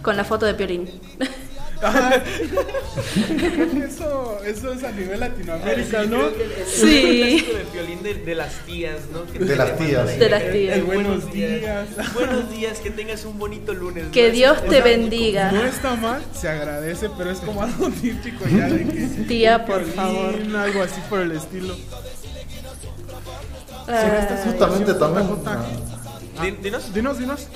con 0.00 0.16
la 0.16 0.24
foto 0.24 0.46
de 0.46 0.54
Piolín. 0.54 0.88
eso, 3.88 4.40
eso 4.44 4.72
es 4.72 4.82
a 4.84 4.90
nivel 4.90 5.20
Latinoamérica, 5.20 6.02
¿no? 6.04 6.28
Sí. 6.66 7.46
el 7.56 7.66
violín 7.72 8.02
de, 8.02 8.34
las 8.34 8.52
tías, 8.66 8.98
¿no? 9.12 9.22
De 9.22 9.56
las 9.56 9.78
tías. 9.78 10.18
De 10.18 10.28
las 10.28 10.42
el- 10.42 10.52
tías. 10.52 10.84
Buenos 10.84 11.32
días. 11.32 11.86
Buenos 12.14 12.50
días, 12.50 12.78
que 12.80 12.90
tengas 12.90 13.24
un 13.24 13.38
bonito 13.38 13.72
lunes. 13.74 14.06
Que 14.12 14.32
Dios 14.32 14.58
o 14.58 14.62
te 14.62 14.76
sea, 14.76 14.84
bendiga. 14.84 15.52
No 15.52 15.64
está 15.64 15.94
mal, 15.94 16.22
se 16.34 16.48
agradece, 16.48 17.08
pero 17.16 17.30
es 17.30 17.38
como 17.38 17.62
algo 17.62 17.88
típico 17.90 18.44
ya 18.48 18.68
de 18.68 18.84
que... 18.84 19.06
Tía, 19.28 19.64
por 19.64 19.84
favor. 19.84 20.34
Algo 20.56 20.82
así 20.82 21.00
por 21.08 21.20
el 21.20 21.32
estilo. 21.32 21.76
Ah, 23.86 24.26
Justamente 24.44 24.94
también. 24.94 25.28
Dinos. 26.62 26.92
Dinos, 26.92 27.18
dinos. 27.18 27.46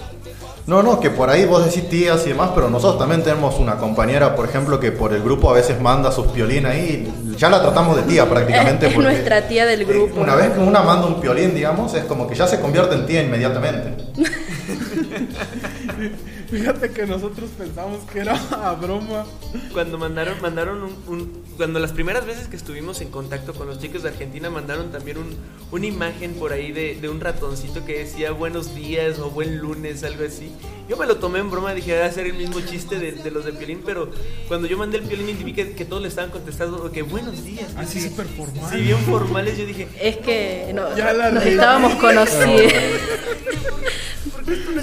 No, 0.67 0.83
no, 0.83 1.01
que 1.01 1.11
por 1.11 1.29
ahí 1.29 1.45
vos 1.45 1.65
decís 1.65 1.89
tías 1.89 2.25
y 2.25 2.31
demás, 2.31 2.51
pero 2.55 2.71
nosotros 2.71 2.99
también 2.99 3.25
tenemos 3.25 3.59
una 3.59 3.77
compañera, 3.77 4.37
por 4.37 4.49
ejemplo, 4.49 4.79
que 4.79 4.93
por 4.93 5.13
el 5.13 5.23
grupo 5.23 5.51
a 5.51 5.55
veces 5.55 5.81
manda 5.81 6.13
sus 6.13 6.29
piolín 6.29 6.67
ahí. 6.67 7.13
y 7.25 7.37
Ya 7.37 7.51
la 7.51 7.61
tratamos 7.61 7.97
de 7.97 8.03
tía 8.03 8.29
prácticamente. 8.29 8.87
Es 8.93 8.95
porque, 8.95 9.11
nuestra 9.11 9.49
tía 9.49 9.67
del 9.67 9.83
eh, 9.83 9.85
grupo. 9.85 10.21
Una 10.21 10.37
vez 10.37 10.51
que 10.51 10.61
una 10.61 10.83
manda 10.83 11.07
un 11.07 11.21
piolín, 11.21 11.55
digamos, 11.55 11.93
es 11.95 12.05
como 12.05 12.29
que 12.29 12.37
ya 12.37 12.47
se 12.47 12.61
convierte 12.61 12.95
en 12.95 13.07
tía 13.07 13.23
inmediatamente. 13.23 14.05
Fíjate 16.53 16.91
que 16.91 17.07
nosotros 17.07 17.49
pensamos 17.57 18.01
que 18.13 18.21
era 18.21 18.35
a 18.51 18.75
broma. 18.75 19.25
Cuando 19.73 19.97
mandaron, 19.97 20.41
mandaron 20.43 20.83
un, 20.83 20.97
un- 21.09 21.43
Cuando 21.57 21.79
las 21.81 21.93
primeras 21.93 22.27
veces 22.27 22.47
que 22.49 22.57
estuvimos 22.57 23.01
en 23.01 23.09
contacto 23.11 23.55
con 23.55 23.67
los 23.67 23.79
chicos 23.79 24.03
de 24.03 24.11
Argentina, 24.11 24.51
mandaron 24.51 24.93
también 24.93 25.17
un, 25.19 25.35
una 25.71 25.87
imagen 25.87 26.35
por 26.35 26.53
ahí 26.53 26.71
de, 26.71 26.97
de 27.01 27.09
un 27.09 27.21
ratoncito 27.21 27.85
que 27.87 28.01
decía 28.01 28.33
buenos 28.33 28.75
días 28.75 29.19
o 29.19 29.31
buen 29.31 29.59
lunes, 29.59 30.05
algo 30.05 30.25
así. 30.27 30.53
Yo 30.89 30.97
me 30.99 31.07
lo 31.07 31.17
tomé 31.17 31.39
en 31.39 31.51
broma, 31.51 31.73
dije, 31.75 31.99
va 31.99 32.05
a 32.07 32.13
ser 32.13 32.27
el 32.27 32.35
mismo 32.35 32.61
chiste 32.61 32.99
de, 32.99 33.13
de 33.13 33.31
los 33.31 33.45
de 33.47 33.53
Piolín, 33.55 33.81
pero 33.87 34.11
cuando 34.49 34.69
yo 34.69 34.77
mandé 34.77 34.99
el 34.99 35.05
Piolín 35.05 35.31
y 35.31 35.33
vi 35.45 35.55
que, 35.55 35.73
que 35.73 35.85
todos 35.87 36.03
le 36.03 36.09
estaban 36.09 36.31
contestando 36.31 36.91
que 36.93 37.01
buenos 37.03 37.45
días. 37.45 37.69
Así 37.77 37.99
Dije, 37.99 38.11
súper 38.11 38.27
formal. 38.27 38.71
Sí, 38.71 38.81
bien 38.83 38.99
formales, 38.99 39.57
yo 39.57 39.65
dije, 39.65 39.89
Es 40.01 40.19
que 40.19 40.71
no, 40.75 40.95
Ya 40.97 41.13
la 41.15 41.31
nos 41.31 41.47
estábamos 41.47 41.95
conociendo. 42.01 42.75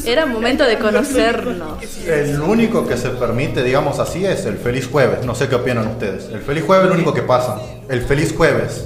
Era 0.05 0.25
momento 0.25 0.63
de 0.63 0.77
conocernos. 0.77 1.83
El 2.07 2.39
único 2.41 2.87
que 2.87 2.97
se 2.97 3.09
permite, 3.09 3.63
digamos 3.63 3.99
así, 3.99 4.25
es 4.25 4.45
el 4.45 4.57
feliz 4.57 4.87
jueves. 4.91 5.25
No 5.25 5.35
sé 5.35 5.47
qué 5.47 5.55
opinan 5.55 5.87
ustedes. 5.87 6.25
El 6.31 6.41
feliz 6.41 6.63
jueves 6.65 6.85
es 6.85 6.89
lo 6.89 6.95
único 6.95 7.13
que 7.13 7.21
pasa. 7.23 7.59
El 7.89 8.01
feliz 8.01 8.33
jueves. 8.35 8.85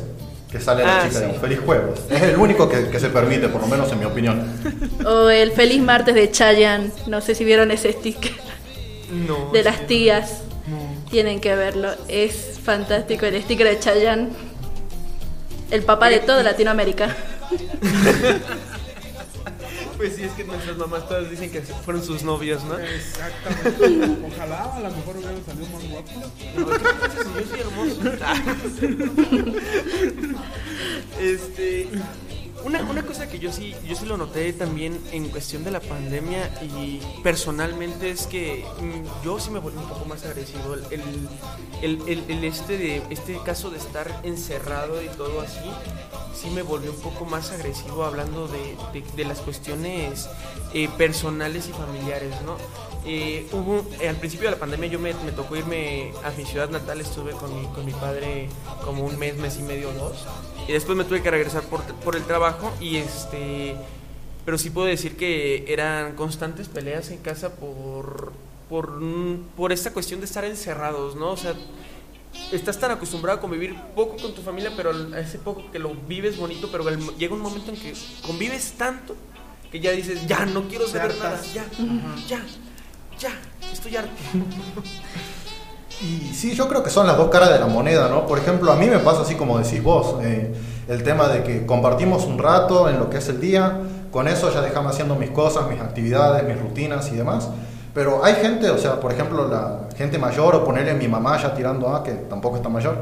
Que 0.51 0.59
sale 0.59 0.83
la 0.83 0.97
Ah, 0.97 0.99
chica, 1.01 1.13
sí. 1.13 1.19
digamos, 1.21 1.41
feliz 1.41 1.59
jueves. 1.65 1.99
Es 2.11 2.21
el 2.21 2.35
único 2.37 2.69
que, 2.69 2.87
que 2.89 2.99
se 2.99 3.09
permite, 3.09 3.49
por 3.49 3.61
lo 3.61 3.67
menos 3.67 3.91
en 3.91 3.99
mi 3.99 4.05
opinión. 4.05 4.43
O 5.05 5.29
el 5.29 5.51
feliz 5.51 5.81
martes 5.81 6.13
de 6.15 6.29
Chayanne. 6.29 6.91
No 7.07 7.21
sé 7.21 7.33
si 7.35 7.43
vieron 7.43 7.71
ese 7.71 7.91
sticker 7.93 8.33
no. 9.27 9.49
de 9.51 9.63
las 9.63 9.87
tías. 9.87 10.41
Tienen 11.09 11.39
que 11.41 11.55
verlo. 11.55 11.89
Es 12.07 12.59
fantástico 12.63 13.25
el 13.25 13.41
sticker 13.41 13.67
de 13.67 13.79
Chayanne. 13.79 14.29
El 15.71 15.81
papá 15.83 16.09
de 16.09 16.19
toda 16.19 16.43
Latinoamérica. 16.43 17.15
Pues 19.97 20.15
sí, 20.15 20.23
es 20.23 20.31
que 20.33 20.43
nuestras 20.43 20.77
mamás 20.77 21.07
todas 21.07 21.29
dicen 21.29 21.51
que 21.51 21.61
fueron 21.61 22.03
sus 22.03 22.23
novios, 22.23 22.63
¿no? 22.63 22.77
Exactamente. 22.79 24.27
Ojalá 24.35 24.75
a 24.75 24.79
lo 24.79 24.89
mejor 24.91 25.17
hubiera 25.17 25.43
salido 25.45 25.67
más 25.69 25.89
guapo. 25.89 26.11
Yo 27.35 27.47
soy 27.49 27.59
hermoso. 27.59 28.01
este. 31.21 31.87
Una, 32.65 32.81
una 32.83 33.01
cosa 33.05 33.27
que 33.27 33.39
yo 33.39 33.51
sí, 33.51 33.75
yo 33.85 33.93
sí 33.93 34.05
lo 34.05 34.15
noté 34.15 34.53
también 34.53 34.97
en 35.11 35.27
cuestión 35.27 35.65
de 35.65 35.71
la 35.71 35.81
pandemia 35.81 36.49
y 36.61 37.01
personalmente 37.21 38.09
es 38.09 38.25
que 38.25 38.63
mm, 38.79 39.25
yo 39.25 39.37
sí 39.37 39.49
me 39.51 39.59
volví 39.59 39.77
un 39.77 39.89
poco 39.89 40.05
más 40.05 40.23
agresivo. 40.23 40.75
El, 40.89 41.01
el, 41.81 42.01
el- 42.07 42.23
el 42.29 42.43
este, 42.45 42.77
de, 42.77 43.01
este 43.09 43.37
caso 43.43 43.69
de 43.69 43.79
estar 43.79 44.21
encerrado 44.23 45.01
y 45.03 45.07
todo 45.09 45.41
así, 45.41 45.59
sí 46.33 46.49
me 46.49 46.61
volvió 46.61 46.91
un 46.91 46.99
poco 46.99 47.25
más 47.25 47.51
agresivo 47.51 48.03
hablando 48.03 48.47
de, 48.47 48.75
de- 49.15 49.25
las 49.25 49.39
cuestiones 49.39 50.27
eh, 50.73 50.89
personales 50.97 51.67
y 51.69 51.71
familiares, 51.71 52.33
¿no? 52.45 52.57
Eh, 53.05 53.47
hubo, 53.51 53.85
eh, 54.01 54.07
al 54.09 54.15
principio 54.15 54.47
de 54.47 54.55
la 54.55 54.59
pandemia 54.59 54.87
yo 54.89 54.99
me, 54.99 55.13
me 55.13 55.31
tocó 55.31 55.55
irme 55.55 56.11
a 56.23 56.31
mi 56.31 56.45
ciudad 56.45 56.69
natal, 56.69 57.01
estuve 57.01 57.31
con 57.33 57.53
mi, 57.59 57.67
con 57.67 57.85
mi 57.85 57.91
padre 57.93 58.49
como 58.83 59.03
un 59.03 59.17
mes, 59.19 59.37
mes 59.37 59.57
y 59.59 59.63
medio, 59.63 59.91
dos. 59.93 60.25
Y 60.67 60.71
después 60.71 60.97
me 60.97 61.03
tuve 61.03 61.21
que 61.21 61.29
regresar 61.31 61.63
por, 61.63 61.81
por 61.83 62.15
el 62.15 62.23
trabajo 62.23 62.71
y 62.79 62.97
este... 62.97 63.75
Pero 64.45 64.57
sí 64.57 64.69
puedo 64.69 64.87
decir 64.87 65.15
que 65.15 65.63
eran 65.71 66.15
constantes 66.15 66.67
peleas 66.67 67.09
en 67.11 67.19
casa 67.19 67.55
por, 67.55 68.33
por, 68.69 68.99
por 69.55 69.71
esta 69.71 69.93
cuestión 69.93 70.19
de 70.19 70.25
estar 70.25 70.43
encerrados, 70.43 71.15
¿no? 71.15 71.37
Sea, 71.37 71.53
estás 72.51 72.77
tan 72.79 72.91
acostumbrado 72.91 73.37
a 73.39 73.41
convivir 73.41 73.75
poco 73.95 74.15
con 74.21 74.33
tu 74.33 74.41
familia, 74.41 74.71
pero 74.75 74.91
a 75.13 75.19
ese 75.19 75.37
poco 75.39 75.63
que 75.71 75.79
lo 75.79 75.93
vives 76.07 76.37
bonito, 76.37 76.69
pero 76.71 76.87
el- 76.89 76.99
llega 77.17 77.33
un 77.33 77.41
momento 77.41 77.71
en 77.71 77.77
que 77.77 77.93
convives 78.25 78.73
tanto 78.77 79.15
que 79.71 79.79
ya 79.79 79.91
dices, 79.91 80.27
ya 80.27 80.45
no 80.45 80.67
quiero 80.67 80.87
saber 80.87 81.15
nada, 81.17 81.39
ya, 81.53 81.65
ya, 82.27 82.39
ya, 83.19 83.31
estoy 83.71 83.95
harto. 83.95 84.11
Y 86.01 86.33
sí, 86.33 86.53
yo 86.53 86.67
creo 86.67 86.83
que 86.83 86.89
son 86.89 87.07
las 87.07 87.15
dos 87.17 87.29
caras 87.29 87.51
de 87.51 87.59
la 87.59 87.67
moneda, 87.67 88.09
¿no? 88.09 88.25
Por 88.27 88.37
ejemplo, 88.39 88.71
a 88.71 88.75
mí 88.75 88.87
me 88.87 88.99
pasa 88.99 89.21
así 89.21 89.35
como 89.35 89.57
decís 89.59 89.81
vos, 89.81 90.15
eh, 90.23 90.53
el 90.89 91.03
tema 91.03 91.29
de 91.29 91.43
que 91.43 91.65
compartimos 91.65 92.25
un 92.25 92.39
rato 92.39 92.89
en 92.89 92.99
lo 92.99 93.09
que 93.09 93.19
es 93.19 93.29
el 93.29 93.39
día, 93.39 93.79
con 94.11 94.27
eso 94.27 94.51
ya 94.53 94.61
dejamos 94.61 94.91
haciendo 94.93 95.15
mis 95.15 95.29
cosas, 95.29 95.69
mis 95.69 95.79
actividades, 95.79 96.43
mis 96.45 96.59
rutinas 96.61 97.09
y 97.11 97.15
demás. 97.15 97.47
Pero 97.93 98.23
hay 98.25 98.35
gente, 98.35 98.69
o 98.69 98.77
sea, 98.77 98.99
por 98.99 99.11
ejemplo, 99.11 99.47
la 99.47 99.87
gente 99.95 100.17
mayor 100.17 100.55
o 100.55 100.63
ponerle 100.65 100.93
mi 100.95 101.07
mamá 101.07 101.37
ya 101.37 101.53
tirando 101.53 101.89
a, 101.89 102.03
que 102.03 102.11
tampoco 102.11 102.55
está 102.55 102.69
mayor, 102.69 102.95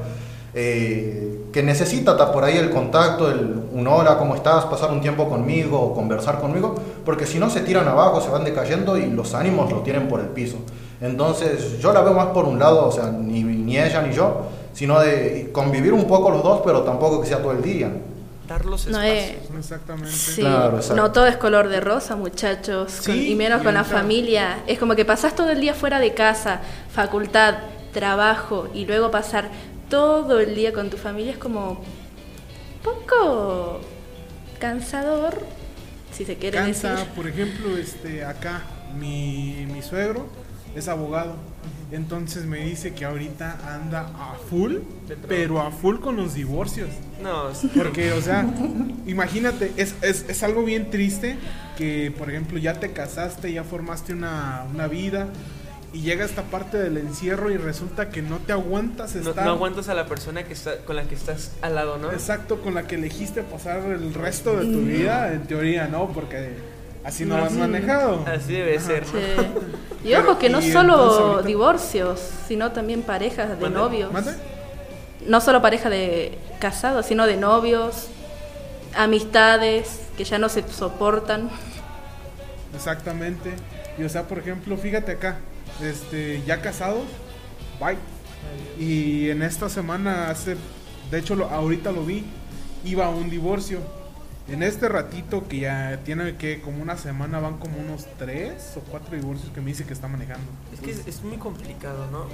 eh, 0.54 1.46
que 1.54 1.64
necesita 1.64 2.12
estar 2.12 2.32
por 2.32 2.44
ahí 2.44 2.58
el 2.58 2.70
contacto, 2.70 3.30
el 3.32 3.62
un 3.72 3.88
hola, 3.88 4.18
¿cómo 4.18 4.36
estás? 4.36 4.66
Pasar 4.66 4.92
un 4.92 5.02
tiempo 5.02 5.30
conmigo 5.30 5.94
conversar 5.94 6.40
conmigo, 6.40 6.76
porque 7.06 7.26
si 7.26 7.40
no 7.40 7.50
se 7.50 7.62
tiran 7.62 7.88
abajo, 7.88 8.20
se 8.22 8.30
van 8.30 8.44
decayendo 8.44 8.98
y 8.98 9.08
los 9.08 9.34
ánimos 9.34 9.72
lo 9.72 9.80
tienen 9.80 10.08
por 10.08 10.20
el 10.20 10.28
piso. 10.28 10.58
Entonces 11.00 11.80
yo 11.80 11.94
la 11.94 12.02
veo 12.02 12.14
más 12.14 12.28
por 12.28 12.46
un 12.46 12.60
lado, 12.60 12.86
o 12.86 12.92
sea, 12.92 13.06
ni, 13.12 13.44
ni 13.44 13.78
ella 13.78 14.02
ni 14.02 14.14
yo, 14.14 14.42
sino 14.74 15.00
de 15.00 15.50
convivir 15.52 15.94
un 15.94 16.06
poco 16.06 16.30
los 16.30 16.44
dos, 16.44 16.62
pero 16.66 16.82
tampoco 16.82 17.22
que 17.22 17.28
sea 17.28 17.42
todo 17.42 17.54
el 17.54 17.62
día. 17.62 17.90
Los 18.60 18.88
No 18.88 19.02
espacios. 19.02 19.44
es. 19.52 19.58
Exactamente. 19.58 20.12
Sí, 20.12 20.42
Claro, 20.42 20.78
exacto. 20.78 20.96
no 21.02 21.12
todo 21.12 21.28
es 21.28 21.38
color 21.38 21.70
de 21.70 21.80
rosa, 21.80 22.16
muchachos, 22.16 23.02
con- 23.06 23.16
Sí, 23.16 23.32
y 23.32 23.36
menos 23.36 23.62
con 23.64 23.74
la 23.74 23.84
familia. 23.84 24.64
Es 24.68 24.78
como 24.80 24.96
que 24.96 25.06
pasás 25.06 25.36
todo 25.36 25.50
el 25.52 25.62
día 25.62 25.74
fuera 25.74 26.00
de 26.00 26.14
casa, 26.14 26.62
facultad, 26.94 27.56
trabajo, 27.94 28.70
y 28.74 28.86
luego 28.86 29.10
pasar 29.12 29.50
todo 29.90 30.40
el 30.40 30.56
día 30.56 30.72
con 30.74 30.90
tu 30.90 30.98
familia 30.98 31.32
es 31.34 31.38
como 31.38 31.82
poco 32.84 33.80
cansador, 34.60 35.40
si 36.12 36.26
se 36.26 36.36
quiere 36.38 36.58
Cansa, 36.58 36.92
decir. 36.92 37.08
por 37.16 37.28
ejemplo, 37.28 37.78
este 37.78 38.24
acá, 38.26 38.62
mi, 38.98 39.66
mi 39.72 39.82
suegro 39.82 40.28
es 40.76 40.88
abogado. 40.88 41.36
Entonces 41.92 42.46
me 42.46 42.60
dice 42.66 42.94
que 42.94 43.04
ahorita 43.04 43.76
anda 43.76 44.02
a 44.18 44.36
full, 44.50 44.76
pero 45.28 45.60
a 45.62 45.72
full 45.72 46.00
con 46.00 46.16
los 46.16 46.34
divorcios. 46.36 46.90
No, 47.22 47.50
es- 47.50 47.64
Porque, 47.76 48.14
o 48.14 48.22
sea, 48.22 48.46
imagínate, 49.06 49.72
es, 49.78 49.96
es, 50.02 50.26
es 50.30 50.44
algo 50.44 50.64
bien 50.64 50.90
triste 50.90 51.36
que, 51.78 52.14
por 52.18 52.30
ejemplo, 52.30 52.58
ya 52.58 52.76
te 52.80 52.92
casaste, 52.92 53.52
ya 53.52 53.64
formaste 53.64 54.14
una, 54.14 54.64
una 54.74 54.88
vida 54.88 55.28
y 55.94 56.00
llega 56.02 56.24
esta 56.24 56.44
parte 56.44 56.78
del 56.78 56.96
encierro 56.98 57.52
y 57.52 57.58
resulta 57.58 58.10
que 58.10 58.22
no 58.22 58.38
te 58.38 58.54
aguantas 58.54 59.14
No, 59.16 59.30
estar 59.32 59.46
no 59.46 59.52
aguantas 59.52 59.90
a 59.90 59.94
la 59.94 60.06
persona 60.06 60.44
que 60.44 60.54
está, 60.54 60.78
con 60.86 60.96
la 60.96 61.04
que 61.04 61.16
estás 61.16 61.52
al 61.62 61.76
lado, 61.76 61.98
¿no? 61.98 62.12
exacto 62.14 62.62
con 62.62 62.74
la 62.74 62.88
que 62.88 62.96
elegiste 62.96 63.44
pasar 63.44 63.80
el 63.84 64.14
resto 64.14 64.56
de 64.58 64.72
tu 64.72 64.80
vida, 64.80 65.34
en 65.34 65.42
teoría, 65.42 65.88
¿no? 65.88 66.08
Porque 66.14 66.54
así 67.04 67.26
no 67.26 67.38
lo 67.38 67.46
has 67.46 67.54
manejado. 67.54 68.24
Así 68.28 68.54
debe 68.54 68.80
ser. 68.80 69.04
Y 70.04 70.16
ojo 70.16 70.40
que 70.40 70.50
no 70.50 70.64
solo 70.64 70.94
ahorita- 70.96 71.48
divorcios, 71.48 72.20
sino 72.48 72.72
también 72.72 73.04
parejas 73.04 73.50
de 73.50 73.56
¿Mande? 73.58 73.70
novios. 73.78 74.12
¿Mande? 74.12 74.32
No 75.28 75.40
solo 75.42 75.62
pareja 75.62 75.92
de 75.92 76.40
casados, 76.60 77.06
sino 77.06 77.28
de 77.28 77.38
novios, 77.38 78.08
amistades 78.96 80.00
que 80.18 80.24
ya 80.24 80.40
no 80.40 80.50
se 80.50 80.68
soportan. 80.68 81.52
Exactamente. 82.76 83.52
Y 83.98 84.04
o 84.04 84.10
sea, 84.10 84.24
por 84.24 84.40
ejemplo, 84.40 84.76
fíjate 84.78 85.12
acá, 85.12 85.38
este, 85.84 86.42
ya 86.48 86.62
casado, 86.62 87.04
bye. 87.80 87.98
Y 88.84 89.30
en 89.30 89.44
esta 89.44 89.70
semana 89.70 90.30
hace, 90.32 90.56
de 91.12 91.20
hecho 91.20 91.36
lo- 91.36 91.50
ahorita 91.50 91.92
lo 91.92 92.04
vi, 92.04 92.26
iba 92.84 93.06
a 93.06 93.10
un 93.10 93.30
divorcio. 93.30 93.80
En 94.52 94.64
este 94.64 94.90
ratito 94.90 95.48
que 95.48 95.60
ya 95.62 96.00
tiene 96.04 96.36
que 96.36 96.62
como 96.62 96.82
una 96.82 96.98
semana 96.98 97.40
van 97.40 97.58
como 97.58 97.78
unos 97.80 98.06
tres 98.18 98.74
o 98.76 98.82
cuatro 98.82 99.16
divorcios 99.16 99.50
que 99.54 99.62
me 99.62 99.68
dice 99.68 99.86
que 99.86 99.94
está 99.94 100.08
manejando. 100.08 100.46
Es 100.74 100.80
que 100.82 100.92
es, 100.92 101.08
es 101.08 101.24
muy 101.24 101.38
complicado, 101.38 102.08
¿no? 102.12 102.26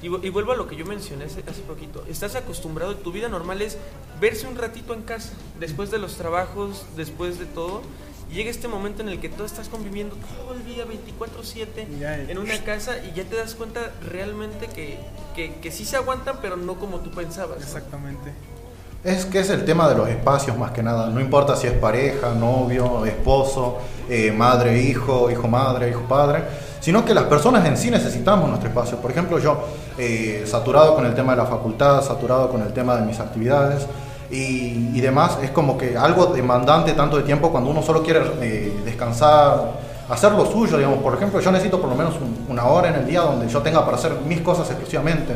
Y, 0.00 0.08
vu- 0.08 0.20
y 0.22 0.28
vuelvo 0.30 0.52
a 0.52 0.56
lo 0.56 0.66
que 0.68 0.76
yo 0.76 0.84
mencioné 0.86 1.24
hace, 1.24 1.42
hace 1.48 1.62
poquito. 1.62 2.04
Estás 2.08 2.36
acostumbrado, 2.36 2.94
tu 2.96 3.10
vida 3.10 3.28
normal 3.28 3.60
es 3.62 3.76
verse 4.20 4.46
un 4.46 4.56
ratito 4.56 4.94
en 4.94 5.02
casa, 5.02 5.32
después 5.58 5.90
de 5.90 5.98
los 5.98 6.16
trabajos, 6.16 6.84
después 6.96 7.38
de 7.38 7.46
todo. 7.46 7.82
Y 8.30 8.34
llega 8.34 8.50
este 8.50 8.68
momento 8.68 9.02
en 9.02 9.08
el 9.08 9.20
que 9.20 9.28
tú 9.28 9.44
estás 9.44 9.68
conviviendo 9.68 10.16
todo 10.16 10.54
el 10.54 10.64
día 10.64 10.84
24/7 10.86 11.86
Y 11.96 11.98
ya, 12.00 12.18
en 12.20 12.38
una 12.38 12.62
casa 12.64 12.98
y 13.04 13.12
ya 13.14 13.24
te 13.24 13.36
das 13.36 13.54
cuenta 13.54 13.92
realmente 14.10 14.66
que, 14.68 14.98
que, 15.34 15.56
que 15.56 15.70
sí 15.72 15.84
se 15.84 15.96
aguantan, 15.96 16.38
pero 16.40 16.56
no 16.56 16.76
como 16.78 17.00
tú 17.00 17.10
pensabas. 17.10 17.58
¿no? 17.60 17.64
Es 19.04 19.26
que 19.26 19.40
es 19.40 19.50
el 19.50 19.66
tema 19.66 19.86
de 19.88 19.94
los 19.94 20.08
espacios 20.08 20.56
más 20.56 20.70
que 20.70 20.82
nada. 20.82 21.08
No 21.10 21.20
importa 21.20 21.56
si 21.56 21.66
es 21.66 21.74
pareja, 21.74 22.30
novio, 22.34 23.04
esposo, 23.04 23.76
eh, 24.08 24.32
madre, 24.32 24.80
hijo, 24.80 25.30
hijo, 25.30 25.46
madre, 25.46 25.90
hijo, 25.90 26.00
padre. 26.08 26.42
Sino 26.80 27.04
que 27.04 27.12
las 27.12 27.24
personas 27.24 27.66
en 27.66 27.76
sí 27.76 27.90
necesitamos 27.90 28.48
nuestro 28.48 28.68
espacio. 28.70 28.96
Por 28.98 29.10
ejemplo, 29.10 29.38
yo, 29.38 29.58
eh, 29.98 30.44
saturado 30.46 30.94
con 30.94 31.04
el 31.04 31.14
tema 31.14 31.32
de 31.32 31.38
la 31.42 31.46
facultad, 31.46 32.02
saturado 32.02 32.48
con 32.48 32.62
el 32.62 32.72
tema 32.72 32.96
de 32.96 33.02
mis 33.02 33.20
actividades 33.20 33.86
y, 34.30 34.90
y 34.94 35.00
demás, 35.02 35.38
es 35.42 35.50
como 35.50 35.76
que 35.76 35.98
algo 35.98 36.26
demandante 36.26 36.92
tanto 36.92 37.18
de 37.18 37.24
tiempo 37.24 37.50
cuando 37.50 37.68
uno 37.70 37.82
solo 37.82 38.02
quiere 38.02 38.22
eh, 38.40 38.80
descansar, 38.86 39.72
hacer 40.08 40.32
lo 40.32 40.46
suyo, 40.46 40.78
digamos. 40.78 40.98
Por 41.00 41.14
ejemplo, 41.14 41.40
yo 41.40 41.52
necesito 41.52 41.78
por 41.78 41.90
lo 41.90 41.96
menos 41.96 42.14
un- 42.16 42.46
una 42.48 42.64
hora 42.64 42.88
en 42.88 42.94
el 42.96 43.06
día 43.06 43.20
donde 43.20 43.48
yo 43.48 43.60
tenga 43.60 43.84
para 43.84 43.98
hacer 43.98 44.12
mis 44.26 44.40
cosas 44.40 44.66
exclusivamente. 44.70 45.34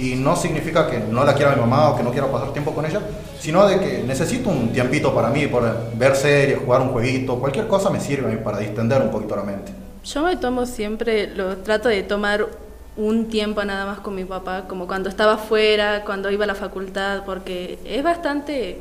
Y 0.00 0.16
no 0.16 0.34
significa 0.34 0.88
que 0.88 0.98
no 0.98 1.24
la 1.24 1.34
quiera 1.34 1.54
mi 1.54 1.60
mamá 1.60 1.90
o 1.90 1.96
que 1.96 2.02
no 2.02 2.10
quiera 2.10 2.26
pasar 2.32 2.54
tiempo 2.54 2.74
con 2.74 2.86
ella, 2.86 3.00
sino 3.38 3.66
de 3.68 3.78
que 3.78 4.02
necesito 4.02 4.48
un 4.48 4.72
tiempito 4.72 5.14
para 5.14 5.28
mí, 5.28 5.46
por 5.46 5.62
ver 5.94 6.16
series, 6.16 6.58
jugar 6.58 6.80
un 6.80 6.88
jueguito, 6.88 7.38
cualquier 7.38 7.66
cosa 7.66 7.90
me 7.90 8.00
sirve 8.00 8.26
a 8.26 8.34
mí 8.34 8.40
para 8.42 8.58
distender 8.58 9.02
un 9.02 9.10
poquito 9.10 9.36
la 9.36 9.42
mente. 9.42 9.72
Yo 10.02 10.22
me 10.22 10.36
tomo 10.36 10.64
siempre, 10.64 11.26
lo 11.26 11.58
trato 11.58 11.90
de 11.90 12.02
tomar 12.02 12.48
un 12.96 13.28
tiempo 13.28 13.62
nada 13.62 13.84
más 13.84 13.98
con 13.98 14.14
mi 14.14 14.24
papá, 14.24 14.64
como 14.66 14.86
cuando 14.86 15.10
estaba 15.10 15.36
fuera, 15.36 16.02
cuando 16.06 16.30
iba 16.30 16.44
a 16.44 16.46
la 16.46 16.54
facultad, 16.54 17.24
porque 17.26 17.78
es 17.84 18.02
bastante 18.02 18.80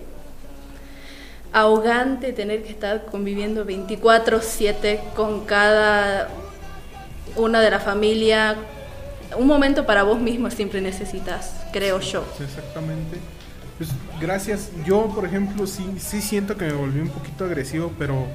ahogante 1.51 2.31
tener 2.31 2.63
que 2.63 2.69
estar 2.69 3.05
conviviendo 3.05 3.65
24/7 3.65 5.01
con 5.17 5.45
cada 5.45 6.29
una 7.35 7.59
de 7.59 7.71
la 7.71 7.79
familia. 7.79 8.55
Un 9.37 9.47
momento 9.47 9.85
para 9.85 10.03
vos 10.03 10.19
mismo 10.19 10.49
siempre 10.49 10.81
necesitas, 10.81 11.53
creo 11.71 11.99
yo. 11.99 12.25
Exactamente. 12.43 13.17
Pues 13.77 13.89
gracias. 14.19 14.71
Yo, 14.85 15.07
por 15.13 15.25
ejemplo, 15.25 15.65
sí, 15.67 15.85
sí 15.99 16.21
siento 16.21 16.57
que 16.57 16.65
me 16.65 16.73
volví 16.73 16.99
un 16.99 17.09
poquito 17.09 17.45
agresivo, 17.45 17.93
pero 17.97 18.25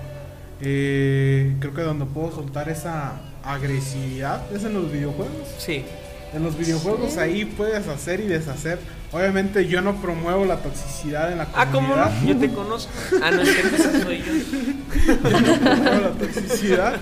eh, 0.61 1.54
creo 1.61 1.74
que 1.74 1.83
donde 1.83 2.07
puedo 2.07 2.33
soltar 2.33 2.68
esa 2.68 3.12
agresividad 3.44 4.40
es 4.54 4.64
en 4.64 4.74
los 4.74 4.90
videojuegos. 4.90 5.48
Sí. 5.59 5.85
En 6.33 6.42
los 6.42 6.57
videojuegos 6.57 7.16
ahí 7.16 7.44
puedes 7.44 7.87
hacer 7.88 8.20
y 8.20 8.26
deshacer. 8.26 8.78
Obviamente 9.12 9.66
yo 9.68 9.80
no 9.83 10.00
promuevo 10.00 10.44
la 10.44 10.57
toxicidad 10.57 11.30
en 11.30 11.38
la 11.38 11.46
Ah, 11.54 11.66
¿cómo 11.70 11.94
no? 11.94 12.02
comunidad. 12.04 12.22
Yo 12.26 12.37
te 12.38 12.50
conozco. 12.52 12.90
Ah, 13.22 13.30
no, 13.30 13.42
es 13.42 13.50
que 13.54 14.02
soy 14.02 14.18
yo. 14.18 14.33
yo 15.30 15.40
no 15.40 15.54
promuevo 15.61 16.00
la 16.00 16.11
toxicidad. 16.11 16.96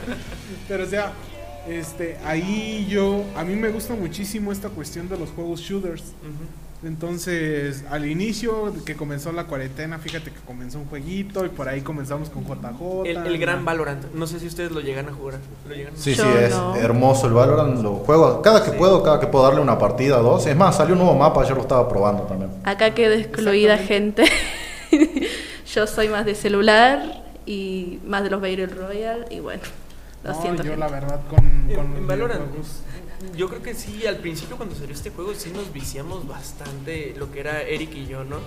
Pero 0.68 0.84
o 0.84 0.86
sea, 0.86 1.12
este, 1.68 2.18
ahí 2.24 2.86
yo, 2.90 3.22
a 3.36 3.44
mí 3.44 3.54
me 3.56 3.68
gusta 3.70 3.94
muchísimo 3.94 4.52
esta 4.52 4.68
cuestión 4.68 5.08
de 5.08 5.18
los 5.18 5.30
juegos 5.30 5.60
shooters. 5.60 6.02
Entonces, 6.84 7.84
al 7.90 8.06
inicio 8.10 8.74
que 8.84 8.96
comenzó 8.96 9.30
la 9.30 9.44
cuarentena, 9.44 9.98
fíjate 10.00 10.32
que 10.32 10.40
comenzó 10.40 10.78
un 10.80 10.86
jueguito 10.86 11.46
y 11.46 11.48
por 11.48 11.68
ahí 11.68 11.80
comenzamos 11.82 12.28
con 12.28 12.44
JJ. 12.44 13.06
El, 13.06 13.16
el 13.18 13.38
gran 13.38 13.64
Valorant. 13.64 14.12
No 14.14 14.26
sé 14.26 14.40
si 14.40 14.48
ustedes 14.48 14.72
lo 14.72 14.80
llegan 14.80 15.08
a 15.08 15.12
jugar. 15.12 15.38
¿Lo 15.68 15.74
llegan 15.76 15.94
a 15.94 15.96
Sí, 15.96 16.14
Yo 16.14 16.24
sí, 16.24 16.28
es 16.40 16.50
no. 16.50 16.74
hermoso 16.74 17.28
el 17.28 17.34
Valorant, 17.34 17.80
lo 17.80 17.94
juego 17.98 18.42
cada 18.42 18.64
que 18.64 18.72
Sí. 18.72 18.76
puedo, 18.78 19.00
cada 19.04 19.20
que 19.20 19.28
puedo 19.28 19.44
darle 19.44 19.60
una 19.60 19.78
partida 19.78 20.18
o 20.18 20.22
dos. 20.24 20.44
Es 20.48 20.56
más, 20.56 20.76
salió 20.76 20.94
un 20.94 20.98
nuevo 21.02 21.14
mapa, 21.16 21.44
yo 21.48 21.54
lo 21.54 21.60
estaba 21.60 21.88
probando 21.88 22.24
también. 22.24 22.50
Acá 22.64 22.92
queda 22.94 23.14
excluida 23.14 23.78
gente. 23.78 24.24
yo 25.72 25.86
soy 25.86 26.08
más 26.08 26.24
de 26.24 26.34
celular 26.34 27.22
y 27.46 28.00
más 28.06 28.24
de 28.24 28.30
los 28.30 28.40
Battle 28.40 28.66
Royale 28.66 29.26
y 29.30 29.38
bueno, 29.38 29.62
lo 30.24 30.30
No, 30.32 30.40
siento. 30.42 30.62
yo 30.62 30.70
gente. 30.70 30.76
la 30.80 30.88
verdad 30.88 31.20
con, 31.28 31.44
En- 31.70 31.74
con 31.76 31.96
en 31.96 32.06
Valorant, 32.06 32.40
videojuegos. 32.40 32.80
Yo 33.36 33.48
creo 33.48 33.62
que 33.62 33.74
sí, 33.74 34.04
al 34.06 34.16
principio 34.16 34.56
cuando 34.56 34.74
salió 34.74 34.92
este 34.94 35.10
juego 35.10 35.32
sí 35.34 35.50
nos 35.54 35.72
viciamos 35.72 36.26
bastante 36.26 37.14
lo 37.16 37.30
que 37.30 37.38
era 37.40 37.62
Eric 37.62 37.94
y 37.94 38.06
yo, 38.06 38.24
¿no? 38.24 38.38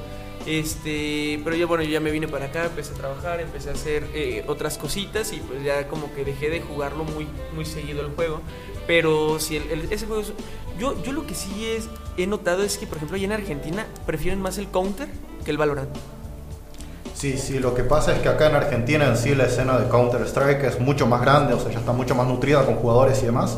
Este, 0.45 1.39
pero 1.43 1.55
yo 1.55 1.67
bueno, 1.67 1.83
yo 1.83 1.89
ya 1.91 1.99
me 1.99 2.11
vine 2.11 2.27
para 2.27 2.45
acá, 2.45 2.65
empecé 2.65 2.93
a 2.93 2.97
trabajar, 2.97 3.39
empecé 3.39 3.69
a 3.69 3.73
hacer 3.73 4.05
eh, 4.13 4.43
otras 4.47 4.77
cositas 4.77 5.31
y 5.33 5.37
pues 5.37 5.63
ya 5.63 5.87
como 5.87 6.13
que 6.13 6.23
dejé 6.25 6.49
de 6.49 6.61
jugarlo 6.61 7.03
muy, 7.03 7.27
muy 7.55 7.65
seguido 7.65 8.01
el 8.05 8.13
juego. 8.13 8.41
Pero 8.85 9.39
si 9.39 9.55
el, 9.57 9.63
el- 9.71 9.91
ese 9.93 10.05
juego 10.05 10.21
es- 10.21 10.33
yo, 10.77 11.01
yo 11.03 11.13
lo 11.13 11.25
que 11.25 11.35
sí 11.35 11.65
es, 11.65 11.87
he 12.17 12.27
notado 12.27 12.63
es 12.63 12.77
que 12.77 12.85
por 12.85 12.97
ejemplo 12.97 13.15
allá 13.15 13.25
en 13.25 13.31
Argentina 13.31 13.85
prefieren 14.05 14.41
más 14.41 14.57
el 14.57 14.67
counter 14.67 15.07
que 15.43 15.51
el 15.51 15.57
Valorant. 15.57 15.95
Sí, 17.15 17.37
sí, 17.37 17.59
lo 17.59 17.73
que 17.73 17.83
pasa 17.83 18.13
es 18.13 18.19
que 18.19 18.27
acá 18.27 18.47
en 18.49 18.55
Argentina 18.55 19.05
en 19.05 19.15
sí 19.15 19.33
la 19.33 19.45
escena 19.45 19.77
de 19.77 19.87
Counter-Strike 19.87 20.63
es 20.65 20.79
mucho 20.81 21.07
más 21.07 21.21
grande, 21.21 21.53
o 21.53 21.59
sea, 21.59 21.71
ya 21.71 21.79
está 21.79 21.93
mucho 21.93 22.13
más 22.13 22.27
nutrida 22.27 22.65
con 22.65 22.75
jugadores 22.75 23.23
y 23.23 23.27
demás. 23.27 23.57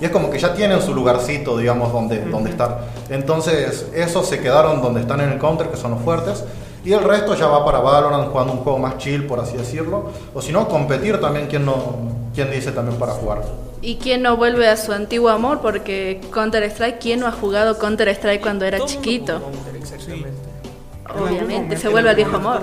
Y 0.00 0.06
es 0.06 0.10
como 0.10 0.30
que 0.30 0.38
ya 0.38 0.54
tienen 0.54 0.80
su 0.80 0.94
lugarcito, 0.94 1.58
digamos, 1.58 1.92
donde, 1.92 2.24
donde 2.24 2.50
estar. 2.50 2.88
Entonces, 3.10 3.86
esos 3.94 4.26
se 4.26 4.40
quedaron 4.40 4.80
donde 4.80 5.02
están 5.02 5.20
en 5.20 5.30
el 5.30 5.38
Counter, 5.38 5.68
que 5.68 5.76
son 5.76 5.92
los 5.92 6.00
fuertes. 6.00 6.44
Y 6.84 6.92
el 6.92 7.04
resto 7.04 7.34
ya 7.34 7.46
va 7.46 7.64
para 7.64 7.78
Valorant 7.78 8.30
jugando 8.30 8.54
un 8.54 8.58
juego 8.60 8.78
más 8.78 8.98
chill, 8.98 9.26
por 9.26 9.38
así 9.38 9.56
decirlo. 9.56 10.10
O 10.34 10.42
si 10.42 10.52
no, 10.52 10.66
competir 10.68 11.20
también, 11.20 11.46
quien 11.46 11.64
no, 11.64 11.96
quien 12.34 12.50
dice 12.50 12.72
también 12.72 12.98
para 12.98 13.12
jugar. 13.12 13.42
¿Y 13.82 13.96
quién 13.96 14.22
no 14.22 14.36
vuelve 14.36 14.66
a 14.68 14.76
su 14.76 14.92
antiguo 14.92 15.28
amor? 15.28 15.60
Porque 15.60 16.20
Counter-Strike, 16.32 16.98
¿quién 16.98 17.20
no 17.20 17.26
ha 17.26 17.32
jugado 17.32 17.78
Counter-Strike 17.78 18.40
cuando 18.40 18.64
era 18.64 18.80
chiquito? 18.80 19.40
Counter, 19.40 19.76
exactamente. 19.76 20.30
Obviamente, 21.14 21.76
se 21.76 21.88
vuelve 21.88 22.10
al 22.10 22.16
viejo 22.16 22.36
amor. 22.36 22.62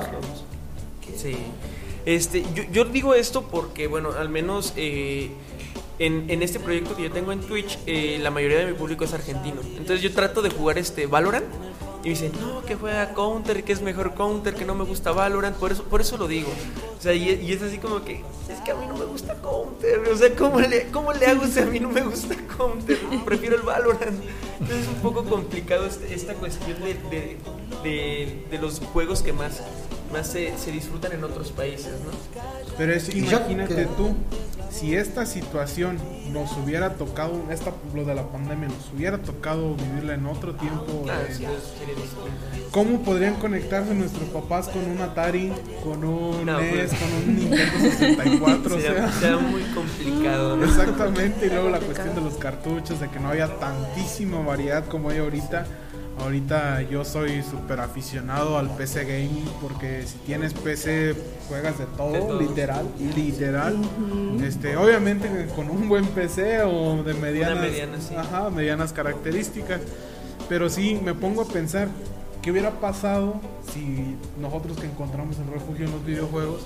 Este, 2.06 2.44
yo, 2.72 2.86
digo 2.86 3.14
esto 3.14 3.44
porque, 3.44 3.88
bueno, 3.88 4.10
al 4.18 4.30
menos 4.30 4.74
eh, 4.76 5.30
en, 6.00 6.30
en 6.30 6.42
este 6.42 6.60
proyecto 6.60 6.96
que 6.96 7.04
yo 7.04 7.12
tengo 7.12 7.32
en 7.32 7.42
Twitch, 7.42 7.78
eh, 7.86 8.18
la 8.22 8.32
mayoría 8.32 8.60
de 8.60 8.66
mi 8.68 8.74
público 8.74 9.04
es 9.04 9.14
argentino. 9.14 9.62
Entonces 9.78 10.02
yo 10.02 10.12
trato 10.12 10.42
de 10.42 10.50
jugar 10.50 10.78
este 10.80 11.06
Valorant 11.06 11.46
y 12.04 12.06
me 12.06 12.10
dicen, 12.10 12.32
no, 12.42 12.64
que 12.66 12.74
juega 12.76 13.14
Counter, 13.14 13.64
que 13.64 13.72
es 13.74 13.82
mejor 13.84 14.16
Counter, 14.16 14.56
que 14.56 14.66
no 14.66 14.74
me 14.74 14.84
gusta 14.84 15.12
Valorant, 15.12 15.56
por 15.58 15.72
eso, 15.72 15.84
por 15.84 16.02
eso 16.02 16.18
lo 16.18 16.28
digo. 16.28 16.50
O 16.98 17.02
sea, 17.02 17.14
y, 17.14 17.52
es 17.52 17.62
así 17.62 17.78
como 17.78 18.04
que, 18.04 18.24
es 18.50 18.60
que 18.66 18.72
a 18.72 18.76
mí 18.76 18.88
no 18.88 18.98
me 18.98 19.06
gusta 19.06 19.36
Counter, 19.40 20.00
o 20.12 20.18
sea, 20.18 20.36
¿cómo 20.36 20.60
le, 20.60 20.88
cómo 20.88 21.14
le 21.14 21.28
hago 21.28 21.46
si 21.46 21.60
a 21.60 21.66
mí 21.68 21.80
no 21.80 21.90
me 21.90 22.02
gusta 22.02 22.36
Counter? 22.58 22.98
Prefiero 23.24 23.58
el 23.58 23.62
Valorant. 23.62 24.20
Entonces 24.60 24.88
es 24.88 24.88
un 24.88 25.02
poco 25.04 25.24
complicado 25.26 25.86
este- 25.86 26.12
esta 26.16 26.34
cuestión 26.34 26.80
de, 26.82 27.38
de- 27.84 28.46
de 28.50 28.58
los 28.58 28.80
juegos 28.80 29.22
que 29.22 29.34
más, 29.34 29.62
más 30.12 30.28
se, 30.28 30.58
se 30.58 30.72
disfrutan 30.72 31.12
en 31.14 31.24
otros 31.24 31.52
países, 31.52 31.94
¿no? 32.04 32.12
Pero 32.78 32.94
es 32.94 33.14
imagínate 33.16 33.76
que- 33.76 33.86
tú, 33.86 34.16
si 34.70 34.96
esta 34.96 35.26
situación 35.26 35.98
nos 36.32 36.52
hubiera 36.58 36.94
tocado, 36.96 37.34
esta, 37.52 37.72
lo 37.94 38.06
de 38.06 38.16
la 38.16 38.24
pandemia, 38.30 38.70
nos 38.70 38.92
hubiera 38.96 39.18
tocado 39.18 39.76
vivirla 39.76 40.14
en 40.14 40.26
otro 40.26 40.56
tiempo, 40.56 41.06
Ah, 41.10 41.20
eh. 41.30 41.48
¿cómo 42.72 43.02
podrían 43.02 43.36
conectarse 43.36 43.94
nuestros 43.94 44.30
papás 44.30 44.70
con 44.70 44.84
un 44.90 45.02
Atari, 45.02 45.52
con 45.84 46.04
un 46.06 46.46
No, 46.46 46.60
NES, 46.62 46.90
pues. 46.90 47.02
con 47.02 47.14
un 47.14 47.36
Nintendo 47.38 47.80
64? 47.80 48.76
o 48.76 48.80
Sería, 48.80 48.94
sea, 48.96 49.12
sería 49.20 49.38
muy 49.38 49.62
complicado, 49.74 50.56
¿no? 50.58 50.64
Exactamente, 50.66 51.48
y 51.48 51.50
luego 51.50 51.70
la 51.70 51.80
cuestión 51.80 52.16
de 52.16 52.22
los 52.22 52.36
cartuchos, 52.36 53.00
de 53.02 53.10
que 53.10 53.20
no 53.20 53.30
había 53.30 53.60
tantísima 53.60 54.40
variedad 54.40 54.86
como 54.88 55.10
hay 55.10 55.18
ahorita. 55.20 55.66
Ahorita 56.22 56.82
yo 56.84 57.04
soy 57.04 57.42
súper 57.42 57.80
aficionado 57.80 58.58
al 58.58 58.70
PC 58.70 59.06
gaming 59.06 59.46
porque 59.62 60.04
si 60.06 60.18
tienes 60.20 60.54
PC 60.54 61.16
juegas 61.48 61.80
de 61.80 61.86
todo, 61.98 62.12
De 62.14 62.20
todo. 62.20 62.40
literal, 62.40 62.86
literal. 63.16 63.78
Este, 64.44 64.78
obviamente 64.78 65.48
con 65.56 65.70
un 65.70 65.90
buen 65.90 66.06
PC 66.08 66.62
o 66.64 67.02
de 67.04 67.14
medianas, 67.16 67.60
mediana, 67.62 67.98
sí. 68.00 68.16
ajá, 68.16 68.50
medianas 68.50 68.94
características. 68.94 69.82
Pero 70.48 70.70
sí 70.70 71.00
me 71.04 71.14
pongo 71.16 71.42
a 71.42 71.46
pensar 71.46 71.88
qué 72.42 72.52
hubiera 72.52 72.72
pasado 72.72 73.40
si 73.74 74.16
nosotros 74.40 74.78
que 74.78 74.86
encontramos 74.86 75.38
el 75.40 75.48
refugio 75.48 75.86
en 75.86 75.92
los 75.92 76.06
videojuegos, 76.06 76.62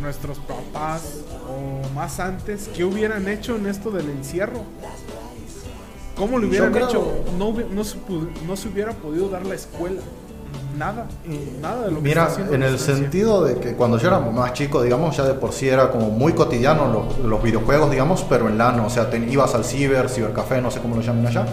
nuestros 0.00 0.38
papás 0.38 1.18
o 1.48 1.88
más 1.94 2.18
antes, 2.20 2.68
qué 2.74 2.84
hubieran 2.84 3.28
hecho 3.28 3.56
en 3.56 3.66
esto 3.66 3.90
del 3.90 4.10
encierro. 4.10 4.64
¿Cómo 6.16 6.38
lo 6.38 6.46
hubieran 6.48 6.72
creo- 6.72 6.88
hecho? 6.88 7.12
No, 7.38 7.52
no, 7.72 7.84
se 7.84 7.96
no 8.46 8.56
se 8.56 8.68
hubiera 8.68 8.92
podido 8.92 9.28
dar 9.28 9.44
la 9.46 9.54
escuela. 9.54 10.00
Nada. 10.76 11.06
Nada 11.60 11.84
de 11.84 11.90
lo 11.90 11.96
que 11.98 12.02
Mira, 12.02 12.28
está 12.28 12.54
en 12.54 12.62
el 12.62 12.78
sentido 12.78 13.44
de 13.44 13.56
que 13.58 13.74
cuando 13.74 13.98
yo 13.98 14.08
era 14.08 14.18
más 14.20 14.52
chico, 14.54 14.82
digamos, 14.82 15.16
ya 15.16 15.24
de 15.24 15.34
por 15.34 15.52
sí 15.52 15.68
era 15.68 15.90
como 15.90 16.08
muy 16.10 16.32
cotidiano 16.32 16.88
los, 16.90 17.18
los 17.18 17.42
videojuegos, 17.42 17.90
digamos, 17.90 18.24
pero 18.28 18.48
en 18.48 18.56
LAN, 18.58 18.80
o 18.80 18.88
sea, 18.90 19.10
te 19.10 19.18
ibas 19.18 19.54
al 19.54 19.64
ciber, 19.64 20.08
cibercafé, 20.08 20.60
no 20.62 20.70
sé 20.70 20.80
cómo 20.80 20.96
lo 20.96 21.02
llaman 21.02 21.26
allá. 21.26 21.46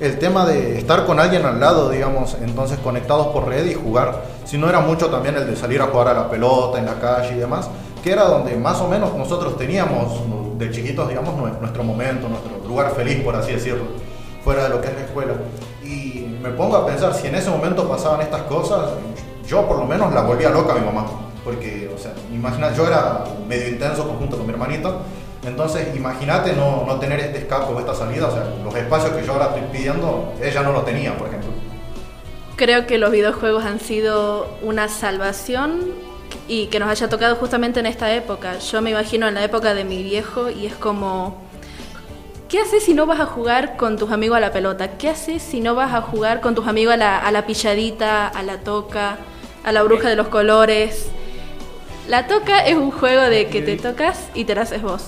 El 0.00 0.18
tema 0.18 0.44
de 0.44 0.76
estar 0.78 1.06
con 1.06 1.20
alguien 1.20 1.44
al 1.46 1.58
lado, 1.60 1.88
digamos, 1.88 2.36
entonces 2.42 2.78
conectados 2.78 3.28
por 3.28 3.48
red 3.48 3.64
y 3.66 3.74
jugar, 3.74 4.24
si 4.44 4.58
no 4.58 4.68
era 4.68 4.80
mucho 4.80 5.06
también 5.08 5.36
el 5.36 5.46
de 5.46 5.56
salir 5.56 5.80
a 5.80 5.86
jugar 5.86 6.08
a 6.08 6.14
la 6.14 6.28
pelota 6.30 6.78
en 6.78 6.86
la 6.86 6.94
calle 7.00 7.36
y 7.36 7.38
demás, 7.38 7.68
que 8.02 8.12
era 8.12 8.24
donde 8.24 8.56
más 8.56 8.80
o 8.80 8.88
menos 8.88 9.14
nosotros 9.14 9.56
teníamos 9.56 10.20
de 10.58 10.70
chiquitos, 10.70 11.08
digamos, 11.08 11.34
nue- 11.34 11.58
nuestro 11.60 11.82
momento, 11.84 12.28
nuestro 12.28 12.58
lugar 12.66 12.92
feliz, 12.94 13.22
por 13.22 13.34
así 13.36 13.52
decirlo, 13.52 13.84
fuera 14.42 14.64
de 14.64 14.68
lo 14.70 14.80
que 14.80 14.88
es 14.88 14.94
la 14.94 15.00
escuela. 15.00 15.34
Y 15.82 16.26
me 16.42 16.50
pongo 16.50 16.76
a 16.76 16.86
pensar, 16.86 17.14
si 17.14 17.26
en 17.26 17.34
ese 17.34 17.50
momento 17.50 17.88
pasaban 17.88 18.20
estas 18.20 18.42
cosas, 18.42 18.90
yo 19.46 19.66
por 19.66 19.78
lo 19.78 19.84
menos 19.84 20.12
la 20.14 20.22
volvía 20.22 20.50
loca 20.50 20.72
a 20.72 20.76
mi 20.78 20.84
mamá. 20.84 21.06
Porque, 21.44 21.90
o 21.94 21.98
sea, 21.98 22.12
imagina, 22.32 22.72
yo 22.74 22.86
era 22.86 23.24
medio 23.46 23.68
intenso 23.68 24.04
junto 24.18 24.36
con 24.38 24.46
mi 24.46 24.52
hermanito. 24.52 25.02
Entonces, 25.46 25.94
imagínate 25.94 26.54
no, 26.54 26.84
no 26.86 26.98
tener 26.98 27.20
este 27.20 27.38
escape 27.38 27.70
o 27.70 27.78
esta 27.78 27.94
salida. 27.94 28.28
O 28.28 28.30
sea, 28.32 28.44
los 28.64 28.74
espacios 28.74 29.12
que 29.12 29.26
yo 29.26 29.32
ahora 29.34 29.46
estoy 29.54 29.62
pidiendo, 29.70 30.32
ella 30.42 30.62
no 30.62 30.72
lo 30.72 30.82
tenía, 30.82 31.16
por 31.18 31.28
ejemplo. 31.28 31.50
Creo 32.56 32.86
que 32.86 32.96
los 32.98 33.10
videojuegos 33.10 33.64
han 33.64 33.78
sido 33.80 34.46
una 34.62 34.88
salvación 34.88 35.80
y 36.48 36.66
que 36.66 36.78
nos 36.78 36.88
haya 36.88 37.08
tocado 37.08 37.36
justamente 37.36 37.80
en 37.80 37.86
esta 37.86 38.12
época. 38.14 38.58
Yo 38.58 38.82
me 38.82 38.90
imagino 38.90 39.26
en 39.28 39.34
la 39.34 39.44
época 39.44 39.74
de 39.74 39.84
mi 39.84 40.02
viejo 40.02 40.50
y 40.50 40.66
es 40.66 40.74
como, 40.74 41.42
¿qué 42.48 42.60
haces 42.60 42.82
si 42.84 42.94
no 42.94 43.06
vas 43.06 43.20
a 43.20 43.26
jugar 43.26 43.76
con 43.76 43.96
tus 43.96 44.10
amigos 44.12 44.36
a 44.36 44.40
la 44.40 44.52
pelota? 44.52 44.96
¿Qué 44.98 45.08
haces 45.10 45.42
si 45.42 45.60
no 45.60 45.74
vas 45.74 45.94
a 45.94 46.00
jugar 46.02 46.40
con 46.40 46.54
tus 46.54 46.66
amigos 46.66 46.94
a 46.94 46.96
la, 46.96 47.18
a 47.18 47.30
la 47.32 47.46
pilladita, 47.46 48.28
a 48.28 48.42
la 48.42 48.58
toca, 48.60 49.18
a 49.64 49.72
la 49.72 49.82
bruja 49.82 50.08
de 50.08 50.16
los 50.16 50.28
colores? 50.28 51.06
La 52.08 52.26
toca 52.26 52.66
es 52.66 52.76
un 52.76 52.90
juego 52.90 53.22
de 53.22 53.46
que 53.48 53.62
te 53.62 53.76
tocas 53.76 54.28
y 54.34 54.44
te 54.44 54.54
la 54.54 54.62
haces 54.62 54.82
vos. 54.82 55.06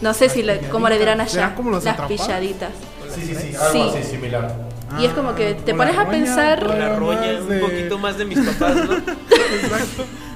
No 0.00 0.14
sé 0.14 0.30
si 0.30 0.42
le, 0.42 0.58
cómo 0.70 0.88
le 0.88 0.98
dirán 0.98 1.18
¿Será 1.28 1.48
allá, 1.48 1.62
las 1.70 1.86
atrapados? 1.86 2.08
pilladitas. 2.08 2.70
Sí, 3.14 3.20
sí, 3.22 3.34
sí, 3.34 3.54
algo 3.56 3.72
Sí. 3.72 3.98
así 3.98 4.10
similar. 4.10 4.54
Y 4.98 5.04
es 5.04 5.12
como 5.12 5.34
que 5.34 5.52
te 5.54 5.72
con 5.76 5.86
la 5.86 5.92
pones 5.92 5.98
a 5.98 6.04
roña, 6.04 6.10
pensar- 6.10 6.66
Con 6.66 6.78
la 6.78 6.96
roña, 6.96 7.38
un 7.40 7.60
poquito 7.60 7.98
más 7.98 8.16
de 8.16 8.24
mis 8.24 8.38
papás, 8.40 8.74
¿no? 8.76 8.94
Exacto. 8.94 10.04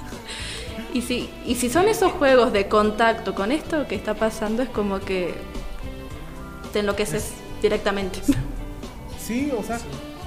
Y 0.94 1.02
si, 1.02 1.28
y 1.44 1.57
si 1.57 1.68
son 1.68 1.88
esos 1.88 2.12
juegos 2.12 2.52
de 2.52 2.68
contacto 2.68 3.35
con 3.35 3.52
esto 3.52 3.87
que 3.87 3.94
está 3.96 4.14
pasando, 4.14 4.62
es 4.62 4.68
como 4.70 5.00
que 5.00 5.35
te 6.72 6.78
enloqueces 6.80 7.33
directamente. 7.61 8.20
Sí, 9.18 9.50
o 9.59 9.62
sea, 9.62 9.78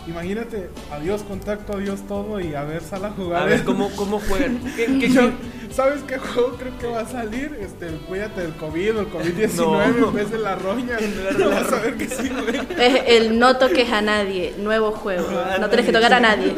imagínate, 0.07 0.71
adiós 0.91 1.21
contacto, 1.21 1.73
adiós 1.73 1.99
todo 2.07 2.39
y 2.39 2.55
a 2.55 2.63
ver, 2.63 2.81
sal 2.81 3.05
a 3.05 3.11
jugar. 3.11 3.43
A 3.43 3.45
ver, 3.45 3.63
¿cómo, 3.63 3.91
cómo 3.95 4.19
juegan? 4.19 4.57
¿Qué, 4.75 4.87
qué- 4.99 5.09
Yo- 5.09 5.29
¿Sabes 5.71 6.01
qué 6.07 6.17
juego 6.17 6.53
creo 6.57 6.75
que 6.79 6.87
va 6.87 7.01
a 7.01 7.05
salir? 7.07 7.55
Este, 7.61 7.85
el 7.89 7.99
cuídate 7.99 8.41
del 8.41 8.53
COVID 8.55 8.87
el 8.97 9.07
COVID-19 9.11 9.55
No. 9.55 10.07
en 10.09 10.13
vez 10.15 10.31
de 10.31 10.39
la 10.39 10.55
roña. 10.55 10.97
La 11.37 11.47
Vas 11.47 11.71
a 11.73 11.79
ver 11.81 11.95
que 11.95 12.09
sí, 12.09 12.27
güey. 12.27 12.59
es 12.79 13.01
el 13.05 13.37
no 13.37 13.57
toques 13.57 13.87
a 13.91 14.01
nadie, 14.01 14.55
nuevo 14.57 14.93
juego. 14.93 15.27
No 15.59 15.69
tenés 15.69 15.85
que 15.85 15.91
tocar 15.93 16.13
a 16.15 16.19
nadie. 16.19 16.55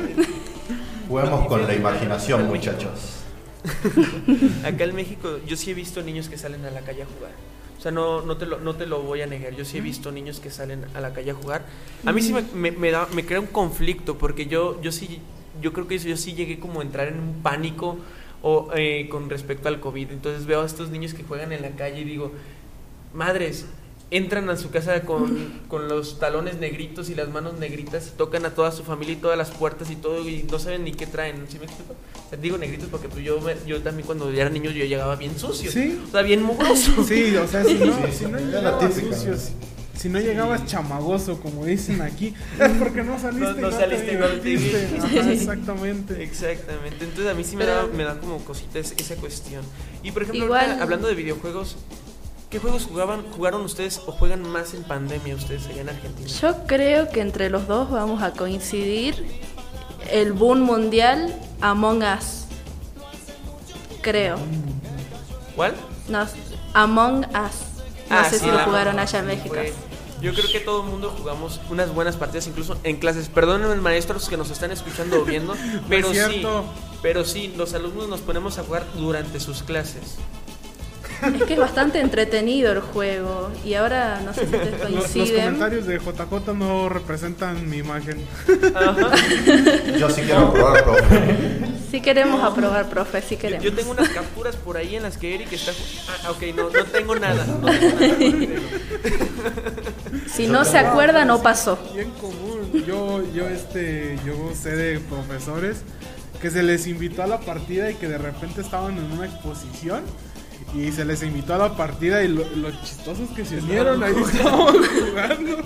Juguemos 1.09 1.45
con 1.47 1.67
la 1.67 1.75
imaginación, 1.75 2.47
muchachos. 2.47 3.18
Acá 4.65 4.83
en 4.85 4.95
México 4.95 5.39
yo 5.45 5.55
sí 5.55 5.71
he 5.71 5.73
visto 5.73 6.01
niños 6.01 6.29
que 6.29 6.37
salen 6.37 6.65
a 6.65 6.71
la 6.71 6.81
calle 6.81 7.03
a 7.03 7.05
jugar. 7.05 7.31
O 7.77 7.81
sea, 7.81 7.91
no, 7.91 8.21
no, 8.21 8.35
te 8.35 8.45
lo, 8.45 8.59
no 8.59 8.75
te 8.75 8.85
lo 8.85 9.01
voy 9.01 9.21
a 9.21 9.25
negar. 9.25 9.55
Yo 9.55 9.63
sí 9.63 9.77
he 9.77 9.81
visto 9.81 10.11
niños 10.11 10.39
que 10.41 10.49
salen 10.49 10.85
a 10.95 10.99
la 10.99 11.13
calle 11.13 11.31
a 11.31 11.33
jugar. 11.33 11.65
A 12.05 12.11
mí 12.11 12.21
sí 12.21 12.33
me, 12.33 12.41
me, 12.53 12.71
me 12.71 12.91
da, 12.91 13.07
me 13.13 13.25
crea 13.25 13.39
un 13.39 13.47
conflicto 13.47 14.17
porque 14.17 14.47
yo, 14.47 14.81
yo 14.81 14.91
sí, 14.91 15.21
yo 15.61 15.71
creo 15.71 15.87
que 15.87 15.97
yo 15.97 16.17
sí 16.17 16.33
llegué 16.33 16.59
como 16.59 16.81
a 16.81 16.83
entrar 16.83 17.07
en 17.07 17.19
un 17.19 17.41
pánico 17.41 17.97
o, 18.41 18.69
eh, 18.75 19.07
con 19.09 19.29
respecto 19.29 19.69
al 19.69 19.79
COVID. 19.79 20.11
Entonces 20.11 20.45
veo 20.45 20.61
a 20.61 20.65
estos 20.65 20.89
niños 20.89 21.13
que 21.13 21.23
juegan 21.23 21.53
en 21.53 21.61
la 21.61 21.69
calle 21.71 22.01
y 22.01 22.03
digo, 22.03 22.33
madres, 23.13 23.65
entran 24.11 24.49
a 24.49 24.57
su 24.57 24.71
casa 24.71 25.01
con, 25.01 25.37
con 25.67 25.87
los 25.87 26.17
talones 26.19 26.57
negritos 26.57 27.09
y 27.09 27.15
las 27.15 27.29
manos 27.29 27.59
negritas 27.59 28.07
y 28.07 28.17
tocan 28.17 28.43
a 28.45 28.49
toda 28.55 28.71
su 28.71 28.83
familia 28.83 29.13
y 29.13 29.17
todas 29.17 29.37
las 29.37 29.51
puertas 29.51 29.91
y 29.91 29.95
todo 29.95 30.27
y 30.27 30.43
no 30.43 30.57
saben 30.57 30.83
ni 30.83 30.93
qué 30.93 31.05
traen. 31.05 31.45
¿Sí 31.47 31.59
me 31.59 31.65
explico? 31.65 31.93
O 32.25 32.29
sea, 32.29 32.39
digo 32.39 32.57
negritos 32.57 32.87
porque 32.89 33.07
pues, 33.07 33.23
yo, 33.23 33.39
me- 33.41 33.55
yo 33.67 33.81
también 33.81 34.05
cuando 34.07 34.31
era 34.31 34.49
niño 34.49 34.71
yo 34.71 34.83
llegaba 34.85 35.15
bien 35.15 35.37
sucio. 35.37 35.71
Sí. 35.71 35.99
O 36.07 36.11
sea, 36.11 36.21
bien 36.23 36.41
mugroso. 36.41 37.03
Sí, 37.07 37.35
o 37.35 37.47
sea, 37.47 37.63
si 37.63 37.75
no, 37.75 37.93
Sí, 38.07 38.11
si 38.17 38.25
no 38.25 38.37
es 38.39 38.45
la 38.45 38.57
llegabas 38.61 38.93
típica. 38.95 39.15
sucio, 39.15 39.37
si, 39.37 39.51
si 39.95 40.09
no 40.09 40.19
llegabas 40.19 40.65
chamagoso, 40.65 41.39
como 41.39 41.65
dicen 41.65 42.01
aquí, 42.01 42.33
es 42.59 42.69
porque 42.79 43.03
no 43.03 43.19
saliste 43.19 43.45
No- 43.45 43.61
no 43.61 43.69
no, 43.69 43.77
saliste 43.77 44.15
no 44.17 44.27
te 44.27 44.53
exactamente. 45.33 46.23
Exactamente. 46.23 47.05
Entonces 47.05 47.27
a 47.27 47.35
mí 47.35 47.43
sí 47.43 47.55
me 47.55 47.65
da, 47.65 47.85
me 47.85 48.03
da 48.03 48.19
como 48.19 48.39
cosita 48.39 48.79
es- 48.79 48.93
esa 48.97 49.15
cuestión. 49.17 49.61
Y 50.01 50.11
por 50.11 50.23
ejemplo, 50.23 50.45
Igual- 50.45 50.65
ahorita, 50.65 50.83
hablando 50.83 51.07
de 51.07 51.15
videojuegos, 51.15 51.77
¿qué 52.49 52.59
juegos 52.59 52.85
jugaban, 52.85 53.23
jugaron 53.31 53.61
ustedes 53.61 54.01
o 54.05 54.11
juegan 54.11 54.41
más 54.41 54.73
en 54.73 54.83
pandemia 54.83 55.35
ustedes 55.35 55.67
allá 55.67 55.81
en 55.81 55.89
Argentina? 55.89 56.27
Yo 56.41 56.65
creo 56.67 57.09
que 57.09 57.21
entre 57.21 57.49
los 57.49 57.67
dos 57.67 57.89
vamos 57.91 58.21
a 58.23 58.31
coincidir 58.31 59.41
el 60.11 60.33
boom 60.33 60.61
mundial 60.61 61.35
Among 61.61 62.03
Us. 62.03 62.45
Creo. 64.01 64.37
¿Cuál? 65.55 65.75
No, 66.07 66.25
Among 66.73 67.25
Us. 67.25 67.29
No 68.09 68.17
Ah, 68.17 68.23
sé 68.29 68.39
sí, 68.39 68.45
si 68.45 68.51
lo 68.51 68.59
jugaron 68.59 68.97
allá 68.97 69.19
en 69.19 69.27
México. 69.27 69.49
fue- 69.53 69.73
Yo 70.21 70.33
creo 70.33 70.51
que 70.51 70.59
todo 70.59 70.83
el 70.83 70.89
mundo 70.89 71.13
jugamos 71.17 71.61
unas 71.69 71.93
buenas 71.93 72.15
partidas, 72.17 72.47
incluso 72.47 72.77
en 72.83 72.97
clases. 72.97 73.29
Perdónenme, 73.29 73.75
maestros 73.75 74.27
que 74.27 74.35
nos 74.35 74.49
están 74.49 74.71
escuchando 74.71 75.21
o 75.21 75.25
viendo, 75.25 75.53
pero 75.89 76.11
sí, 76.13 76.43
pero 77.01 77.23
sí, 77.23 77.53
los 77.55 77.73
alumnos 77.73 78.09
nos 78.09 78.19
ponemos 78.21 78.57
a 78.57 78.63
jugar 78.63 78.85
durante 78.95 79.39
sus 79.39 79.63
clases. 79.63 80.15
Es 81.21 81.43
que 81.43 81.53
es 81.53 81.59
bastante 81.59 81.99
entretenido 81.99 82.71
el 82.71 82.79
juego. 82.81 83.51
Y 83.65 83.73
ahora 83.73 84.21
no 84.23 84.33
sé 84.33 84.41
si 84.47 84.55
ustedes 84.55 84.79
Los, 84.79 84.91
los 84.91 85.03
coinciden. 85.11 85.43
comentarios 85.45 85.85
de 85.85 85.99
JJ 85.99 86.53
no 86.55 86.89
representan 86.89 87.69
mi 87.69 87.77
imagen. 87.77 88.25
Ajá. 88.75 89.11
Yo 89.97 90.09
sí 90.09 90.21
quiero 90.21 90.53
probar, 90.53 90.83
profe. 90.83 91.35
Sí 91.91 92.01
queremos 92.01 92.43
aprobar, 92.43 92.87
profe, 92.89 93.21
sí 93.21 93.35
Yo, 93.35 93.41
queremos. 93.41 93.63
yo 93.65 93.73
tengo 93.73 93.91
unas 93.91 94.09
capturas 94.09 94.55
por 94.55 94.77
ahí 94.77 94.95
en 94.95 95.03
las 95.03 95.17
que 95.17 95.33
Eric 95.35 95.51
está. 95.53 95.71
ju- 95.71 95.99
Ah, 96.25 96.31
ok, 96.31 96.43
no, 96.55 96.69
no 96.69 96.85
tengo 96.85 97.15
nada. 97.15 97.45
no 97.45 97.67
tengo 97.71 97.99
nada. 97.99 98.59
Si 100.33 100.47
no 100.47 100.63
se 100.65 100.77
acuerda, 100.77 101.25
no 101.25 101.41
pasó. 101.41 101.77
Bien 101.93 102.11
común. 102.11 102.83
Yo, 102.85 103.23
yo, 103.33 103.47
este, 103.47 104.17
yo 104.25 104.51
sé 104.55 104.75
de 104.75 104.99
profesores 104.99 105.77
que 106.41 106.49
se 106.51 106.63
les 106.63 106.87
invitó 106.87 107.23
a 107.23 107.27
la 107.27 107.39
partida 107.39 107.91
y 107.91 107.95
que 107.95 108.07
de 108.07 108.17
repente 108.17 108.61
estaban 108.61 108.97
en 108.97 109.11
una 109.11 109.25
exposición 109.25 110.03
y 110.75 110.91
se 110.91 111.03
les 111.05 111.23
invitó 111.23 111.55
a 111.55 111.57
la 111.57 111.75
partida 111.75 112.23
y 112.23 112.27
lo- 112.27 112.47
los 112.55 112.81
chistosos 112.83 113.29
que 113.35 113.43
se 113.45 113.57
unieron 113.57 114.03
ahí 114.03 114.13
estaban 114.15 114.75
jugando. 114.83 115.57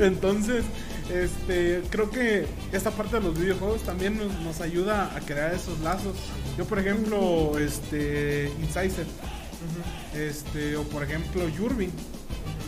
Entonces, 0.00 0.64
este, 1.12 1.82
creo 1.90 2.10
que 2.10 2.46
esta 2.72 2.90
parte 2.90 3.16
de 3.16 3.22
los 3.22 3.38
videojuegos 3.38 3.82
también 3.82 4.16
nos, 4.18 4.32
nos 4.40 4.60
ayuda 4.60 5.14
a 5.16 5.20
crear 5.20 5.54
esos 5.54 5.78
lazos. 5.80 6.14
Yo, 6.58 6.64
por 6.64 6.78
ejemplo, 6.78 7.58
este, 7.58 8.52
Incisive, 8.60 9.06
este, 10.14 10.76
o 10.76 10.82
por 10.84 11.02
ejemplo, 11.02 11.48
Yurbin. 11.48 11.90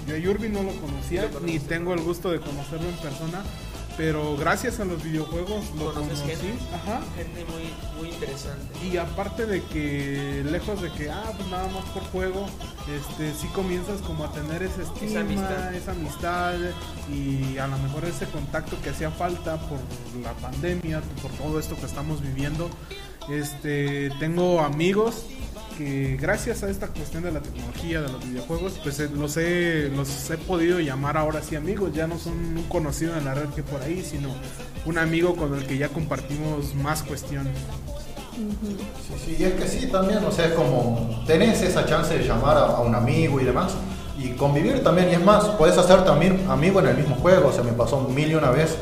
Yo 0.08 0.14
a 0.16 0.18
Yurbin 0.18 0.52
no 0.52 0.62
lo 0.64 0.72
conocía, 0.80 1.22
Sí 1.28 1.36
ni 1.44 1.58
tengo 1.60 1.94
el 1.94 2.00
gusto 2.00 2.30
de 2.30 2.40
conocerlo 2.40 2.88
en 2.88 2.96
persona, 2.96 3.44
pero 3.96 4.37
gracias 4.37 4.81
a 4.81 4.85
los 4.85 5.02
videojuegos 5.02 5.64
lo 5.78 5.92
¿Conoces 5.92 6.20
conocí. 6.20 6.40
gente? 6.40 6.64
Ajá. 6.74 7.00
Gente 7.16 7.44
muy, 7.44 8.00
muy 8.00 8.14
interesante. 8.14 8.87
Y 8.87 8.96
aparte 8.96 9.46
de 9.46 9.62
que 9.64 10.42
lejos 10.44 10.81
de 10.83 10.90
que, 10.92 11.11
ah, 11.11 11.33
pues 11.37 11.48
nada 11.48 11.68
más 11.68 11.85
por 11.90 12.02
juego, 12.05 12.46
este, 12.88 13.33
sí 13.35 13.46
comienzas 13.48 14.00
como 14.02 14.25
a 14.25 14.33
tener 14.33 14.62
ese 14.62 14.83
estima, 14.83 15.21
amistad. 15.21 15.75
esa 15.75 15.92
amistad 15.92 16.54
y 17.12 17.58
a 17.58 17.66
lo 17.66 17.79
mejor 17.79 18.04
ese 18.04 18.27
contacto 18.27 18.77
que 18.83 18.90
hacía 18.90 19.10
falta 19.10 19.58
por 19.69 19.79
la 20.23 20.33
pandemia, 20.35 21.00
por 21.21 21.31
todo 21.33 21.58
esto 21.58 21.77
que 21.77 21.87
estamos 21.87 22.21
viviendo. 22.23 22.71
Este, 23.31 24.10
tengo 24.19 24.60
amigos 24.60 25.27
que 25.77 26.16
gracias 26.20 26.62
a 26.62 26.70
esta 26.70 26.88
cuestión 26.88 27.23
de 27.23 27.33
la 27.33 27.40
tecnología, 27.40 28.00
de 28.00 28.08
los 28.08 28.25
videojuegos, 28.25 28.81
pues 28.83 29.00
eh, 29.00 29.08
los 29.14 29.37
he, 29.37 29.90
los 29.94 30.31
he 30.31 30.38
podido 30.38 30.81
llamar 30.81 31.16
ahora 31.16 31.42
sí 31.42 31.56
amigos. 31.56 31.92
Ya 31.94 32.06
no 32.06 32.18
son 32.18 32.35
un 32.35 32.62
conocido 32.68 33.16
en 33.16 33.25
la 33.25 33.35
red 33.35 33.48
que 33.50 33.62
por 33.62 33.83
ahí, 33.83 34.02
sino 34.02 34.29
un 34.85 34.98
amigo 34.98 35.37
con 35.37 35.54
el 35.54 35.66
que 35.66 35.79
ya 35.79 35.88
compartimos 35.88 36.75
más 36.75 37.02
cuestiones. 37.02 37.56
Sí, 38.35 39.14
sí, 39.25 39.37
y 39.38 39.44
es 39.44 39.52
que 39.52 39.68
sí, 39.68 39.87
también, 39.88 40.25
o 40.25 40.33
sea, 40.33 40.46
es 40.46 40.52
como 40.52 41.23
tenés 41.27 41.60
esa 41.62 41.85
chance 41.85 42.16
de 42.16 42.25
llamar 42.25 42.56
a, 42.56 42.81
un 42.81 42.94
amigo 42.94 43.40
y 43.40 43.44
demás, 43.44 43.75
y 44.18 44.31
convivir 44.31 44.83
también, 44.83 45.10
y 45.10 45.12
es 45.12 45.25
más, 45.25 45.44
podés 45.50 45.77
hacer 45.77 46.04
también 46.04 46.46
amigo 46.48 46.81
en 46.81 46.87
el 46.87 46.96
mismo 46.96 47.16
juego, 47.16 47.48
o 47.48 47.52
sea, 47.52 47.62
me 47.62 47.73
pasó 47.73 48.00
mil 48.00 48.31
y 48.31 48.35
una 48.35 48.50
vez 48.50 48.79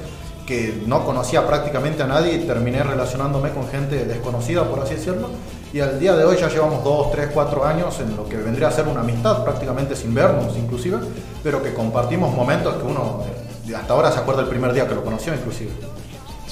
que 0.51 0.83
no 0.85 1.05
conocía 1.05 1.47
prácticamente 1.47 2.03
a 2.03 2.09
nadie 2.09 2.33
y 2.35 2.39
terminé 2.41 2.83
relacionándome 2.83 3.51
con 3.51 3.69
gente 3.69 4.05
desconocida, 4.05 4.65
por 4.65 4.81
así 4.81 4.97
decirlo, 4.97 5.31
y 5.73 5.79
al 5.79 6.01
día 6.01 6.17
de 6.17 6.25
hoy 6.25 6.37
ya 6.41 6.49
llevamos 6.49 6.83
dos, 6.83 7.13
tres, 7.13 7.29
cuatro 7.33 7.65
años 7.65 8.01
en 8.01 8.17
lo 8.17 8.29
que 8.29 8.37
vendría 8.37 8.67
a 8.67 8.73
ser 8.73 8.89
una 8.89 9.03
amistad, 9.03 9.45
prácticamente 9.45 9.95
sin 9.95 10.13
vernos 10.13 10.57
inclusive, 10.57 10.99
pero 11.45 11.63
que 11.63 11.73
compartimos 11.73 12.35
momentos 12.35 12.75
que 12.75 12.83
uno 12.83 13.23
eh, 13.69 13.77
hasta 13.77 13.93
ahora 13.93 14.11
se 14.11 14.19
acuerda 14.19 14.43
el 14.43 14.49
primer 14.49 14.73
día 14.73 14.89
que 14.89 14.97
lo 14.97 15.05
conoció 15.05 15.33
inclusive. 15.33 15.71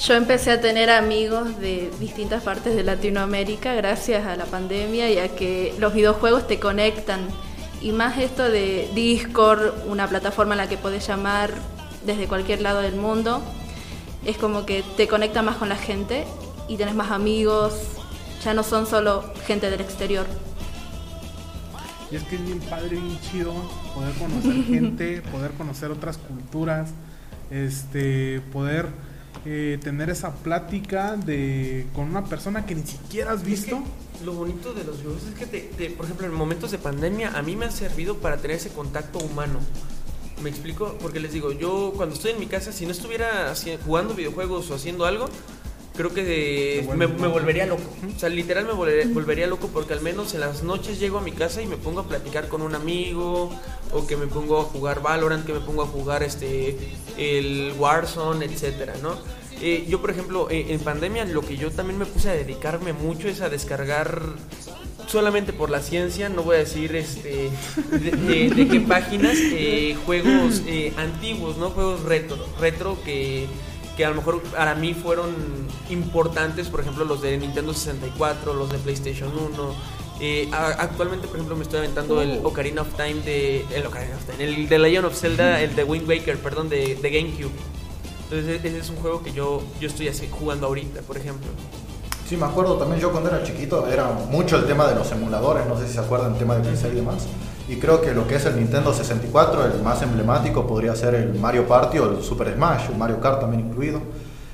Yo 0.01 0.13
empecé 0.13 0.51
a 0.51 0.61
tener 0.61 0.89
amigos 0.89 1.59
de 1.59 1.91
distintas 1.99 2.41
partes 2.43 2.77
de 2.77 2.83
Latinoamérica 2.83 3.73
gracias 3.73 4.25
a 4.25 4.37
la 4.37 4.45
pandemia 4.45 5.09
y 5.09 5.17
a 5.17 5.27
que 5.27 5.75
los 5.77 5.93
videojuegos 5.93 6.47
te 6.47 6.57
conectan. 6.57 7.27
Y 7.81 7.91
más 7.91 8.17
esto 8.17 8.49
de 8.49 8.89
Discord, 8.95 9.73
una 9.89 10.07
plataforma 10.07 10.53
en 10.53 10.59
la 10.59 10.69
que 10.69 10.77
puedes 10.77 11.05
llamar 11.05 11.51
desde 12.05 12.29
cualquier 12.29 12.61
lado 12.61 12.79
del 12.79 12.95
mundo, 12.95 13.41
es 14.25 14.37
como 14.37 14.65
que 14.65 14.83
te 14.97 15.07
conecta 15.07 15.41
más 15.41 15.57
con 15.57 15.69
la 15.69 15.75
gente 15.77 16.25
y 16.67 16.77
tenés 16.77 16.95
más 16.95 17.11
amigos, 17.11 17.73
ya 18.43 18.53
no 18.53 18.63
son 18.63 18.85
solo 18.87 19.23
gente 19.45 19.69
del 19.69 19.81
exterior. 19.81 20.25
Y 22.11 22.15
es 22.15 22.23
que 22.23 22.35
es 22.35 22.43
bien 22.45 22.59
padre, 22.59 22.89
bien 22.97 23.19
chido 23.31 23.53
poder 23.93 24.13
conocer 24.15 24.63
gente, 24.67 25.21
poder 25.31 25.51
conocer 25.51 25.91
otras 25.91 26.17
culturas, 26.17 26.89
este, 27.51 28.41
poder 28.51 28.87
eh, 29.45 29.79
tener 29.81 30.09
esa 30.09 30.33
plática 30.35 31.15
de 31.15 31.87
con 31.93 32.09
una 32.09 32.25
persona 32.25 32.65
que 32.65 32.75
ni 32.75 32.83
siquiera 32.83 33.31
has 33.33 33.43
visto. 33.43 33.77
Es 33.77 34.19
que 34.19 34.25
lo 34.25 34.33
bonito 34.33 34.73
de 34.73 34.83
los 34.83 34.97
videojuegos 34.97 35.29
es 35.29 35.35
que, 35.39 35.45
te, 35.45 35.59
te- 35.61 35.89
por 35.91 36.05
ejemplo, 36.05 36.25
en 36.27 36.33
momentos 36.33 36.71
de 36.71 36.77
pandemia, 36.79 37.37
a 37.37 37.41
mí 37.41 37.55
me 37.55 37.65
han 37.65 37.71
servido 37.71 38.17
para 38.17 38.37
tener 38.37 38.57
ese 38.57 38.69
contacto 38.69 39.19
humano. 39.19 39.59
¿Me 40.41 40.49
explico? 40.49 40.97
Porque 41.01 41.19
les 41.19 41.33
digo, 41.33 41.51
yo 41.51 41.93
cuando 41.95 42.15
estoy 42.15 42.31
en 42.31 42.39
mi 42.39 42.45
casa, 42.45 42.71
si 42.71 42.85
no 42.85 42.91
estuviera 42.91 43.53
jugando 43.85 44.13
videojuegos 44.13 44.69
o 44.71 44.75
haciendo 44.75 45.05
algo, 45.05 45.29
creo 45.95 46.13
que 46.13 46.85
Te 46.87 46.95
me, 46.95 47.07
volvería 47.07 47.65
loco. 47.65 47.83
O 48.15 48.17
sea, 48.17 48.29
literal 48.29 48.65
me 48.65 48.71
volvería, 48.71 49.13
volvería 49.13 49.47
loco 49.47 49.67
porque 49.67 49.91
al 49.91 50.01
menos 50.01 50.33
en 50.33 50.39
las 50.39 50.63
noches 50.63 50.97
llego 50.97 51.17
a 51.17 51.21
mi 51.21 51.33
casa 51.33 51.61
y 51.61 51.67
me 51.67 51.75
pongo 51.75 51.99
a 51.99 52.07
platicar 52.07 52.47
con 52.47 52.61
un 52.61 52.73
amigo, 52.73 53.51
o 53.91 54.07
que 54.07 54.15
me 54.15 54.27
pongo 54.27 54.61
a 54.61 54.63
jugar 54.63 55.01
Valorant, 55.01 55.45
que 55.45 55.53
me 55.53 55.59
pongo 55.59 55.83
a 55.83 55.87
jugar 55.87 56.23
este 56.23 56.77
el 57.17 57.73
Warzone, 57.77 58.45
etcétera, 58.45 58.93
¿no? 59.01 59.17
Eh, 59.61 59.85
yo, 59.89 59.99
por 59.99 60.09
ejemplo, 60.09 60.49
eh, 60.49 60.67
en 60.69 60.79
pandemia 60.79 61.25
lo 61.25 61.41
que 61.41 61.57
yo 61.57 61.69
también 61.69 61.99
me 61.99 62.05
puse 62.05 62.29
a 62.29 62.33
dedicarme 62.33 62.93
mucho 62.93 63.27
es 63.27 63.41
a 63.41 63.49
descargar 63.49 64.21
solamente 65.09 65.53
por 65.53 65.69
la 65.69 65.81
ciencia, 65.81 66.29
no 66.29 66.43
voy 66.43 66.57
a 66.57 66.59
decir 66.59 66.95
este 66.95 67.49
de, 67.91 68.11
de- 68.11 68.49
de 68.49 68.67
qué 68.67 68.79
páginas, 68.81 69.35
eh, 69.37 69.95
juegos 70.05 70.61
eh, 70.67 70.93
antiguos, 70.97 71.57
¿no? 71.57 71.71
Juegos 71.71 72.03
retro, 72.03 72.37
retro 72.59 72.97
que, 73.03 73.47
que 73.97 74.05
a 74.05 74.09
lo 74.09 74.15
mejor 74.15 74.41
para 74.43 74.75
mí 74.75 74.93
fueron 74.93 75.35
importantes, 75.89 76.67
por 76.67 76.81
ejemplo 76.81 77.05
los 77.05 77.21
de 77.21 77.37
Nintendo 77.37 77.73
64, 77.73 78.53
los 78.53 78.69
de 78.71 78.77
PlayStation 78.77 79.31
1. 79.53 79.99
Eh, 80.21 80.49
actualmente, 80.51 81.27
por 81.27 81.37
ejemplo, 81.37 81.55
me 81.55 81.63
estoy 81.63 81.79
aventando 81.79 82.21
el 82.21 82.41
Ocarina 82.43 82.81
of 82.81 82.89
Time 82.97 83.21
de. 83.21 83.65
El 83.73 83.85
Ocarina 83.85 84.15
of 84.17 84.25
Time, 84.25 84.43
el 84.43 84.67
de 84.67 84.77
Legend 84.77 85.05
of 85.05 85.17
Zelda, 85.17 85.61
el 85.61 85.75
de 85.77 85.83
Wind 85.85 86.07
Waker, 86.09 86.37
perdón, 86.39 86.67
de, 86.67 86.95
de 86.95 87.09
GameCube. 87.09 87.51
Entonces, 88.25 88.59
ese 88.63 88.77
es 88.79 88.89
un 88.89 88.97
juego 88.97 89.23
que 89.23 89.31
yo, 89.31 89.63
yo 89.79 89.87
estoy 89.87 90.09
así 90.09 90.27
jugando 90.29 90.67
ahorita, 90.67 91.01
por 91.03 91.15
ejemplo. 91.17 91.47
Sí, 92.29 92.37
me 92.37 92.45
acuerdo 92.45 92.75
también 92.75 93.01
yo 93.01 93.11
cuando 93.11 93.31
era 93.31 93.41
chiquito, 93.41 93.87
era 93.87 94.05
mucho 94.29 94.55
el 94.55 94.67
tema 94.67 94.85
de 94.85 94.93
los 94.93 95.11
emuladores, 95.11 95.65
no 95.65 95.75
sé 95.79 95.87
si 95.87 95.93
se 95.93 95.99
acuerdan, 95.99 96.33
el 96.33 96.37
tema 96.37 96.55
de 96.55 96.69
PC 96.69 96.89
y 96.89 96.91
demás. 96.91 97.25
Y 97.67 97.77
creo 97.77 98.01
que 98.01 98.13
lo 98.13 98.27
que 98.27 98.35
es 98.35 98.45
el 98.45 98.55
Nintendo 98.55 98.93
64, 98.93 99.65
el 99.65 99.81
más 99.81 100.03
emblemático, 100.03 100.67
podría 100.67 100.95
ser 100.95 101.15
el 101.15 101.33
Mario 101.33 101.67
Party 101.67 101.97
o 101.97 102.11
el 102.11 102.21
Super 102.21 102.53
Smash, 102.53 102.91
el 102.91 102.97
Mario 102.97 103.19
Kart 103.19 103.39
también 103.39 103.67
incluido. 103.67 103.99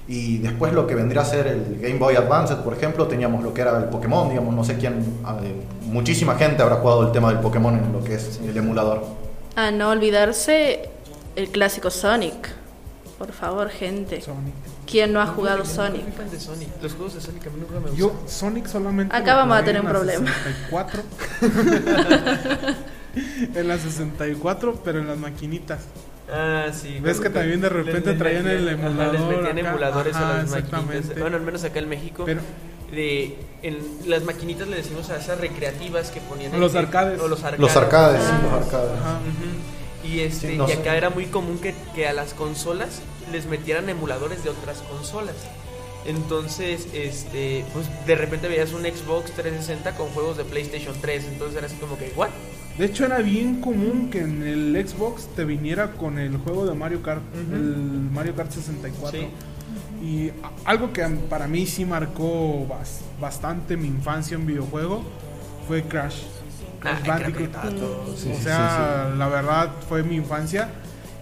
Y 0.08 0.38
después 0.38 0.72
lo 0.72 0.88
que 0.88 0.96
vendría 0.96 1.24
a 1.24 1.26
ser 1.26 1.48
el 1.48 1.78
Game 1.82 2.00
Boy 2.00 2.16
Advance, 2.16 2.56
por 2.56 2.72
ejemplo, 2.72 3.08
teníamos 3.08 3.44
lo 3.44 3.54
que 3.54 3.60
era 3.60 3.78
el 3.78 3.90
Pokémon, 3.90 4.30
digamos, 4.30 4.56
no 4.56 4.64
sé 4.64 4.78
quién, 4.78 5.00
eh, 5.44 5.62
muchísima 5.82 6.36
gente 6.36 6.64
habrá 6.64 6.78
jugado 6.78 7.06
el 7.06 7.12
tema 7.12 7.28
del 7.28 7.40
Pokémon 7.40 7.76
en 7.76 7.92
lo 7.92 8.02
que 8.02 8.16
es 8.16 8.40
el 8.42 8.56
emulador. 8.56 9.04
A 9.58 9.72
no 9.72 9.90
olvidarse 9.90 10.92
el 11.36 11.50
clásico 11.50 11.90
Sonic. 11.90 12.54
Por 13.18 13.34
favor, 13.34 13.68
gente. 13.68 14.22
Sonic. 14.22 14.75
¿Quién 14.90 15.14
no 15.14 15.22
ha 15.22 15.28
jugado 15.28 15.60
Yo 15.60 15.66
Sonic? 15.66 16.04
soy 16.04 16.12
fan 16.12 16.30
de 16.32 16.40
Sonic. 16.40 16.70
Los 16.82 16.94
juegos 16.94 17.14
de 17.16 17.22
Sonic 17.22 17.48
a 17.48 17.50
mí 17.50 17.56
nunca 17.60 17.80
me 17.90 17.96
Yo, 17.96 18.10
gustan. 18.10 18.30
Sonic 18.30 18.68
solamente. 18.68 19.16
Acá 19.16 19.36
vamos 19.36 19.58
a 19.58 19.64
tener 19.64 19.78
en 19.78 19.82
un 19.82 19.88
la 19.94 20.00
problema. 20.00 20.32
64. 20.32 21.04
en 23.56 23.68
la 23.68 23.78
64, 23.78 24.82
pero 24.84 25.00
en 25.00 25.08
las 25.08 25.18
maquinitas. 25.18 25.82
Ah, 26.32 26.68
sí. 26.74 27.00
¿Ves 27.02 27.20
que 27.20 27.30
también 27.30 27.62
de 27.62 27.70
repente 27.70 28.10
les 28.10 28.18
traían 28.18 28.48
el 28.48 28.66
metían- 28.66 28.80
ajá, 28.80 28.88
emulador 28.88 29.14
les 29.14 29.22
metían 29.22 29.58
acá? 29.60 29.70
emuladores 29.70 30.16
Ajá, 30.16 30.30
a 30.30 30.34
las 30.38 30.44
exactamente. 30.46 30.94
maquinitas. 30.96 31.20
Bueno, 31.22 31.38
al 31.38 31.44
menos 31.44 31.64
acá 31.64 31.80
en 31.80 31.90
México. 31.90 32.24
Pero 32.26 32.42
de, 32.92 33.38
en 33.62 33.78
las 34.08 34.24
maquinitas 34.24 34.68
le 34.68 34.78
decimos 34.78 35.10
a 35.10 35.18
esas 35.18 35.40
recreativas 35.40 36.10
que 36.12 36.22
ponían. 36.22 36.54
O 36.56 36.58
los 36.58 36.74
en- 36.74 36.80
arcades. 36.80 37.22
O 37.22 37.28
los 37.28 37.44
arcades. 37.44 37.60
Los 37.60 37.76
arcades, 37.76 38.22
sí, 38.24 38.30
Ah. 38.32 38.40
los 38.44 38.54
arcades. 38.66 38.92
ajá. 39.00 39.20
Ujú. 39.20 40.08
Y, 40.08 40.20
este, 40.20 40.52
Sí, 40.52 40.58
no 40.58 40.66
y 40.68 40.72
sé. 40.72 40.78
acá 40.80 40.96
era 40.96 41.10
muy 41.10 41.26
común 41.28 41.58
que, 41.60 41.74
que 41.96 42.08
a 42.08 42.14
las 42.14 42.34
consolas 42.36 43.02
les 43.32 43.46
metieran 43.46 43.90
emuladores 43.90 44.44
de 44.44 44.50
otras 44.50 44.80
consolas. 44.84 45.36
Entonces, 46.06 46.88
este, 46.94 47.66
pues 47.74 47.88
de 48.06 48.16
repente 48.16 48.48
veías 48.48 48.74
un 48.74 48.84
Xbox 48.84 49.32
360 49.32 49.96
con 49.96 50.08
juegos 50.10 50.38
de 50.38 50.44
PlayStation 50.44 50.94
3. 51.02 51.26
Entonces 51.26 51.58
era 51.58 51.68
así 51.68 51.76
como 51.78 51.98
que, 51.98 52.12
¿what? 52.16 52.30
De 52.78 52.86
hecho, 52.86 53.06
era 53.06 53.20
bien 53.20 53.62
común 53.62 54.10
que 54.12 54.20
en 54.20 54.44
el 54.44 54.88
Xbox 54.88 55.28
te 55.36 55.46
viniera 55.46 55.94
con 55.94 56.20
el 56.20 56.38
juego 56.38 56.66
de 56.66 56.76
Mario 56.76 57.02
Kart, 57.02 57.22
Ujú. 57.34 57.56
el 57.56 57.76
Mario 58.14 58.36
Kart 58.36 58.52
64. 58.52 59.20
Sí. 59.20 59.28
Y 60.06 60.32
algo 60.66 60.92
que 60.94 61.04
para 61.30 61.48
mí 61.48 61.66
sí 61.66 61.86
marcó 61.86 62.68
bas- 62.68 63.00
bastante 63.20 63.76
mi 63.78 63.88
infancia 63.88 64.36
en 64.36 64.46
videojuego 64.46 65.02
fue 65.68 65.84
Crash. 65.84 66.18
Crash 66.82 66.98
Ah, 67.10 67.18
creo 67.18 67.34
que 67.34 67.48
Bandicoot. 67.48 68.18
Sí, 68.18 68.30
o 68.32 68.36
sí, 68.36 68.44
sea, 68.44 69.14
la 69.18 69.28
verdad 69.30 69.72
fue 69.90 70.04
mi 70.04 70.16
infancia. 70.18 70.70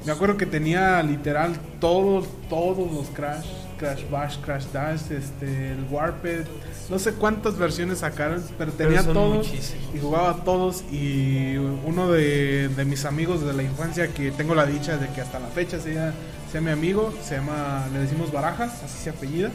Me 0.05 0.11
acuerdo 0.11 0.35
que 0.35 0.45
tenía 0.45 1.01
literal 1.01 1.55
todos, 1.79 2.27
todos 2.49 2.91
los 2.91 3.07
Crash, 3.07 3.45
Crash 3.77 4.09
Bash, 4.09 4.37
Crash 4.39 4.65
Dash, 4.73 5.11
este, 5.11 5.71
el 5.71 5.85
Warped, 5.89 6.45
no 6.89 6.99
sé 6.99 7.13
cuántas 7.13 7.57
versiones 7.57 7.99
sacaron, 7.99 8.43
pero 8.57 8.73
tenía 8.73 9.01
todos 9.03 9.47
muchísimos. 9.47 9.95
y 9.95 9.99
jugaba 9.99 10.31
a 10.31 10.43
todos 10.43 10.83
y 10.91 11.55
uno 11.55 12.11
de, 12.11 12.67
de 12.67 12.85
mis 12.85 13.05
amigos 13.05 13.45
de 13.45 13.53
la 13.53 13.63
infancia 13.63 14.09
que 14.09 14.31
tengo 14.31 14.55
la 14.55 14.65
dicha 14.65 14.97
de 14.97 15.07
que 15.09 15.21
hasta 15.21 15.39
la 15.39 15.47
fecha 15.47 15.79
sea, 15.79 16.13
sea 16.51 16.59
mi 16.59 16.71
amigo, 16.71 17.13
se 17.23 17.37
llama, 17.37 17.87
le 17.93 17.99
decimos 17.99 18.31
Barajas, 18.31 18.83
así 18.83 19.03
se 19.03 19.09
apellida. 19.09 19.51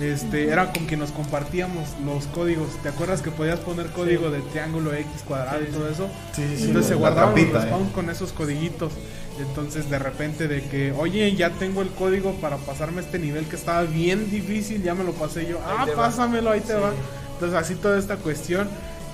Este, 0.00 0.48
era 0.48 0.72
con 0.72 0.86
quien 0.86 0.98
nos 0.98 1.12
compartíamos 1.12 1.88
los 2.04 2.26
códigos. 2.26 2.68
¿Te 2.82 2.88
acuerdas 2.88 3.22
que 3.22 3.30
podías 3.30 3.60
poner 3.60 3.86
código 3.86 4.30
de 4.30 4.40
triángulo 4.40 4.92
X 4.92 5.22
cuadrado 5.26 5.62
y 5.62 5.66
todo 5.66 5.88
eso? 5.88 6.08
Sí, 6.32 6.42
sí, 6.48 6.56
sí, 6.56 6.64
Entonces 6.64 6.88
se 6.88 6.94
guardaban 6.96 7.34
los 7.52 7.64
eh. 7.64 7.70
con 7.94 8.10
esos 8.10 8.32
codiguitos. 8.32 8.92
Entonces 9.38 9.90
de 9.90 9.98
repente 9.98 10.46
de 10.46 10.62
que, 10.62 10.92
oye, 10.92 11.34
ya 11.34 11.50
tengo 11.50 11.82
el 11.82 11.88
código 11.88 12.32
para 12.40 12.56
pasarme 12.56 13.00
este 13.00 13.18
nivel 13.18 13.46
que 13.46 13.56
estaba 13.56 13.82
bien 13.82 14.30
difícil, 14.30 14.82
ya 14.82 14.94
me 14.94 15.02
lo 15.04 15.12
pasé 15.12 15.46
yo. 15.46 15.58
Ah, 15.66 15.86
pásamelo, 15.96 16.50
ahí 16.50 16.60
te 16.60 16.74
Sí. 16.74 16.80
va. 16.80 16.92
Entonces 17.34 17.58
así 17.58 17.74
toda 17.74 17.98
esta 17.98 18.16
cuestión 18.16 18.68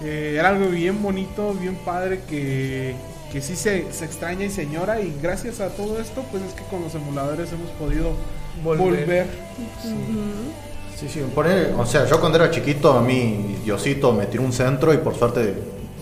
eh, 0.04 0.36
era 0.38 0.48
algo 0.50 0.68
bien 0.68 1.02
bonito, 1.02 1.54
bien 1.54 1.74
padre 1.86 2.20
que, 2.28 2.94
que 3.32 3.40
sí 3.40 3.56
se, 3.56 3.90
se 3.92 4.04
extraña 4.04 4.44
y 4.44 4.50
se 4.50 4.62
añora 4.62 5.00
y 5.00 5.14
gracias 5.22 5.60
a 5.60 5.68
todo 5.70 5.98
esto 6.00 6.22
pues 6.30 6.42
es 6.42 6.52
que 6.52 6.64
con 6.64 6.82
los 6.82 6.94
emuladores 6.94 7.50
hemos 7.52 7.70
podido 7.70 8.12
Volver. 8.62 8.84
volver. 9.06 9.26
Sí, 10.98 11.08
sí, 11.08 11.20
poner- 11.34 11.74
o 11.78 11.86
sea, 11.86 12.04
yo 12.06 12.20
cuando 12.20 12.36
era 12.38 12.50
chiquito, 12.50 12.92
a 12.92 13.00
mí 13.00 13.56
Diosito 13.64 14.12
me 14.12 14.26
tiró 14.26 14.42
un 14.42 14.52
centro 14.52 14.92
y 14.92 14.98
por 14.98 15.14
suerte 15.14 15.54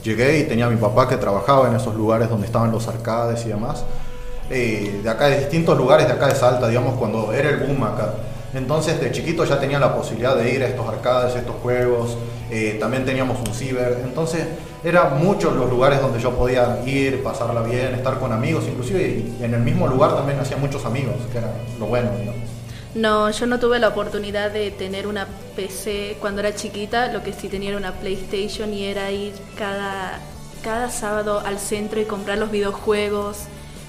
llegué 0.03 0.41
y 0.41 0.45
tenía 0.45 0.67
a 0.67 0.71
mi 0.71 0.77
papá 0.77 1.09
que 1.09 1.17
trabajaba 1.17 1.69
en 1.69 1.77
esos 1.77 1.95
lugares 1.95 2.29
donde 2.29 2.47
estaban 2.47 2.73
los 2.73 2.89
arcades 2.89 3.45
y 3.47 3.49
demás. 3.49 3.85
Eh, 4.51 5.01
de 5.03 5.11
acá, 5.11 5.27
de 5.27 5.41
distintos 5.41 5.77
lugares 5.77 6.07
de 6.07 6.13
acá 6.15 6.29
de 6.29 6.35
Salta, 6.35 6.69
digamos, 6.69 6.97
cuando 6.99 7.33
era 7.33 7.51
el 7.51 7.59
boom 7.59 7.85
acá. 7.85 8.15
Entonces, 8.55 8.99
de 9.01 9.13
chiquito 9.13 9.45
ya 9.45 9.61
tenía 9.61 9.79
la 9.79 9.95
posibilidad 9.95 10.35
de 10.35 10.55
ir 10.55 10.63
a 10.63 10.69
estos 10.69 10.89
arcades, 10.89 11.35
estos 11.37 11.57
juegos. 11.63 12.17
eh, 12.51 12.79
también 12.81 13.05
teníamos 13.05 13.39
un 13.47 13.55
ciber. 13.55 14.01
Entonces, 14.03 14.47
eran 14.83 15.23
muchos 15.23 15.55
los 15.55 15.69
lugares 15.69 16.01
donde 16.01 16.19
yo 16.19 16.31
podía 16.33 16.81
ir, 16.87 17.23
pasarla 17.23 17.63
bien, 17.63 17.95
estar 17.95 18.19
con 18.19 18.33
amigos, 18.33 18.65
inclusive 18.69 19.03
y 19.39 19.45
en 19.45 19.53
el 19.53 19.61
mismo 19.61 19.87
lugar 19.87 20.15
también 20.15 20.39
hacía 20.39 20.57
muchos 20.57 20.85
amigos, 20.85 21.17
que 21.31 21.39
era 21.39 21.53
lo 21.79 21.87
bueno, 21.87 22.11
digamos. 22.19 22.49
No, 22.95 23.31
yo 23.31 23.47
no 23.47 23.59
tuve 23.59 23.79
la 23.79 23.89
oportunidad 23.89 24.51
de 24.51 24.71
tener 24.71 25.07
una 25.07 25.27
PC 25.57 26.17
cuando 26.21 26.41
era 26.41 26.55
chiquita, 26.55 27.13
lo 27.13 27.23
que 27.23 27.33
sí 27.33 27.49
tenía 27.49 27.71
era 27.71 27.79
una 27.79 27.93
PlayStation 27.93 28.73
y 28.73 28.85
era 28.85 29.11
ir 29.11 29.35
cada, 29.57 30.21
cada 30.63 30.91
sábado 30.91 31.43
al 31.45 31.59
centro 31.59 32.01
y 32.01 32.05
comprar 32.05 32.39
los 32.39 32.51
videojuegos, 32.51 33.41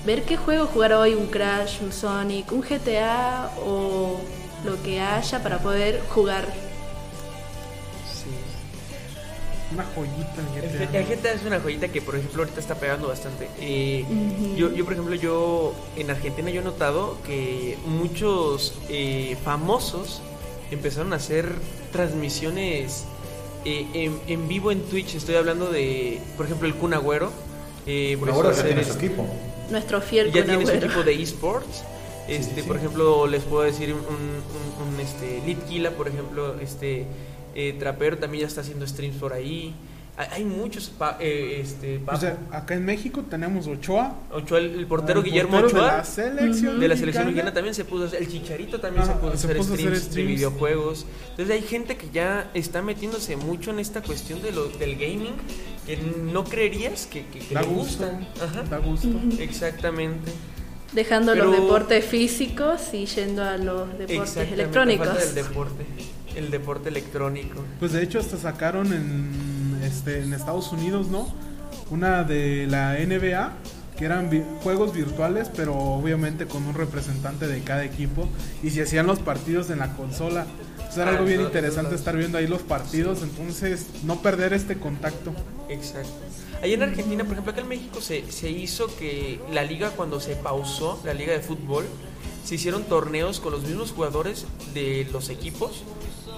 ver 0.06 0.24
qué 0.24 0.38
juego 0.38 0.66
jugar 0.66 0.94
hoy, 0.94 1.14
un 1.14 1.28
Crash, 1.28 1.82
un 1.82 1.92
Sonic, 1.92 2.52
un 2.52 2.62
GTA 2.62 3.52
o 3.66 4.20
lo 4.66 4.82
que 4.84 5.00
haya 5.02 5.42
para 5.44 5.60
poder 5.60 6.02
jugar. 6.10 6.46
Sí. 8.06 8.30
Una 9.74 9.86
joyita 9.96 10.36
el 10.56 10.88
GTA. 10.88 11.00
el 11.00 11.06
GTA 11.06 11.32
es 11.34 11.46
una 11.46 11.60
joyita 11.60 11.88
que, 11.90 12.02
por 12.02 12.16
ejemplo, 12.16 12.42
ahorita 12.44 12.60
está 12.60 12.76
pegando 12.76 13.08
bastante. 13.10 13.50
Eh, 13.60 14.04
yo, 14.58 14.74
yo, 14.74 14.84
por 14.84 14.94
ejemplo, 14.94 15.16
yo 15.16 15.74
en 15.96 16.10
Argentina 16.10 16.50
yo 16.50 16.62
he 16.62 16.64
notado 16.64 17.18
que 17.26 17.78
muchos 17.86 18.74
eh, 18.90 19.38
famosos 19.44 20.22
empezaron 20.72 21.14
a 21.14 21.18
hacer 21.18 21.52
transmisiones 21.92 23.06
eh, 23.66 23.86
en, 23.94 24.20
en 24.28 24.48
vivo 24.48 24.72
en 24.72 24.82
Twitch. 24.82 25.16
Estoy 25.16 25.36
hablando 25.36 25.70
de, 25.70 26.20
por 26.36 26.46
ejemplo, 26.46 26.68
el 26.68 26.74
Kun 26.76 26.94
Agüero. 26.94 27.32
Eh, 27.86 28.18
ahora 28.32 28.52
ya 28.54 28.64
tiene 28.64 28.84
su 28.84 28.92
este- 28.92 29.06
equipo. 29.06 29.26
Nuestro 29.72 30.02
fiel 30.02 30.32
ya 30.32 30.44
tiene 30.44 30.66
su 30.66 30.72
equipo 30.72 31.04
de 31.04 31.22
esports. 31.22 31.84
Este, 32.28 32.56
sí, 32.56 32.62
sí. 32.62 32.68
por 32.68 32.78
ejemplo, 32.78 33.28
les 33.28 33.44
puedo 33.44 33.64
decir 33.64 33.94
un, 33.94 34.00
un, 34.02 34.94
un, 34.94 35.00
este 35.00 35.42
Litkila, 35.46 35.92
por 35.92 36.08
ejemplo, 36.08 36.60
este 36.60 37.08
eh, 37.56 37.76
Trapero 37.80 38.18
también 38.18 38.42
ya 38.42 38.48
está 38.48 38.62
haciendo 38.62 38.86
streams 38.86 39.18
por 39.18 39.34
ahí. 39.34 39.74
Hay, 40.32 40.44
muchos 40.44 40.90
pa- 40.90 41.16
eh, 41.22 41.62
este 41.64 42.02
O 42.06 42.18
sea, 42.18 42.38
acá 42.52 42.74
en 42.76 42.84
México 42.84 43.24
tenemos 43.30 43.68
Ochoa. 43.68 44.16
Ochoa, 44.34 44.58
el, 44.60 44.76
el 44.80 44.86
portero 44.86 45.20
el 45.22 45.26
Guillermo 45.26 45.62
portero 45.62 45.80
Ochoa 45.80 45.92
De 45.92 45.98
la 46.00 46.04
selección, 46.04 46.80
de 46.80 46.88
la 46.90 46.98
selección 46.98 47.26
mexicana. 47.28 47.54
también 47.54 47.74
se 47.74 47.86
puso 47.86 48.16
el 48.18 48.28
Chicharito 48.28 48.82
también 48.82 49.06
se 49.06 49.12
Ajá, 49.12 49.22
puso 49.22 49.34
a 49.34 49.38
se 49.38 49.48
hacer, 49.48 49.58
puso 49.58 49.72
a 49.72 49.76
hacer 49.76 49.86
streams 49.88 50.04
de 50.04 50.12
streams. 50.12 50.36
videojuegos. 50.36 51.06
Entonces 51.30 51.56
hay 51.56 51.62
gente 51.62 51.96
que 51.96 52.10
ya 52.12 52.52
está 52.54 52.82
metiéndose 52.82 53.38
mucho 53.38 53.72
en 53.72 53.80
esta 53.80 54.02
cuestión 54.02 54.42
de 54.42 54.52
lo, 54.52 54.66
del 54.68 54.96
gaming 54.96 55.36
que 55.86 55.96
no 55.98 56.44
creerías 56.44 57.06
que, 57.08 57.26
que, 57.28 57.40
que 57.40 57.54
Da 57.54 57.62
le 57.62 57.68
gusto. 57.68 58.06
gusta. 58.06 58.44
Ajá. 58.46 58.64
Da 58.64 58.78
gusto. 58.80 59.08
Exactamente. 59.40 60.32
Dejando 60.92 61.32
Pero- 61.34 61.46
los 61.46 61.56
deportes 61.62 62.04
físicos 62.04 62.94
y 62.94 63.06
yendo 63.06 63.44
a 63.44 63.58
los 63.58 63.98
deportes 63.98 64.36
electrónicos. 64.52 65.08
El 65.24 65.36
deporte, 65.36 65.86
el 66.36 66.52
deporte 66.52 66.90
electrónico. 66.90 67.64
Pues 67.80 67.94
de 67.94 68.04
hecho 68.04 68.20
hasta 68.20 68.38
sacaron 68.38 68.88
en, 68.92 69.30
este, 69.84 70.22
en 70.24 70.34
Estados 70.34 70.72
Unidos, 70.72 71.08
¿no? 71.08 71.28
Una 71.90 72.24
de 72.24 72.68
la 72.68 72.94
NBA, 73.00 73.54
que 73.98 74.06
eran 74.06 74.30
vi- 74.30 74.44
juegos 74.64 74.94
virtuales, 74.94 75.50
pero 75.56 75.76
obviamente 75.76 76.46
con 76.46 76.64
un 76.66 76.74
representante 76.74 77.48
de 77.48 77.62
cada 77.64 77.84
equipo. 77.84 78.28
Y 78.64 78.70
se 78.70 78.84
hacían 78.84 79.08
los 79.08 79.20
partidos 79.20 79.70
en 79.70 79.80
la 79.80 79.94
consola. 79.96 80.46
Pues 80.78 80.98
era 80.98 81.08
Ah, 81.08 81.10
algo 81.14 81.26
bien 81.26 81.42
interesante 81.42 81.96
estar 81.96 82.16
viendo 82.18 82.38
ahí 82.38 82.48
los 82.48 82.62
partidos, 82.64 83.22
entonces 83.22 83.86
no 84.04 84.22
perder 84.22 84.54
este 84.54 84.78
contacto. 84.78 85.34
Exacto. 85.70 86.10
Allá 86.64 86.74
en 86.74 86.84
Argentina, 86.84 87.24
por 87.24 87.34
ejemplo, 87.34 87.52
acá 87.54 87.62
en 87.62 87.68
México 87.70 88.02
se, 88.02 88.30
se 88.32 88.50
hizo 88.50 88.88
que 88.98 89.40
la 89.52 89.64
liga 89.64 89.92
cuando 89.92 90.20
se 90.20 90.36
pausó, 90.36 91.00
la 91.06 91.14
liga 91.14 91.32
de 91.34 91.40
fútbol, 91.42 91.86
se 92.44 92.56
hicieron 92.56 92.84
torneos 92.84 93.40
con 93.40 93.52
los 93.52 93.62
mismos 93.64 93.92
jugadores 93.92 94.46
de 94.74 95.08
los 95.12 95.30
equipos, 95.30 95.84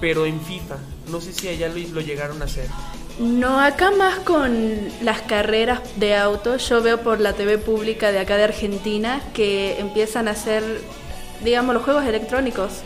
pero 0.02 0.26
en 0.26 0.42
FIFA. 0.42 0.78
No 1.10 1.22
sé 1.22 1.32
si 1.34 1.48
allá 1.48 1.70
lo, 1.70 1.76
lo 1.94 2.02
llegaron 2.02 2.42
a 2.42 2.46
hacer. 2.46 2.68
No, 3.22 3.60
acá 3.60 3.92
más 3.92 4.18
con 4.22 4.90
las 5.04 5.22
carreras 5.22 5.82
de 5.98 6.16
autos, 6.16 6.68
yo 6.68 6.82
veo 6.82 7.02
por 7.02 7.20
la 7.20 7.34
TV 7.34 7.60
pública 7.60 8.12
de 8.12 8.18
acá 8.18 8.36
de 8.36 8.46
Argentina 8.46 9.22
que 9.36 9.80
empiezan 9.80 10.28
a 10.28 10.32
hacer, 10.32 10.64
digamos, 11.44 11.76
los 11.76 11.84
juegos 11.84 12.04
electrónicos 12.06 12.82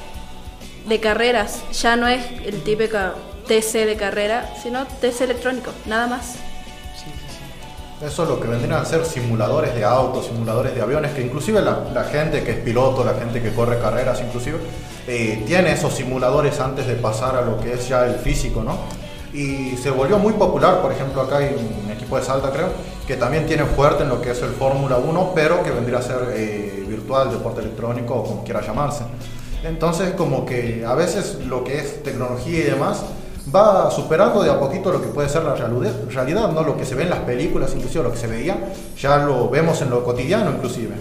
de 0.89 0.99
carreras. 0.99 1.63
Ya 1.71 1.95
no 1.95 2.09
es 2.09 2.21
el 2.43 2.63
típico 2.63 2.97
TC 3.47 3.85
de 3.85 3.95
carrera, 3.95 4.53
sino 4.61 4.85
TC 4.85 5.21
electrónico, 5.21 5.71
nada 5.85 6.07
más. 6.07 6.35
Eso 8.05 8.23
es 8.23 8.29
lo 8.29 8.41
que 8.41 8.49
vendrían 8.49 8.81
a 8.81 8.83
ser 8.83 9.05
simuladores 9.05 9.73
de 9.73 9.85
autos, 9.85 10.25
simuladores 10.25 10.75
de 10.75 10.81
aviones, 10.81 11.13
que 11.13 11.21
inclusive 11.21 11.61
la, 11.61 11.85
la 11.93 12.03
gente 12.03 12.43
que 12.43 12.51
es 12.51 12.57
piloto, 12.57 13.05
la 13.05 13.13
gente 13.13 13.41
que 13.41 13.53
corre 13.53 13.79
carreras 13.79 14.19
inclusive, 14.19 14.57
eh, 15.07 15.43
tiene 15.47 15.71
esos 15.71 15.93
simuladores 15.93 16.59
antes 16.59 16.87
de 16.87 16.95
pasar 16.95 17.37
a 17.37 17.41
lo 17.41 17.57
que 17.57 17.71
es 17.71 17.87
ya 17.87 18.05
el 18.05 18.15
físico, 18.15 18.61
¿no? 18.61 19.04
Y 19.35 19.75
se 19.75 19.91
volvió 19.91 20.17
muy 20.17 20.31
popular, 20.31 20.81
por 20.81 20.93
ejemplo, 20.93 21.21
acá 21.21 21.39
hay 21.39 21.53
un 21.53 21.91
equipo 21.91 22.17
de 22.17 22.23
Salta, 22.23 22.51
creo, 22.51 22.69
que 23.05 23.17
también 23.17 23.45
tiene 23.45 23.65
fuerte 23.65 24.03
en 24.03 24.09
lo 24.09 24.21
que 24.21 24.31
es 24.31 24.41
el 24.41 24.51
Fórmula 24.51 24.95
1, 24.95 25.31
pero 25.35 25.61
que 25.61 25.71
vendría 25.71 25.99
a 25.99 26.01
ser 26.01 26.33
eh, 26.33 26.85
virtual, 26.87 27.29
deporte 27.29 27.59
electrónico 27.59 28.15
o 28.15 28.23
como 28.23 28.43
quiera 28.45 28.61
llamarse. 28.61 29.03
Entonces, 29.65 30.13
como 30.13 30.45
que 30.45 30.85
a 30.87 30.95
veces 30.95 31.39
lo 31.47 31.65
que 31.65 31.79
es 31.79 32.01
tecnología 32.01 32.59
y 32.59 32.63
demás 32.63 33.03
va 33.53 33.91
superando 33.91 34.41
de 34.41 34.49
a 34.49 34.57
poquito 34.57 34.89
lo 34.89 35.01
que 35.01 35.09
puede 35.09 35.27
ser 35.27 35.43
la 35.43 35.55
realidad, 35.55 36.51
¿no? 36.53 36.63
Lo 36.63 36.77
que 36.77 36.85
se 36.85 36.95
ve 36.95 37.03
en 37.03 37.09
las 37.09 37.19
películas, 37.19 37.73
inclusive 37.75 38.05
lo 38.05 38.11
que 38.13 38.17
se 38.17 38.27
veía, 38.27 38.57
ya 38.97 39.17
lo 39.17 39.49
vemos 39.49 39.81
en 39.81 39.89
lo 39.89 40.01
cotidiano, 40.05 40.51
inclusive. 40.51 40.95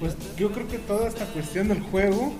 Pues 0.00 0.14
yo 0.38 0.50
creo 0.52 0.66
que 0.68 0.78
toda 0.78 1.06
esta 1.06 1.26
cuestión 1.26 1.68
del 1.68 1.82
juego, 1.82 2.32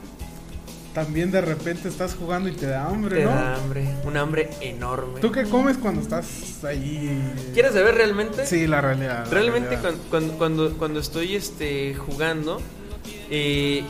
también 0.95 1.31
de 1.31 1.41
repente 1.41 1.89
estás 1.89 2.15
jugando 2.15 2.49
y 2.49 2.53
te 2.53 2.67
da 2.67 2.87
hambre, 2.87 3.19
Te 3.19 3.25
¿no? 3.25 3.31
da 3.31 3.57
hambre, 3.57 3.89
un 4.05 4.17
hambre 4.17 4.51
enorme. 4.61 5.21
¿Tú 5.21 5.31
qué 5.31 5.45
comes 5.45 5.77
cuando 5.79 6.01
estás 6.01 6.65
ahí? 6.65 7.21
¿Quieres 7.55 7.73
saber 7.73 7.95
realmente? 7.95 8.47
Sí, 8.47 8.67
la 8.67 8.81
realidad. 8.81 9.25
la 9.25 9.31
Realmente 9.31 9.71
realidad. 9.77 9.95
cuando, 10.11 10.35
cuando, 10.39 10.77
cuando, 10.79 11.01
estoy 11.01 11.35
este, 11.37 11.95
jugando, 11.95 12.61
eh, 13.31 13.85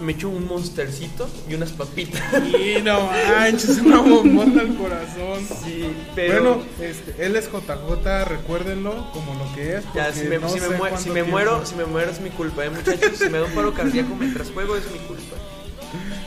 me 0.00 0.12
echo 0.12 0.28
un 0.28 0.46
monstercito 0.46 1.28
y 1.48 1.54
unas 1.54 1.72
papitas. 1.72 2.22
Y 2.44 2.80
no 2.82 3.10
manches, 3.28 3.78
una 3.78 3.98
bombota 4.00 4.60
al 4.60 4.76
corazón. 4.76 5.46
Sí, 5.64 5.92
pero... 6.14 6.54
Bueno, 6.56 6.64
este, 6.80 7.24
él 7.24 7.36
es 7.36 7.46
JJ, 7.50 8.24
recuérdenlo 8.24 9.10
como 9.12 9.34
lo 9.34 9.52
que 9.54 9.76
es. 9.76 9.84
Ya, 9.94 10.06
porque 10.06 10.20
si 10.20 10.26
me, 10.28 10.38
no 10.38 10.48
si 10.48 10.60
me 10.60 10.98
si 10.98 11.10
me 11.10 11.22
muero, 11.24 11.64
si 11.66 11.74
me 11.74 11.84
muero 11.84 12.10
es 12.10 12.20
mi 12.20 12.30
culpa, 12.30 12.64
eh, 12.64 12.70
muchachos. 12.70 13.18
Si 13.18 13.28
me 13.28 13.38
da 13.38 13.44
un 13.44 13.52
paro 13.52 13.74
cardíaco 13.74 14.14
mientras 14.14 14.50
juego 14.50 14.76
es 14.76 14.90
mi 14.90 14.98
culpa. 15.00 15.36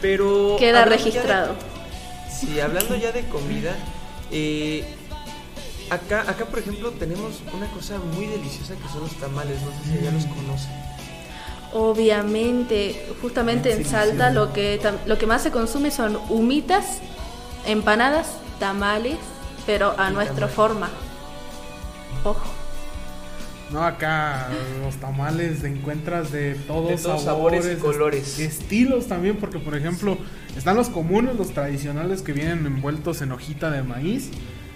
Pero 0.02 0.56
Queda 0.60 0.80
ya 0.80 0.86
de- 0.86 0.90
registrado. 0.98 1.56
sí, 2.30 2.60
hablando 2.60 2.96
ya 2.96 3.12
de 3.12 3.24
comida, 3.28 3.76
eh, 4.32 4.84
acá, 5.90 6.22
acá 6.22 6.46
por 6.46 6.60
ejemplo 6.60 6.92
tenemos 6.92 7.36
una 7.54 7.68
cosa 7.68 7.98
muy 8.16 8.26
deliciosa 8.26 8.74
que 8.76 8.88
son 8.92 9.02
los 9.02 9.12
tamales. 9.18 9.62
No 9.62 9.72
sé 9.72 9.98
si 10.00 10.04
ya 10.04 10.12
los 10.12 10.26
conocen. 10.26 10.72
Obviamente, 11.74 13.08
justamente 13.22 13.72
en 13.72 13.86
Salta 13.86 14.30
lo 14.30 14.52
que, 14.52 14.80
lo 15.06 15.18
que 15.18 15.26
más 15.26 15.42
se 15.42 15.52
consume 15.52 15.90
son 15.92 16.18
humitas, 16.30 16.98
empanadas, 17.66 18.28
tamales, 18.60 19.16
pero 19.66 19.94
a 19.98 20.10
nuestra 20.10 20.48
forma. 20.48 20.90
Ojo. 22.26 22.42
No, 23.72 23.84
acá 23.84 24.50
los 24.84 24.96
tamales 24.98 25.64
encuentras 25.64 26.32
de 26.32 26.56
todos, 26.68 26.90
De 26.90 26.98
todos 26.98 27.24
sabores 27.24 27.70
y 27.72 27.80
colores. 27.80 28.38
Estilos 28.40 29.08
también, 29.08 29.38
porque 29.38 29.60
por 29.60 29.76
ejemplo, 29.76 30.18
están 30.58 30.76
los 30.76 30.90
comunes, 30.90 31.36
los 31.38 31.52
tradicionales 31.54 32.22
que 32.22 32.34
vienen 32.34 32.66
envueltos 32.66 33.22
en 33.22 33.32
hojita 33.32 33.72
de 33.72 33.84
maíz. 33.84 34.30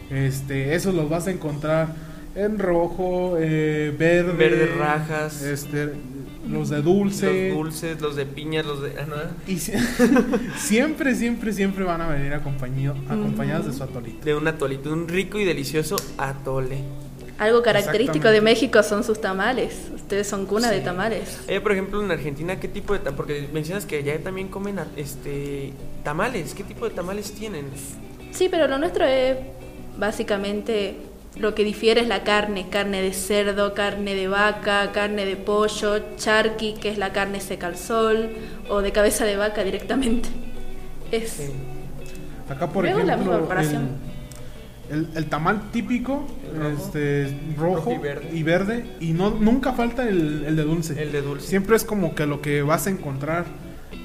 Este, 0.10 0.76
esos 0.76 0.94
los 0.94 1.10
vas 1.10 1.28
a 1.28 1.32
encontrar 1.32 1.96
en 2.36 2.60
rojo, 2.60 3.38
eh, 3.40 3.94
verde, 3.98 4.32
Verde, 4.34 4.76
rajas. 4.78 5.42
este, 5.42 5.94
los 6.48 6.70
de 6.70 6.82
dulce. 6.82 7.50
Los 7.50 7.58
dulces, 7.58 8.02
los 8.02 8.16
de 8.16 8.26
piña, 8.26 8.62
los 8.62 8.82
de. 8.82 8.94
ah, 9.00 9.06
no, 9.08 9.16
Y 9.52 9.58
si- 9.60 9.72
siempre, 10.58 11.16
siempre, 11.16 11.54
siempre 11.54 11.84
van 11.84 12.02
a 12.02 12.08
venir 12.08 12.34
acompañado, 12.34 12.96
acompañados 13.10 13.66
de 13.66 13.74
su 13.74 13.84
atolito. 13.84 14.24
De 14.26 14.36
un 14.36 14.48
atolito, 14.48 14.92
un 14.94 15.08
rico 15.08 15.40
y 15.40 15.46
delicioso 15.46 15.96
atole. 16.18 16.80
Algo 17.38 17.62
característico 17.62 18.30
de 18.30 18.40
México 18.42 18.82
son 18.82 19.04
sus 19.04 19.20
tamales. 19.20 19.90
Ustedes 19.94 20.26
son 20.28 20.46
cuna 20.46 20.72
de 20.72 20.80
Sí. 20.80 20.86
tamales. 20.86 21.40
Allá, 21.50 21.62
por 21.62 21.74
ejemplo, 21.74 22.02
en 22.02 22.10
Argentina, 22.12 22.60
¿qué 22.60 22.68
tipo 22.70 22.94
de 22.94 23.02
tam- 23.04 23.16
Porque 23.16 23.50
mencionas 23.52 23.86
que 23.86 23.98
allá 23.98 24.18
también 24.24 24.48
comen 24.48 24.80
este 24.96 25.74
tamales. 26.04 26.54
¿Qué 26.54 26.64
tipo 26.64 26.88
de 26.88 26.96
tamales 26.96 27.34
tienen? 27.34 27.66
Sí, 28.32 28.48
pero 28.50 28.68
lo 28.68 28.78
nuestro 28.78 29.06
es 29.06 29.36
básicamente 29.98 30.96
lo 31.38 31.54
que 31.54 31.66
difiere 31.66 32.00
es 32.00 32.08
la 32.08 32.24
carne, 32.24 32.68
carne 32.70 33.02
de 33.02 33.12
cerdo, 33.12 33.74
carne 33.74 34.16
de 34.16 34.30
vaca, 34.30 34.92
carne 34.94 35.26
de 35.26 35.36
pollo, 35.36 36.16
charqui, 36.16 36.76
que 36.76 36.88
es 36.90 36.98
la 36.98 37.12
carne 37.12 37.42
seca 37.42 37.68
al 37.68 37.76
sol, 37.78 38.30
o 38.70 38.82
de 38.82 38.94
cabeza 38.94 39.26
de 39.26 39.36
vaca 39.36 39.62
directamente. 39.66 40.30
Es 41.12 41.32
Sí. 41.32 41.52
Acá, 42.48 42.70
por 42.70 42.84
Luego 42.86 43.00
la 43.00 43.14
ejemplo, 43.16 43.34
misma 43.34 43.38
preparación. 43.48 43.82
el, 43.84 44.15
el- 44.92 45.10
el 45.16 45.26
tamal 45.28 45.72
típico, 45.72 46.26
El 46.54 46.60
rojo. 46.62 46.86
este, 46.86 47.38
rojo, 47.58 47.92
y 47.92 47.96
y, 47.96 47.98
verde. 47.98 48.44
verde. 48.44 48.86
y 49.00 49.12
no 49.14 49.32
nunca 49.32 49.74
falta 49.74 50.08
el, 50.08 50.44
el 50.46 50.56
de 50.56 50.64
dulce. 50.64 51.02
El 51.02 51.12
de 51.12 51.22
dulce. 51.22 51.48
Siempre 51.48 51.76
es 51.76 51.84
como 51.84 52.16
que 52.16 52.26
lo 52.26 52.42
que 52.42 52.62
vas 52.62 52.88
a 52.88 52.90
encontrar. 52.90 53.46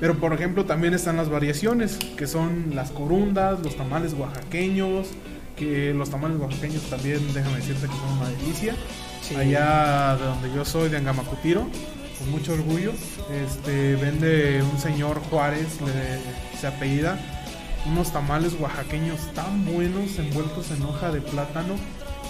Pero, 0.01 0.15
por 0.17 0.33
ejemplo, 0.33 0.65
también 0.65 0.95
están 0.95 1.17
las 1.19 1.29
variaciones, 1.29 1.99
que 2.17 2.27
son 2.27 2.75
las 2.75 2.91
corundas, 2.91 3.61
los 3.63 3.77
tamales 3.77 4.15
oaxaqueños, 4.15 5.09
que 5.57 5.93
los 5.93 6.09
tamales 6.09 6.39
oaxaqueños 6.41 6.83
también, 6.89 7.21
déjame 7.35 7.57
decirte 7.57 7.87
que 7.87 7.93
son 7.93 8.19
una 8.19 8.29
delicia. 8.31 8.75
Sí. 9.21 9.35
Allá 9.35 10.17
de 10.19 10.25
donde 10.25 10.55
yo 10.55 10.65
soy, 10.65 10.89
de 10.89 10.97
Angamacutiro, 10.97 11.67
con 12.19 12.31
mucho 12.31 12.55
orgullo. 12.55 12.93
Este 13.47 13.97
vende 13.97 14.63
un 14.63 14.79
señor 14.81 15.21
Juárez, 15.29 15.79
le- 15.83 16.59
se 16.59 16.67
apellida, 16.67 17.19
unos 17.87 18.13
tamales 18.13 18.55
oaxaqueños 18.59 19.21
tan 19.35 19.65
buenos 19.65 20.19
envueltos 20.19 20.71
en 20.71 20.83
hoja 20.83 21.11
de 21.11 21.21
plátano. 21.21 21.75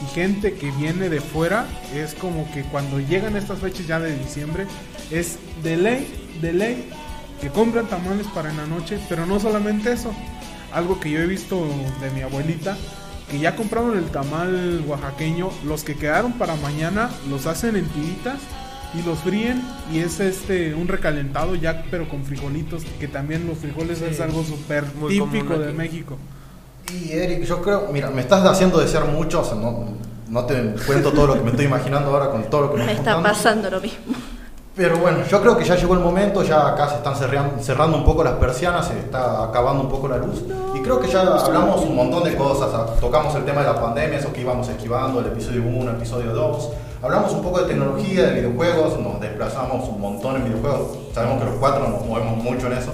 Y 0.02 0.14
gente 0.14 0.54
que 0.54 0.70
viene 0.72 1.08
de 1.08 1.20
fuera 1.20 1.66
es 1.94 2.14
como 2.14 2.50
que 2.52 2.62
cuando 2.62 3.00
llegan 3.00 3.36
estas 3.36 3.58
fechas 3.58 3.86
ya 3.86 4.00
de 4.00 4.16
diciembre 4.16 4.66
es 5.10 5.38
de 5.62 5.76
ley, 5.76 6.28
de 6.40 6.52
ley 6.52 6.90
que 7.40 7.48
compran 7.48 7.86
tamales 7.86 8.26
para 8.28 8.50
en 8.50 8.56
la 8.56 8.66
noche, 8.66 8.98
pero 9.08 9.26
no 9.26 9.40
solamente 9.40 9.92
eso, 9.92 10.14
algo 10.72 11.00
que 11.00 11.10
yo 11.10 11.20
he 11.20 11.26
visto 11.26 11.66
de 12.00 12.10
mi 12.10 12.22
abuelita, 12.22 12.76
que 13.30 13.38
ya 13.38 13.56
compraron 13.56 13.96
el 13.96 14.06
tamal 14.06 14.84
oaxaqueño, 14.86 15.50
los 15.64 15.84
que 15.84 15.96
quedaron 15.96 16.32
para 16.34 16.56
mañana 16.56 17.10
los 17.28 17.46
hacen 17.46 17.76
en 17.76 17.86
tiritas 17.86 18.38
y 18.98 19.02
los 19.02 19.18
fríen 19.20 19.62
y 19.92 19.98
es 20.00 20.18
este 20.20 20.74
un 20.74 20.88
recalentado 20.88 21.54
ya 21.54 21.84
pero 21.90 22.08
con 22.08 22.24
frijolitos, 22.24 22.82
que 22.98 23.08
también 23.08 23.46
los 23.46 23.58
frijoles 23.58 23.98
Sí. 23.98 24.04
es 24.10 24.20
algo 24.20 24.42
súper 24.44 24.84
típico 25.08 25.58
de. 25.58 25.72
México. 25.72 26.16
Y 26.92 27.12
Eric, 27.12 27.44
yo 27.44 27.62
creo, 27.62 27.88
mira, 27.92 28.10
me 28.10 28.20
estás 28.20 28.44
haciendo 28.44 28.78
desear 28.80 29.04
mucho, 29.06 29.42
o 29.42 29.44
sea, 29.44 29.54
no, 29.54 29.84
no 30.28 30.44
te 30.44 30.74
cuento 30.86 31.12
todo 31.12 31.28
lo 31.28 31.34
que 31.34 31.40
me 31.40 31.50
estoy 31.50 31.66
imaginando 31.66 32.10
ahora 32.10 32.30
con 32.30 32.42
todo 32.50 32.62
lo 32.62 32.70
que 32.72 32.78
me 32.78 32.86
Me 32.86 32.92
está 32.92 33.14
contando. 33.14 33.28
pasando 33.28 33.70
lo 33.70 33.80
mismo. 33.80 33.98
Pero 34.74 34.98
bueno, 34.98 35.18
yo 35.28 35.40
creo 35.42 35.56
que 35.58 35.64
ya 35.64 35.76
llegó 35.76 35.94
el 35.94 36.00
momento, 36.00 36.42
ya 36.42 36.68
acá 36.68 36.88
se 36.88 36.96
están 36.96 37.14
cerrando, 37.14 37.62
cerrando 37.62 37.96
un 37.96 38.04
poco 38.04 38.24
las 38.24 38.34
persianas, 38.34 38.88
se 38.88 38.98
está 38.98 39.44
acabando 39.44 39.82
un 39.84 39.90
poco 39.90 40.08
la 40.08 40.16
luz. 40.16 40.42
Y 40.74 40.80
creo 40.80 40.98
que 41.00 41.08
ya 41.08 41.20
hablamos 41.22 41.82
un 41.82 41.94
montón 41.94 42.24
de 42.24 42.34
cosas, 42.34 42.70
ah, 42.72 42.86
tocamos 43.00 43.34
el 43.34 43.44
tema 43.44 43.60
de 43.60 43.66
la 43.68 43.80
pandemia, 43.80 44.18
eso 44.18 44.32
que 44.32 44.40
íbamos 44.40 44.68
esquivando, 44.68 45.20
el 45.20 45.26
episodio 45.26 45.62
1, 45.62 45.90
el 45.90 45.96
episodio 45.96 46.32
2. 46.32 46.70
Hablamos 47.02 47.32
un 47.32 47.42
poco 47.42 47.60
de 47.62 47.66
tecnología, 47.68 48.26
de 48.26 48.34
videojuegos, 48.40 48.98
nos 49.00 49.20
desplazamos 49.20 49.88
un 49.88 50.00
montón 50.00 50.36
en 50.36 50.44
videojuegos, 50.44 50.98
sabemos 51.14 51.38
que 51.42 51.46
los 51.50 51.54
cuatro 51.58 51.88
nos 51.88 52.04
movemos 52.04 52.36
mucho 52.42 52.66
en 52.66 52.74
eso. 52.74 52.92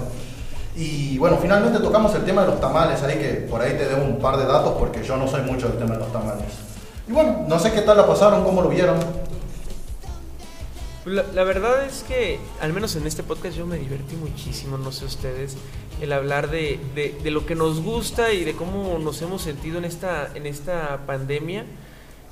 Y 0.75 1.17
bueno, 1.17 1.37
finalmente 1.41 1.79
tocamos 1.79 2.13
el 2.15 2.23
tema 2.23 2.41
de 2.43 2.47
los 2.51 2.61
tamales, 2.61 3.01
ahí 3.03 3.17
que 3.17 3.33
por 3.49 3.61
ahí 3.61 3.71
te 3.71 3.85
debo 3.85 4.03
un 4.05 4.19
par 4.19 4.37
de 4.37 4.45
datos 4.45 4.75
porque 4.79 5.03
yo 5.03 5.17
no 5.17 5.27
soy 5.27 5.41
mucho 5.41 5.67
del 5.67 5.77
tema 5.79 5.93
de 5.95 5.99
los 5.99 6.13
tamales. 6.13 6.45
Y 7.07 7.11
bueno, 7.11 7.45
no 7.47 7.59
sé 7.59 7.71
qué 7.73 7.81
tal 7.81 7.97
la 7.97 8.07
pasaron, 8.07 8.43
cómo 8.45 8.61
lo 8.61 8.69
vieron. 8.69 8.97
La, 11.05 11.23
la 11.33 11.43
verdad 11.43 11.83
es 11.85 12.03
que, 12.07 12.39
al 12.61 12.73
menos 12.73 12.95
en 12.95 13.07
este 13.07 13.23
podcast, 13.23 13.55
yo 13.57 13.65
me 13.65 13.77
divertí 13.77 14.15
muchísimo, 14.15 14.77
no 14.77 14.91
sé 14.91 15.05
ustedes, 15.05 15.55
el 16.01 16.11
hablar 16.13 16.49
de, 16.49 16.79
de- 16.95 17.17
de 17.23 17.31
lo 17.31 17.45
que 17.45 17.55
nos 17.55 17.81
gusta 17.81 18.31
y 18.33 18.43
de 18.43 18.53
cómo 18.55 18.99
nos 18.99 19.21
hemos 19.21 19.41
sentido 19.41 19.77
en 19.79 19.85
esta, 19.85 20.29
en 20.35 20.45
esta 20.45 20.99
pandemia. 21.07 21.65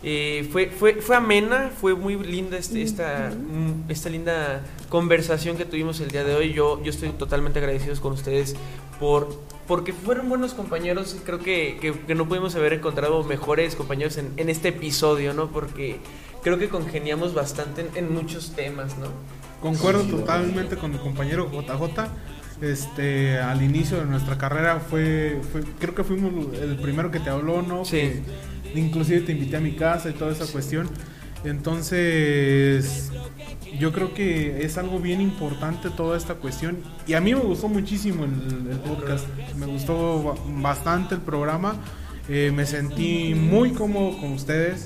Eh, 0.04 0.48
fue, 0.52 0.68
fue, 0.68 0.96
fue 1.02 1.16
amena, 1.16 1.72
fue 1.82 1.96
muy 1.96 2.16
linda 2.18 2.58
este- 2.58 2.84
esta, 2.84 3.32
mm, 3.32 3.90
esta 3.90 4.10
linda 4.10 4.62
conversación 4.90 5.58
que 5.58 5.66
tuvimos 5.66 6.00
el 6.00 6.10
día 6.12 6.24
de 6.24 6.36
hoy. 6.36 6.54
Yo, 6.54 6.82
yo 6.84 6.92
estoy 6.92 7.10
totalmente 7.10 7.60
agradecido 7.60 8.00
con 8.02 8.14
ustedes 8.14 8.56
por, 9.00 9.30
porque 9.68 9.94
fueron 9.94 10.30
buenos 10.30 10.54
compañeros. 10.54 11.16
Creo 11.26 11.40
que, 11.40 11.78
que- 11.82 11.94
que 11.94 12.14
no 12.16 12.28
pudimos 12.28 12.56
haber 12.56 12.74
encontrado 12.74 13.24
mejores 13.24 13.76
compañeros 13.76 14.18
en, 14.18 14.32
en 14.38 14.50
este 14.50 14.68
episodio, 14.70 15.34
¿no? 15.34 15.48
Porque 15.50 15.98
creo 16.44 16.60
que 16.60 16.70
congeniamos 16.70 17.34
bastante 17.34 17.82
en, 17.82 17.90
en 18.06 18.14
muchos 18.14 18.52
temas, 18.56 18.98
¿no? 19.00 19.08
Concuerdo 19.62 20.04
Sí, 20.04 20.12
totalmente 20.12 20.76
con 20.76 20.92
mi 20.92 20.98
compañero 21.00 21.50
JJ. 21.52 22.10
Este, 22.62 23.38
al 23.40 23.62
inicio 23.64 23.98
de 23.98 24.06
nuestra 24.06 24.38
carrera 24.38 24.80
fue, 24.80 25.42
fue- 25.52 25.64
creo 25.80 25.96
que 25.96 26.04
fuimos 26.04 26.54
el 26.58 26.78
primero 26.78 27.10
que 27.12 27.20
te 27.20 27.30
habló, 27.30 27.62
¿no? 27.64 27.84
Sí. 27.84 27.98
Que 27.98 28.22
inclusive 28.80 29.22
te 29.22 29.32
invité 29.32 29.58
a 29.58 29.62
mi 29.62 29.74
casa 29.74 30.10
y 30.10 30.14
toda 30.14 30.32
esa 30.32 30.46
cuestión. 30.52 30.90
Entonces, 31.44 33.12
yo 33.80 33.92
creo 33.92 34.14
que 34.14 34.64
es 34.66 34.78
algo 34.78 35.00
bien 35.00 35.22
importante 35.22 35.90
toda 35.90 36.18
esta 36.18 36.36
cuestión. 36.36 36.78
Y 37.08 37.14
a 37.14 37.22
mí 37.22 37.34
me 37.36 37.42
gustó 37.42 37.68
muchísimo 37.68 38.24
el, 38.26 38.80
podcast. 38.80 39.26
Me 39.58 39.66
gustó 39.66 40.24
ba- 40.24 40.36
bastante 40.62 41.16
el 41.16 41.22
programa. 41.22 41.76
Eh, 42.30 42.52
me 42.54 42.66
sentí 42.66 43.36
muy 43.36 43.72
cómodo 43.72 44.18
con 44.20 44.34
ustedes. 44.34 44.86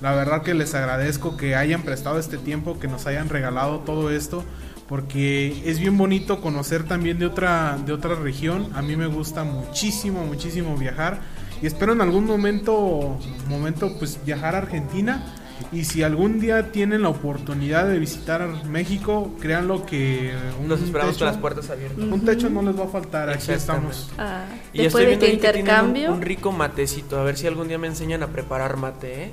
La 0.00 0.14
verdad 0.14 0.42
que 0.42 0.54
les 0.54 0.74
agradezco 0.74 1.36
que 1.36 1.54
hayan 1.54 1.82
prestado 1.82 2.18
este 2.18 2.38
tiempo, 2.38 2.78
que 2.78 2.88
nos 2.88 3.06
hayan 3.06 3.28
regalado 3.28 3.80
todo 3.80 4.10
esto, 4.10 4.42
porque 4.88 5.62
es 5.66 5.78
bien 5.78 5.98
bonito 5.98 6.40
conocer 6.40 6.84
también 6.84 7.18
de 7.18 7.26
otra, 7.26 7.78
de 7.84 7.92
otra 7.92 8.14
región. 8.14 8.68
A 8.74 8.82
mí 8.82 8.96
me 8.96 9.06
gusta 9.06 9.44
muchísimo, 9.44 10.24
muchísimo 10.24 10.76
viajar 10.76 11.20
y 11.62 11.66
espero 11.66 11.92
en 11.92 12.00
algún 12.00 12.24
momento, 12.26 13.18
momento 13.48 13.96
pues 13.98 14.18
viajar 14.24 14.54
a 14.54 14.58
Argentina. 14.58 15.36
Y 15.72 15.84
si 15.84 16.02
algún 16.02 16.40
día 16.40 16.72
tienen 16.72 17.02
la 17.02 17.10
oportunidad 17.10 17.86
de 17.86 17.98
visitar 17.98 18.64
México, 18.64 19.34
créanlo 19.40 19.84
que 19.84 20.32
un 20.58 20.68
Nos 20.68 20.80
esperamos 20.80 21.14
techo- 21.14 21.18
con 21.18 21.26
las 21.28 21.36
puertas 21.36 21.68
abiertas. 21.70 21.98
Un 22.02 22.24
techo 22.24 22.48
no 22.48 22.62
les 22.62 22.78
va 22.80 22.84
a 22.84 22.88
faltar, 22.88 23.28
aquí 23.28 23.52
estamos. 23.52 24.08
Ah, 24.16 24.46
Y 24.72 24.84
después 24.84 25.04
de 25.06 25.12
estoy 25.12 25.26
viendo 25.26 25.26
este 25.26 25.26
ahí 25.26 25.32
que 25.36 25.38
tienen 25.52 25.60
intercambio, 25.60 26.08
Un, 26.08 26.14
un 26.16 26.22
rico 26.22 26.50
matecito. 26.50 27.20
A 27.20 27.24
ver 27.24 27.36
si 27.36 27.46
algún 27.46 27.68
día 27.68 27.76
me 27.78 27.88
enseñan 27.88 28.22
a 28.22 28.28
preparar 28.28 28.78
mate, 28.78 29.24
¿eh? 29.24 29.30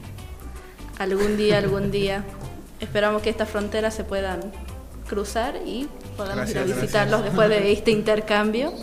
algún 0.99 1.37
día, 1.37 1.57
algún 1.59 1.91
día, 1.91 2.25
esperamos 2.81 3.21
que 3.21 3.29
estas 3.29 3.49
fronteras 3.49 3.93
se 3.95 4.03
puedan 4.03 4.51
cruzar 5.07 5.55
y 5.65 5.87
podamos 6.17 6.49
ir 6.49 6.57
a 6.57 6.61
Gracias, 6.61 6.81
visitarlos 6.81 7.23
después 7.23 7.47
de 7.49 7.71
este 7.71 7.91
intercambio. 7.91 8.73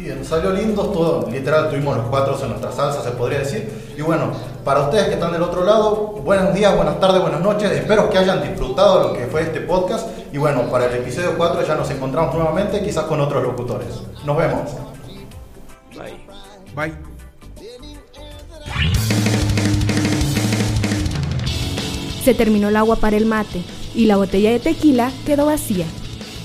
Bien, 0.00 0.24
salió 0.24 0.50
lindo, 0.50 0.82
todo, 0.84 1.28
literal, 1.30 1.68
tuvimos 1.68 1.94
los 1.94 2.06
cuatro 2.06 2.34
en 2.42 2.48
nuestra 2.48 2.72
salsa, 2.72 3.02
se 3.02 3.10
podría 3.10 3.40
decir. 3.40 3.92
Y 3.98 4.00
bueno, 4.00 4.32
para 4.64 4.80
ustedes 4.84 5.08
que 5.08 5.14
están 5.14 5.30
del 5.30 5.42
otro 5.42 5.62
lado, 5.62 6.14
buenos 6.24 6.54
días, 6.54 6.74
buenas 6.74 6.98
tardes, 6.98 7.20
buenas 7.20 7.42
noches. 7.42 7.70
Espero 7.70 8.08
que 8.08 8.16
hayan 8.16 8.40
disfrutado 8.40 9.08
lo 9.08 9.12
que 9.12 9.26
fue 9.26 9.42
este 9.42 9.60
podcast. 9.60 10.08
Y 10.32 10.38
bueno, 10.38 10.62
para 10.70 10.86
el 10.86 10.94
episodio 10.94 11.34
4 11.36 11.66
ya 11.66 11.74
nos 11.74 11.90
encontramos 11.90 12.34
nuevamente, 12.34 12.82
quizás 12.82 13.04
con 13.04 13.20
otros 13.20 13.42
locutores. 13.42 13.88
Nos 14.24 14.38
vemos. 14.38 14.70
Bye. 15.94 16.24
Bye. 16.74 16.94
Se 22.24 22.32
terminó 22.32 22.70
el 22.70 22.76
agua 22.76 22.96
para 22.96 23.18
el 23.18 23.26
mate 23.26 23.62
y 23.94 24.06
la 24.06 24.16
botella 24.16 24.50
de 24.50 24.60
tequila 24.60 25.12
quedó 25.26 25.44
vacía. 25.44 25.84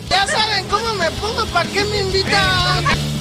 Ya 0.09 0.27
saben 0.27 0.65
cómo 0.69 0.93
me 0.95 1.09
pongo, 1.11 1.45
¿para 1.53 1.69
qué 1.69 1.85
me 1.85 2.01
invitan? 2.01 3.14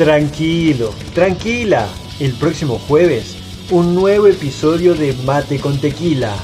Tranquilo, 0.00 0.94
tranquila. 1.14 1.86
El 2.20 2.32
próximo 2.32 2.78
jueves, 2.78 3.36
un 3.70 3.94
nuevo 3.94 4.28
episodio 4.28 4.94
de 4.94 5.12
Mate 5.26 5.60
con 5.60 5.78
Tequila. 5.78 6.34